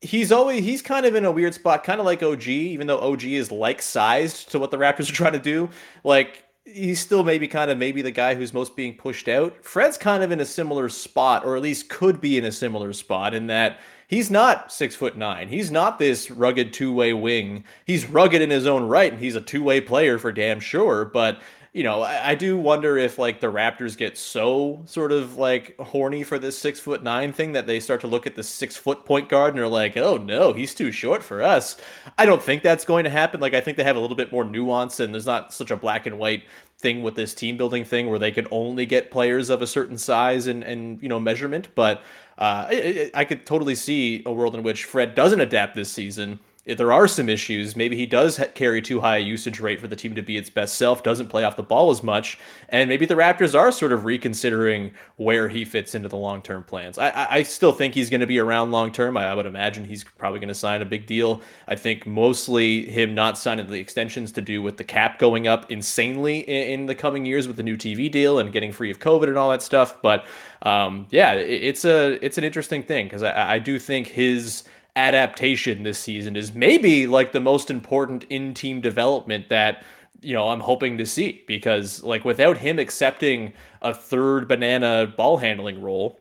he's 0.00 0.30
always 0.32 0.64
he's 0.64 0.82
kind 0.82 1.06
of 1.06 1.14
in 1.14 1.24
a 1.24 1.32
weird 1.32 1.54
spot, 1.54 1.84
kind 1.84 2.00
of 2.00 2.06
like 2.06 2.22
OG, 2.22 2.48
even 2.48 2.86
though 2.86 3.00
OG 3.00 3.24
is 3.24 3.50
like 3.50 3.82
sized 3.82 4.50
to 4.50 4.58
what 4.58 4.70
the 4.70 4.76
Raptors 4.76 5.10
are 5.10 5.14
trying 5.14 5.32
to 5.32 5.38
do. 5.38 5.68
Like 6.04 6.44
he's 6.64 7.00
still 7.00 7.24
maybe 7.24 7.48
kind 7.48 7.70
of 7.70 7.78
maybe 7.78 8.02
the 8.02 8.10
guy 8.10 8.34
who's 8.34 8.52
most 8.52 8.76
being 8.76 8.94
pushed 8.94 9.28
out. 9.28 9.64
Fred's 9.64 9.98
kind 9.98 10.22
of 10.22 10.30
in 10.30 10.40
a 10.40 10.44
similar 10.44 10.88
spot, 10.88 11.44
or 11.44 11.56
at 11.56 11.62
least 11.62 11.88
could 11.88 12.20
be 12.20 12.38
in 12.38 12.44
a 12.44 12.52
similar 12.52 12.92
spot, 12.92 13.34
in 13.34 13.46
that 13.46 13.78
he's 14.06 14.30
not 14.30 14.72
six 14.72 14.94
foot 14.94 15.16
nine. 15.16 15.48
He's 15.48 15.70
not 15.70 15.98
this 15.98 16.30
rugged 16.30 16.72
two 16.72 16.92
way 16.92 17.12
wing. 17.12 17.64
He's 17.84 18.06
rugged 18.08 18.42
in 18.42 18.50
his 18.50 18.66
own 18.66 18.84
right, 18.84 19.12
and 19.12 19.20
he's 19.20 19.36
a 19.36 19.40
two 19.40 19.62
way 19.62 19.80
player 19.80 20.18
for 20.18 20.32
damn 20.32 20.60
sure. 20.60 21.04
But 21.06 21.40
you 21.72 21.82
know, 21.82 22.02
I, 22.02 22.30
I, 22.30 22.34
do 22.34 22.56
wonder 22.56 22.96
if 22.96 23.18
like 23.18 23.40
the 23.40 23.52
Raptors 23.52 23.96
get 23.96 24.16
so 24.16 24.82
sort 24.86 25.12
of 25.12 25.36
like 25.36 25.76
horny 25.78 26.22
for 26.22 26.38
this 26.38 26.58
six 26.58 26.80
foot 26.80 27.02
nine 27.02 27.32
thing 27.32 27.52
that 27.52 27.66
they 27.66 27.78
start 27.78 28.00
to 28.00 28.06
look 28.06 28.26
at 28.26 28.36
the 28.36 28.42
six 28.42 28.76
foot 28.76 29.04
point 29.04 29.28
guard 29.28 29.54
and 29.54 29.62
are 29.62 29.68
like, 29.68 29.96
oh 29.96 30.16
no, 30.16 30.52
he's 30.52 30.74
too 30.74 30.90
short 30.90 31.22
for 31.22 31.42
us. 31.42 31.76
I 32.16 32.24
don't 32.24 32.42
think 32.42 32.62
that's 32.62 32.84
going 32.84 33.04
to 33.04 33.10
happen. 33.10 33.40
Like 33.40 33.54
I 33.54 33.60
think 33.60 33.76
they 33.76 33.84
have 33.84 33.96
a 33.96 34.00
little 34.00 34.16
bit 34.16 34.32
more 34.32 34.44
nuance 34.44 35.00
and 35.00 35.12
there's 35.12 35.26
not 35.26 35.52
such 35.52 35.70
a 35.70 35.76
black 35.76 36.06
and 36.06 36.18
white 36.18 36.44
thing 36.78 37.02
with 37.02 37.16
this 37.16 37.34
team 37.34 37.56
building 37.56 37.84
thing 37.84 38.08
where 38.08 38.18
they 38.18 38.30
can 38.30 38.46
only 38.50 38.86
get 38.86 39.10
players 39.10 39.50
of 39.50 39.62
a 39.62 39.66
certain 39.66 39.98
size 39.98 40.46
and 40.46 40.62
and 40.62 41.02
you 41.02 41.08
know 41.08 41.20
measurement. 41.20 41.68
But 41.74 41.98
uh, 42.38 42.66
I, 42.70 43.10
I 43.14 43.24
could 43.24 43.44
totally 43.44 43.74
see 43.74 44.22
a 44.24 44.32
world 44.32 44.54
in 44.54 44.62
which 44.62 44.84
Fred 44.84 45.14
doesn't 45.14 45.40
adapt 45.40 45.74
this 45.74 45.90
season 45.90 46.40
if 46.68 46.76
there 46.76 46.92
are 46.92 47.08
some 47.08 47.30
issues, 47.30 47.74
maybe 47.74 47.96
he 47.96 48.04
does 48.04 48.38
carry 48.54 48.82
too 48.82 49.00
high 49.00 49.16
a 49.16 49.20
usage 49.20 49.58
rate 49.58 49.80
for 49.80 49.88
the 49.88 49.96
team 49.96 50.14
to 50.14 50.22
be 50.22 50.36
its 50.36 50.50
best 50.50 50.76
self, 50.76 51.02
doesn't 51.02 51.28
play 51.28 51.42
off 51.42 51.56
the 51.56 51.62
ball 51.62 51.90
as 51.90 52.02
much, 52.02 52.38
and 52.68 52.90
maybe 52.90 53.06
the 53.06 53.14
Raptors 53.14 53.58
are 53.58 53.72
sort 53.72 53.90
of 53.90 54.04
reconsidering 54.04 54.92
where 55.16 55.48
he 55.48 55.64
fits 55.64 55.94
into 55.94 56.10
the 56.10 56.16
long 56.16 56.42
term 56.42 56.62
plans. 56.62 56.98
I, 56.98 57.26
I 57.30 57.42
still 57.42 57.72
think 57.72 57.94
he's 57.94 58.10
going 58.10 58.20
to 58.20 58.26
be 58.26 58.38
around 58.38 58.70
long 58.70 58.92
term. 58.92 59.16
I, 59.16 59.34
would 59.34 59.46
imagine 59.46 59.86
he's 59.86 60.04
probably 60.04 60.40
going 60.40 60.48
to 60.48 60.54
sign 60.54 60.82
a 60.82 60.84
big 60.84 61.06
deal. 61.06 61.40
I 61.66 61.74
think 61.74 62.06
mostly 62.06 62.84
him 62.84 63.14
not 63.14 63.38
signing 63.38 63.66
the 63.66 63.80
extensions 63.80 64.30
to 64.32 64.42
do 64.42 64.60
with 64.60 64.76
the 64.76 64.84
cap 64.84 65.18
going 65.18 65.48
up 65.48 65.70
insanely 65.70 66.40
in, 66.40 66.80
in 66.80 66.86
the 66.86 66.94
coming 66.94 67.24
years 67.24 67.48
with 67.48 67.56
the 67.56 67.62
new 67.62 67.78
TV 67.78 68.10
deal 68.10 68.40
and 68.40 68.52
getting 68.52 68.72
free 68.72 68.90
of 68.90 68.98
COVID 68.98 69.28
and 69.28 69.38
all 69.38 69.50
that 69.50 69.62
stuff. 69.62 69.96
But 70.02 70.26
um, 70.62 71.06
yeah, 71.10 71.32
it, 71.32 71.62
it's 71.62 71.86
a 71.86 72.22
it's 72.24 72.36
an 72.36 72.44
interesting 72.44 72.82
thing 72.82 73.06
because 73.06 73.22
I, 73.22 73.54
I 73.54 73.58
do 73.58 73.78
think 73.78 74.08
his 74.08 74.64
adaptation 74.98 75.84
this 75.84 75.98
season 75.98 76.34
is 76.34 76.52
maybe 76.54 77.06
like 77.06 77.30
the 77.30 77.40
most 77.40 77.70
important 77.70 78.24
in 78.24 78.52
team 78.52 78.80
development 78.80 79.48
that 79.48 79.84
you 80.20 80.34
know 80.34 80.48
I'm 80.48 80.58
hoping 80.58 80.98
to 80.98 81.06
see 81.06 81.44
because 81.46 82.02
like 82.02 82.24
without 82.24 82.58
him 82.58 82.80
accepting 82.80 83.52
a 83.80 83.94
third 83.94 84.48
banana 84.48 85.06
ball 85.16 85.36
handling 85.36 85.80
role 85.80 86.18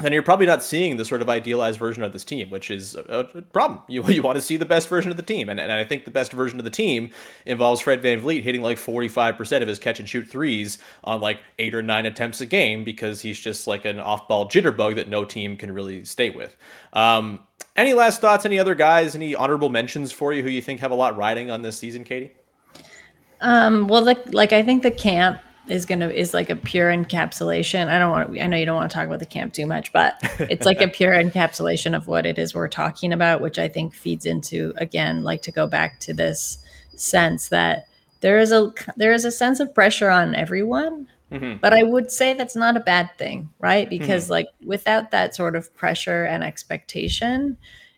then 0.00 0.12
you're 0.12 0.22
probably 0.22 0.44
not 0.44 0.62
seeing 0.62 0.98
the 0.98 1.06
sort 1.06 1.22
of 1.22 1.30
idealized 1.30 1.78
version 1.78 2.02
of 2.02 2.12
this 2.12 2.22
team, 2.22 2.50
which 2.50 2.70
is 2.70 2.96
a, 2.96 3.24
problem. 3.52 3.80
You, 3.88 4.04
you 4.08 4.20
want 4.20 4.36
to 4.36 4.42
see 4.42 4.58
the 4.58 4.66
best 4.66 4.88
version 4.88 5.10
of 5.10 5.16
the 5.16 5.22
team. 5.22 5.48
And, 5.48 5.58
and 5.58 5.72
I 5.72 5.84
think 5.84 6.04
the 6.04 6.10
best 6.10 6.32
version 6.32 6.58
of 6.58 6.64
the 6.64 6.70
team 6.70 7.10
involves 7.46 7.80
Fred 7.80 8.02
VanVleet 8.02 8.42
hitting 8.42 8.60
like 8.60 8.76
45% 8.76 9.62
of 9.62 9.68
his 9.68 9.78
catch 9.78 9.98
and 9.98 10.08
shoot 10.08 10.28
threes 10.28 10.78
on 11.04 11.22
like 11.22 11.40
eight 11.58 11.74
or 11.74 11.82
nine 11.82 12.04
attempts 12.04 12.42
a 12.42 12.46
game 12.46 12.84
because 12.84 13.22
he's 13.22 13.40
just 13.40 13.66
like 13.66 13.86
an 13.86 13.98
off 13.98 14.28
ball 14.28 14.46
jitterbug 14.46 14.96
that 14.96 15.08
no 15.08 15.24
team 15.24 15.56
can 15.56 15.72
really 15.72 16.04
stay 16.04 16.28
with. 16.28 16.56
Um, 16.92 17.40
any 17.76 17.94
last 17.94 18.20
thoughts? 18.20 18.44
Any 18.44 18.58
other 18.58 18.74
guys? 18.74 19.14
Any 19.14 19.34
honorable 19.34 19.68
mentions 19.68 20.12
for 20.12 20.32
you 20.32 20.42
who 20.42 20.48
you 20.48 20.62
think 20.62 20.80
have 20.80 20.90
a 20.90 20.94
lot 20.94 21.16
riding 21.16 21.50
on 21.50 21.62
this 21.62 21.78
season, 21.78 22.04
Katie? 22.04 22.32
Um, 23.40 23.86
well, 23.88 24.02
like, 24.02 24.32
like 24.32 24.52
I 24.52 24.62
think 24.62 24.82
the 24.82 24.90
camp 24.90 25.40
is 25.68 25.84
gonna 25.84 26.08
is 26.08 26.32
like 26.32 26.50
a 26.50 26.56
pure 26.56 26.90
encapsulation. 26.90 27.88
I 27.88 27.98
don't 27.98 28.10
want. 28.10 28.40
I 28.40 28.46
know 28.46 28.56
you 28.56 28.66
don't 28.66 28.76
want 28.76 28.90
to 28.90 28.94
talk 28.94 29.06
about 29.06 29.18
the 29.18 29.26
camp 29.26 29.52
too 29.52 29.66
much, 29.66 29.92
but 29.92 30.16
it's 30.38 30.66
like 30.66 30.80
a 30.80 30.88
pure 31.00 31.12
encapsulation 31.12 31.96
of 31.96 32.06
what 32.06 32.26
it 32.26 32.38
is 32.38 32.54
we're 32.54 32.68
talking 32.68 33.12
about, 33.12 33.40
which 33.40 33.58
I 33.58 33.68
think 33.68 33.94
feeds 33.94 34.26
into 34.26 34.72
again, 34.76 35.24
like 35.24 35.42
to 35.42 35.52
go 35.52 35.66
back 35.66 35.98
to 36.00 36.14
this 36.14 36.58
sense 36.94 37.48
that 37.48 37.88
there 38.20 38.38
is 38.38 38.52
a 38.52 38.72
there 38.96 39.12
is 39.12 39.24
a 39.24 39.30
sense 39.30 39.60
of 39.60 39.74
pressure 39.74 40.10
on 40.10 40.34
everyone. 40.34 41.08
Mm-hmm. 41.32 41.58
But 41.60 41.72
I 41.72 41.82
would 41.82 42.10
say 42.10 42.34
that's 42.34 42.54
not 42.54 42.76
a 42.76 42.80
bad 42.80 43.10
thing, 43.18 43.50
right? 43.58 43.90
Because 43.90 44.24
mm-hmm. 44.24 44.32
like 44.32 44.48
without 44.64 45.10
that 45.10 45.34
sort 45.34 45.56
of 45.56 45.74
pressure 45.74 46.24
and 46.24 46.44
expectation, 46.44 47.56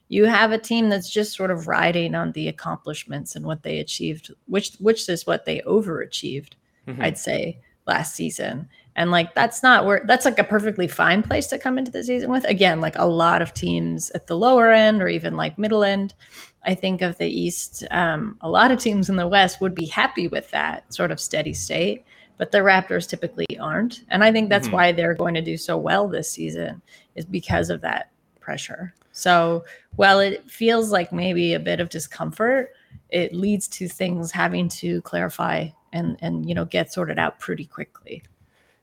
you 0.09 0.25
have 0.25 0.53
a 0.53 0.59
team 0.59 0.88
that's 0.88 1.11
just 1.11 1.37
sort 1.37 1.51
of 1.51 1.69
riding 1.69 2.14
on 2.14 2.33
the 2.33 2.49
accomplishments 2.49 3.37
and 3.37 3.45
what 3.45 3.62
they 3.62 3.79
achieved, 3.79 4.33
which 4.47 4.73
which 4.79 5.09
is 5.09 5.27
what 5.27 5.45
they 5.45 5.61
overachieved 5.61 6.55
mm-hmm. 6.88 7.03
I'd 7.03 7.19
say 7.19 7.59
last 7.87 8.14
season. 8.14 8.69
And 8.97 9.11
like 9.12 9.35
that's 9.35 9.62
not 9.62 9.87
where 9.87 10.03
that's 10.07 10.25
like 10.25 10.38
a 10.38 10.45
perfectly 10.45 10.88
fine 10.88 11.23
place 11.23 11.47
to 11.49 11.59
come 11.59 11.79
into 11.79 11.93
the 11.93 12.03
season 12.03 12.31
with. 12.31 12.45
Again, 12.45 12.81
like 12.81 12.99
a 12.99 13.07
lot 13.07 13.43
of 13.43 13.55
teams 13.55 14.11
at 14.11 14.27
the 14.27 14.37
lower 14.37 14.73
end 14.73 15.03
or 15.03 15.09
even 15.09 15.37
like 15.37 15.59
middle 15.59 15.85
end. 15.85 16.14
I 16.64 16.75
think 16.75 17.03
of 17.03 17.17
the 17.19 17.29
East, 17.29 17.85
um, 17.93 18.37
a 18.41 18.51
lot 18.51 18.73
of 18.73 18.81
teams 18.81 19.09
in 19.09 19.17
the 19.17 19.29
West 19.29 19.61
would 19.61 19.75
be 19.75 19.87
happy 19.87 20.27
with 20.27 20.51
that 20.51 20.93
sort 20.93 21.12
of 21.12 21.21
steady 21.21 21.55
state, 21.55 22.05
but 22.38 22.53
the 22.53 22.59
Raptors 22.59 23.09
typically 23.09 23.46
aren't. 23.61 24.05
And 24.09 24.24
I 24.24 24.33
think 24.33 24.48
that's 24.48 24.68
mm-hmm. 24.68 24.77
why 24.77 24.92
they're 24.92 25.14
going 25.14 25.35
to 25.35 25.42
do 25.42 25.57
so 25.57 25.77
well 25.77 26.09
this 26.09 26.31
season, 26.31 26.81
is 27.14 27.27
because 27.27 27.68
of 27.68 27.81
that 27.83 28.11
pressure. 28.40 28.94
So, 29.12 29.64
while 29.96 30.20
it 30.20 30.48
feels 30.51 30.92
like 30.92 31.12
maybe 31.12 31.55
a 31.55 31.61
bit 31.61 31.81
of 31.81 31.88
discomfort, 31.88 32.70
it 33.11 33.35
leads 33.35 33.68
to 33.68 33.88
things 33.88 34.31
having 34.31 34.68
to 34.68 35.03
clarify 35.03 35.68
and 35.92 36.16
and 36.20 36.48
you 36.48 36.55
know 36.55 36.64
get 36.64 36.92
sorted 36.92 37.18
out 37.18 37.38
pretty 37.40 37.66
quickly. 37.66 38.22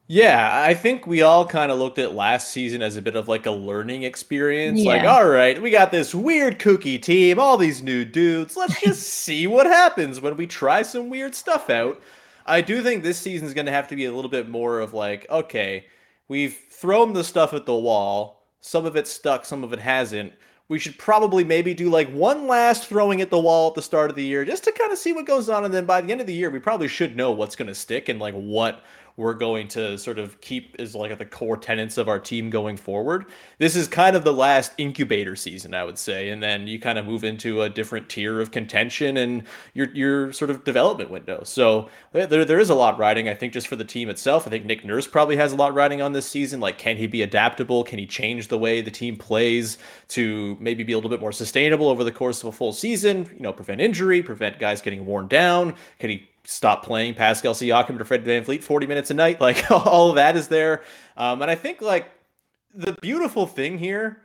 Yeah, 0.08 0.62
I 0.64 0.76
think 0.76 1.08
we 1.08 1.24
all 1.24 1.48
kind 1.48 1.72
of 1.72 1.80
looked 1.80 1.98
at 1.98 2.14
last 2.14 2.50
season 2.50 2.84
as 2.84 2.96
a 2.96 3.02
bit 3.02 3.16
of 3.16 3.28
like 3.28 3.48
a 3.48 3.52
learning 3.52 4.04
experience. 4.04 4.80
Yeah. 4.80 4.92
Like, 4.92 5.04
all 5.04 5.28
right, 5.28 5.60
we 5.60 5.72
got 5.72 5.92
this 5.92 6.14
weird 6.14 6.60
kooky 6.60 7.02
team, 7.02 7.40
all 7.40 7.58
these 7.58 7.82
new 7.82 8.06
dudes. 8.06 8.56
Let's 8.56 8.80
just 8.84 9.02
see 9.02 9.48
what 9.48 9.66
happens 9.66 10.22
when 10.22 10.38
we 10.38 10.46
try 10.46 10.84
some 10.84 11.10
weird 11.10 11.34
stuff 11.34 11.72
out. 11.72 12.00
I 12.46 12.62
do 12.62 12.82
think 12.82 13.04
this 13.04 13.18
season 13.18 13.48
is 13.48 13.54
going 13.54 13.66
to 13.66 13.72
have 13.72 13.88
to 13.90 13.96
be 13.96 14.06
a 14.06 14.14
little 14.14 14.30
bit 14.30 14.50
more 14.50 14.80
of 14.80 14.94
like, 14.94 15.26
okay, 15.30 15.86
we've 16.28 16.58
thrown 16.70 17.14
the 17.14 17.24
stuff 17.24 17.54
at 17.54 17.66
the 17.66 17.76
wall. 17.76 18.44
Some 18.62 18.86
of 18.86 18.96
it 18.96 19.08
stuck, 19.08 19.46
some 19.46 19.64
of 19.64 19.74
it 19.74 19.80
hasn't 19.80 20.34
we 20.68 20.80
should 20.80 20.98
probably 20.98 21.44
maybe 21.44 21.74
do 21.74 21.90
like 21.90 22.10
one 22.10 22.48
last 22.48 22.88
throwing 22.88 23.22
at 23.22 23.30
the 23.30 23.40
wall 23.40 23.70
at 23.70 23.76
the 23.76 23.82
start 23.82 24.10
of 24.10 24.16
the 24.16 24.24
year 24.24 24.44
just 24.46 24.64
to 24.64 24.72
kind 24.72 24.92
of 24.92 24.98
see 24.98 25.14
what 25.14 25.26
goes 25.26 25.50
on 25.50 25.66
and 25.66 25.74
then 25.74 25.86
by 25.86 26.02
the 26.02 26.12
end 26.12 26.22
of 26.22 26.28
the 26.28 26.34
year 26.34 26.50
we 26.50 26.60
probably 26.60 26.88
should 26.88 27.16
know 27.16 27.32
what's 27.32 27.56
going 27.56 27.68
to 27.68 27.76
stick 27.76 28.10
and 28.10 28.20
like 28.20 28.34
what 28.34 28.84
we're 29.18 29.34
going 29.34 29.68
to 29.70 29.98
sort 29.98 30.20
of 30.20 30.40
keep 30.42 30.76
as 30.78 30.94
like 30.94 31.12
at 31.12 31.20
the 31.20 31.26
core 31.26 31.56
tenets 31.56 31.98
of 31.98 32.10
our 32.10 32.20
team 32.20 32.50
going 32.50 32.76
forward. 32.76 33.26
This 33.60 33.76
is 33.76 33.88
kind 33.88 34.16
of 34.16 34.24
the 34.24 34.34
last 34.34 34.74
incubator 34.78 35.36
season, 35.36 35.74
I 35.74 35.86
would 35.86 35.98
say, 35.98 36.30
and 36.30 36.44
then 36.44 36.68
you 36.68 36.80
kind 36.80 37.00
of 37.00 37.06
move 37.06 37.24
into 37.24 37.62
a 37.62 37.70
different 37.70 38.10
tier 38.10 38.42
of 38.42 38.52
contention 38.52 39.18
and 39.18 39.44
your 39.74 39.90
your 39.94 40.34
sort 40.34 40.52
of 40.52 40.64
development 40.66 41.10
window. 41.10 41.44
So 41.44 41.90
there, 42.12 42.46
there 42.46 42.60
is 42.60 42.70
a 42.70 42.76
lot 42.76 42.98
riding, 42.98 43.30
I 43.30 43.34
think, 43.34 43.54
just 43.54 43.68
for 43.68 43.78
the 43.78 43.86
team 43.86 44.10
itself. 44.10 44.46
I 44.48 44.50
think 44.50 44.66
Nick 44.66 44.84
Nurse 44.84 45.08
probably 45.08 45.38
has 45.38 45.54
a 45.54 45.56
lot 45.56 45.74
riding 45.74 46.02
on 46.02 46.12
this 46.12 46.28
season. 46.28 46.60
Like, 46.60 46.78
can 46.78 46.98
he 46.98 47.08
be 47.08 47.22
adaptable? 47.22 47.84
Can 47.84 48.00
he 48.00 48.06
change 48.06 48.50
the 48.50 48.58
way 48.58 48.82
the 48.82 48.92
team 48.92 49.16
plays 49.16 49.78
to 50.10 50.58
maybe 50.60 50.84
be 50.84 50.94
a 50.94 50.98
little 50.98 51.10
bit 51.10 51.22
more 51.22 51.32
sustainable 51.32 51.88
over 51.88 52.04
the 52.04 52.12
course 52.12 52.44
of 52.44 52.50
a 52.50 52.52
full 52.52 52.74
season? 52.74 53.30
You 53.34 53.42
know, 53.42 53.54
prevent 53.54 53.80
injury, 53.80 54.22
prevent 54.22 54.60
guys 54.60 54.82
getting 54.82 55.06
worn 55.06 55.28
down. 55.28 55.76
Can 56.00 56.10
he 56.10 56.30
stop 56.46 56.86
playing 56.86 57.14
Pascal 57.14 57.54
Siakam 57.54 57.98
to 57.98 58.06
Fred 58.06 58.26
VanVleet 58.26 58.64
40 58.64 58.88
minutes 58.88 59.12
a 59.12 59.14
night. 59.14 59.40
Like 59.46 59.70
all 59.70 60.10
of 60.10 60.16
that 60.16 60.36
is 60.36 60.48
there. 60.48 60.84
Um, 61.18 61.42
and 61.42 61.52
I 61.52 61.56
think 61.56 61.82
like 61.82 62.10
the 62.74 62.94
beautiful 63.02 63.46
thing 63.46 63.78
here 63.78 64.22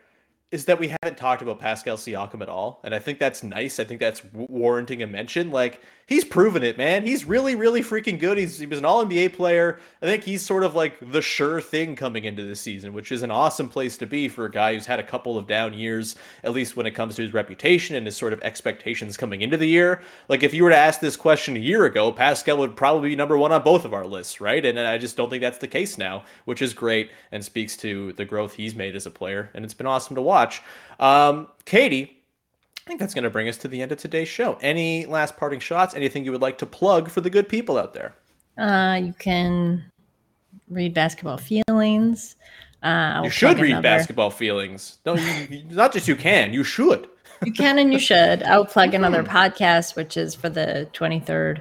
is 0.51 0.65
that 0.65 0.79
we 0.79 0.89
haven't 0.89 1.17
talked 1.17 1.43
about 1.43 1.61
Pascal 1.61 1.97
Siakam 1.97 2.43
at 2.43 2.49
all. 2.49 2.81
And 2.85 2.95
I 2.95 2.99
think 2.99 3.19
that's 3.19 3.43
nice. 3.43 3.79
I 3.79 3.85
think 3.85 4.01
that's 4.01 4.23
warranting 4.33 5.03
a 5.03 5.07
mention. 5.07 5.51
Like 5.51 5.83
he's 6.11 6.25
proven 6.25 6.63
it, 6.65 6.77
man. 6.77 7.07
He's 7.07 7.25
really, 7.25 7.55
really 7.55 7.83
freaking 7.83 8.19
good. 8.19 8.37
He's 8.37 8.59
he 8.59 8.67
was 8.67 8.79
an 8.79 8.85
All 8.85 9.07
NBA 9.07 9.33
player. 9.33 9.79
I 10.03 10.07
think 10.07 10.25
he's 10.25 10.43
sort 10.43 10.65
of 10.65 10.75
like 10.75 10.97
the 11.01 11.23
sure 11.23 11.61
thing 11.61 11.97
coming 11.97 12.25
into 12.25 12.43
this 12.43 12.61
season, 12.61 12.93
which 12.93 13.13
is 13.13 13.23
an 13.23 13.31
awesome 13.31 13.69
place 13.69 13.97
to 13.99 14.07
be 14.07 14.29
for 14.29 14.45
a 14.45 14.51
guy 14.51 14.75
who's 14.75 14.85
had 14.85 14.99
a 14.99 15.05
couple 15.05 15.39
of 15.39 15.47
down 15.47 15.73
years, 15.73 16.17
at 16.45 16.53
least 16.53 16.77
when 16.77 16.85
it 16.85 16.91
comes 16.91 17.15
to 17.15 17.23
his 17.23 17.33
reputation 17.33 17.97
and 17.97 18.05
his 18.05 18.17
sort 18.17 18.33
of 18.33 18.43
expectations 18.43 19.17
coming 19.17 19.41
into 19.41 19.57
the 19.57 19.67
year. 19.67 20.03
Like 20.29 20.43
if 20.43 20.53
you 20.53 20.65
were 20.65 20.71
to 20.71 20.77
ask 20.77 21.01
this 21.01 21.17
question 21.17 21.57
a 21.57 21.61
year 21.61 21.87
ago, 21.87 22.13
Pascal 22.13 22.59
would 22.59 22.77
probably 22.77 23.11
be 23.11 23.17
number 23.17 23.39
one 23.39 23.53
on 23.53 23.63
both 23.63 23.85
of 23.85 23.95
our 23.95 24.05
lists, 24.05 24.41
right? 24.41 24.65
And 24.65 24.79
I 24.79 24.99
just 24.99 25.17
don't 25.17 25.31
think 25.31 25.41
that's 25.41 25.59
the 25.59 25.69
case 25.69 25.97
now, 25.97 26.25
which 26.45 26.61
is 26.61 26.75
great 26.75 27.11
and 27.31 27.43
speaks 27.43 27.77
to 27.79 28.13
the 28.15 28.25
growth 28.25 28.55
he's 28.55 28.75
made 28.75 28.97
as 28.97 29.07
a 29.07 29.11
player. 29.11 29.49
And 29.55 29.65
it's 29.65 29.75
been 29.75 29.87
awesome 29.87 30.17
to 30.17 30.23
watch. 30.23 30.61
Um, 30.99 31.47
Katie, 31.65 32.20
think 32.91 32.99
that's 32.99 33.15
going 33.15 33.23
to 33.25 33.31
bring 33.31 33.49
us 33.49 33.57
to 33.59 33.69
the 33.69 33.81
end 33.83 33.93
of 33.93 33.99
today's 33.99 34.27
show. 34.27 34.59
Any 34.61 35.07
last 35.07 35.37
parting 35.37 35.61
shots? 35.61 35.95
Anything 35.95 36.25
you 36.25 36.33
would 36.33 36.41
like 36.43 36.59
to 36.59 36.67
plug 36.67 37.09
for 37.09 37.21
the 37.21 37.31
good 37.31 37.49
people 37.49 37.79
out 37.79 37.95
there? 37.95 38.15
Uh, 38.59 38.97
you 39.01 39.13
can 39.13 39.85
read 40.69 40.93
Basketball 40.93 41.39
Feelings. 41.39 42.35
Uh, 42.83 43.21
You 43.23 43.31
should 43.31 43.61
read 43.61 43.71
another- 43.71 43.83
basketball 43.83 44.31
feelings. 44.31 44.99
No, 45.07 45.15
you, 45.15 45.47
you- 45.51 45.65
not 45.71 45.93
just 45.93 46.09
you 46.09 46.17
can. 46.17 46.53
You 46.53 46.65
should. 46.65 47.09
You 47.45 47.53
can 47.53 47.79
and 47.79 47.93
you 47.93 48.01
should. 48.01 48.43
I'll 48.43 48.65
plug 48.67 48.93
another 48.93 49.23
podcast, 49.23 49.95
which 49.95 50.17
is 50.17 50.35
for 50.35 50.49
the 50.49 50.89
23rd 50.93 51.61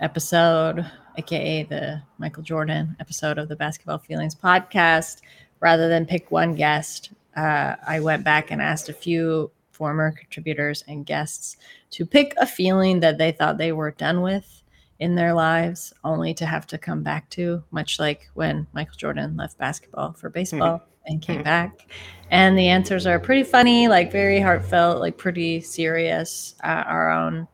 episode, 0.00 0.84
aka 1.16 1.62
the 1.62 2.02
Michael 2.18 2.42
Jordan 2.42 2.96
episode 2.98 3.38
of 3.38 3.48
the 3.48 3.54
Basketball 3.56 3.98
Feelings 3.98 4.34
podcast. 4.34 5.20
Rather 5.60 5.88
than 5.88 6.04
pick 6.04 6.30
one 6.32 6.54
guest, 6.56 7.10
uh, 7.36 7.76
I 7.86 8.00
went 8.00 8.24
back 8.24 8.50
and 8.50 8.60
asked 8.60 8.88
a 8.88 8.92
few 8.92 9.50
former 9.84 10.10
contributors 10.12 10.82
and 10.88 11.04
guests 11.04 11.58
to 11.90 12.06
pick 12.06 12.32
a 12.38 12.46
feeling 12.46 13.00
that 13.00 13.18
they 13.18 13.30
thought 13.30 13.58
they 13.58 13.70
were 13.70 13.90
done 13.90 14.22
with 14.22 14.62
in 14.98 15.14
their 15.14 15.34
lives, 15.34 15.92
only 16.02 16.32
to 16.32 16.46
have 16.46 16.66
to 16.66 16.78
come 16.78 17.02
back 17.02 17.28
to, 17.28 17.62
much 17.70 18.00
like 18.00 18.30
when 18.32 18.66
Michael 18.72 18.96
Jordan 18.96 19.36
left 19.36 19.58
basketball 19.58 20.14
for 20.14 20.30
baseball 20.30 20.80
and 21.06 21.20
came 21.20 21.42
back. 21.42 21.86
And 22.30 22.56
the 22.56 22.68
answers 22.68 23.06
are 23.06 23.18
pretty 23.18 23.42
funny, 23.42 23.86
like 23.86 24.10
very 24.10 24.40
heartfelt, 24.40 25.00
like 25.00 25.18
pretty 25.18 25.60
serious. 25.60 26.54
Uh, 26.64 26.84
our 26.86 27.10
own, 27.10 27.46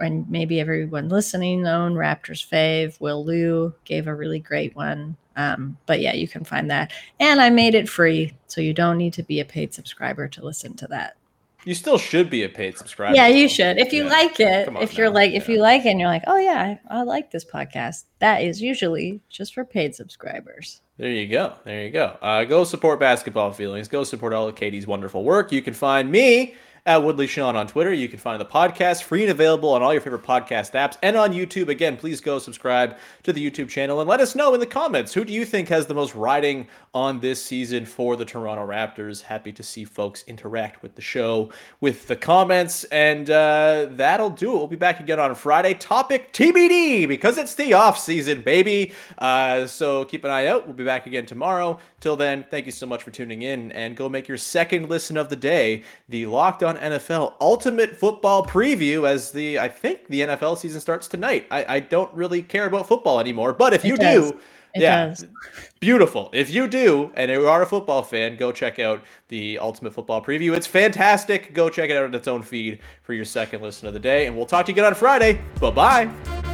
and 0.00 0.30
maybe 0.30 0.60
everyone 0.60 1.08
listening 1.08 1.66
own 1.66 1.94
Raptors 1.94 2.46
fave, 2.46 3.00
Will 3.00 3.24
Lou 3.24 3.74
gave 3.86 4.08
a 4.08 4.14
really 4.14 4.40
great 4.40 4.76
one. 4.76 5.16
Um, 5.36 5.76
but 5.86 6.00
yeah, 6.00 6.14
you 6.14 6.28
can 6.28 6.44
find 6.44 6.70
that. 6.70 6.92
And 7.18 7.40
I 7.40 7.50
made 7.50 7.74
it 7.74 7.88
free, 7.88 8.32
so 8.46 8.60
you 8.60 8.72
don't 8.72 8.98
need 8.98 9.12
to 9.14 9.22
be 9.22 9.40
a 9.40 9.44
paid 9.44 9.74
subscriber 9.74 10.28
to 10.28 10.44
listen 10.44 10.74
to 10.76 10.86
that. 10.88 11.16
You 11.64 11.74
still 11.74 11.96
should 11.96 12.28
be 12.28 12.42
a 12.44 12.48
paid 12.48 12.76
subscriber. 12.76 13.16
Yeah, 13.16 13.26
you 13.28 13.48
should. 13.48 13.78
If 13.78 13.92
you 13.92 14.04
Yeah. 14.04 14.10
like 14.10 14.38
it, 14.38 14.68
if 14.82 14.98
you're 14.98 15.06
now. 15.08 15.14
like, 15.14 15.32
if 15.32 15.48
you 15.48 15.58
like 15.60 15.86
it 15.86 15.88
and 15.88 15.98
you're 15.98 16.10
like, 16.10 16.24
oh 16.26 16.36
yeah, 16.36 16.76
I, 16.90 16.98
I 16.98 17.02
like 17.04 17.30
this 17.30 17.44
podcast, 17.44 18.04
that 18.18 18.42
is 18.42 18.60
usually 18.60 19.20
just 19.30 19.54
for 19.54 19.64
paid 19.64 19.94
subscribers. 19.94 20.82
There 20.98 21.08
you 21.10 21.26
go. 21.26 21.54
There 21.64 21.82
you 21.84 21.90
go. 21.90 22.18
Uh, 22.20 22.44
go 22.44 22.64
support 22.64 23.00
basketball 23.00 23.52
feelings. 23.52 23.88
Go 23.88 24.04
support 24.04 24.34
all 24.34 24.46
of 24.46 24.56
Katie's 24.56 24.86
wonderful 24.86 25.24
work. 25.24 25.52
You 25.52 25.62
can 25.62 25.72
find 25.74 26.10
me 26.10 26.54
at 26.86 27.02
Woodley 27.02 27.26
Sean 27.26 27.56
on 27.56 27.66
Twitter. 27.66 27.92
You 27.92 28.08
can 28.08 28.18
find 28.18 28.40
the 28.40 28.44
podcast 28.44 29.04
free 29.04 29.22
and 29.22 29.30
available 29.30 29.70
on 29.70 29.82
all 29.82 29.92
your 29.92 30.02
favorite 30.02 30.22
podcast 30.22 30.72
apps 30.72 30.98
and 31.02 31.16
on 31.16 31.32
YouTube. 31.32 31.68
Again, 31.68 31.96
please 31.96 32.20
go 32.20 32.38
subscribe 32.38 32.96
to 33.22 33.32
the 33.32 33.50
YouTube 33.50 33.70
channel 33.70 34.00
and 34.00 34.08
let 34.08 34.20
us 34.20 34.34
know 34.34 34.52
in 34.52 34.60
the 34.60 34.66
comments 34.66 35.14
who 35.14 35.24
do 35.24 35.32
you 35.32 35.46
think 35.46 35.68
has 35.68 35.86
the 35.86 35.94
most 35.94 36.14
riding 36.14 36.68
on 36.92 37.20
this 37.20 37.42
season 37.42 37.86
for 37.86 38.16
the 38.16 38.24
Toronto 38.24 38.66
Raptors. 38.66 39.22
Happy 39.22 39.50
to 39.52 39.62
see 39.62 39.84
folks 39.84 40.24
interact 40.26 40.82
with 40.82 40.94
the 40.94 41.02
show 41.02 41.50
with 41.80 42.06
the 42.06 42.16
comments, 42.16 42.84
and 42.84 43.30
uh, 43.30 43.88
that'll 43.90 44.30
do 44.30 44.52
it. 44.52 44.56
We'll 44.56 44.66
be 44.66 44.76
back 44.76 45.00
again 45.00 45.18
on 45.18 45.34
Friday. 45.34 45.74
Topic 45.74 46.32
TBD 46.32 47.08
because 47.08 47.38
it's 47.38 47.54
the 47.54 47.72
off 47.72 47.98
season, 47.98 48.42
baby. 48.42 48.92
Uh, 49.18 49.66
so 49.66 50.04
keep 50.04 50.24
an 50.24 50.30
eye 50.30 50.46
out. 50.46 50.66
We'll 50.66 50.76
be 50.76 50.84
back 50.84 51.06
again 51.06 51.24
tomorrow. 51.24 51.78
Till 52.04 52.16
then, 52.16 52.44
thank 52.50 52.66
you 52.66 52.70
so 52.72 52.84
much 52.84 53.02
for 53.02 53.10
tuning 53.10 53.40
in, 53.40 53.72
and 53.72 53.96
go 53.96 54.10
make 54.10 54.28
your 54.28 54.36
second 54.36 54.90
listen 54.90 55.16
of 55.16 55.30
the 55.30 55.36
day 55.36 55.84
the 56.10 56.26
Locked 56.26 56.62
On 56.62 56.76
NFL 56.76 57.32
Ultimate 57.40 57.96
Football 57.96 58.44
Preview. 58.44 59.08
As 59.08 59.32
the 59.32 59.58
I 59.58 59.68
think 59.70 60.06
the 60.08 60.20
NFL 60.20 60.58
season 60.58 60.82
starts 60.82 61.08
tonight. 61.08 61.46
I, 61.50 61.76
I 61.76 61.80
don't 61.80 62.12
really 62.12 62.42
care 62.42 62.66
about 62.66 62.86
football 62.86 63.20
anymore, 63.20 63.54
but 63.54 63.72
if 63.72 63.86
you 63.86 63.94
It 63.94 64.00
does. 64.00 64.32
do. 64.32 64.40
It 64.74 64.82
yeah, 64.82 65.06
does. 65.06 65.24
beautiful. 65.80 66.28
If 66.34 66.50
you 66.50 66.68
do, 66.68 67.10
and 67.14 67.30
you 67.30 67.48
are 67.48 67.62
a 67.62 67.66
football 67.66 68.02
fan, 68.02 68.36
go 68.36 68.52
check 68.52 68.78
out 68.78 69.02
the 69.28 69.58
Ultimate 69.58 69.94
Football 69.94 70.22
Preview. 70.22 70.54
It's 70.54 70.66
fantastic. 70.66 71.54
Go 71.54 71.70
check 71.70 71.88
it 71.88 71.96
out 71.96 72.04
on 72.04 72.14
its 72.14 72.28
own 72.28 72.42
feed 72.42 72.80
for 73.02 73.14
your 73.14 73.24
second 73.24 73.62
listen 73.62 73.88
of 73.88 73.94
the 73.94 74.00
day. 74.00 74.26
And 74.26 74.36
we'll 74.36 74.44
talk 74.44 74.66
to 74.66 74.72
you 74.72 74.74
again 74.74 74.84
on 74.84 74.94
Friday. 74.94 75.40
Bye 75.58 75.70
bye. 75.70 76.53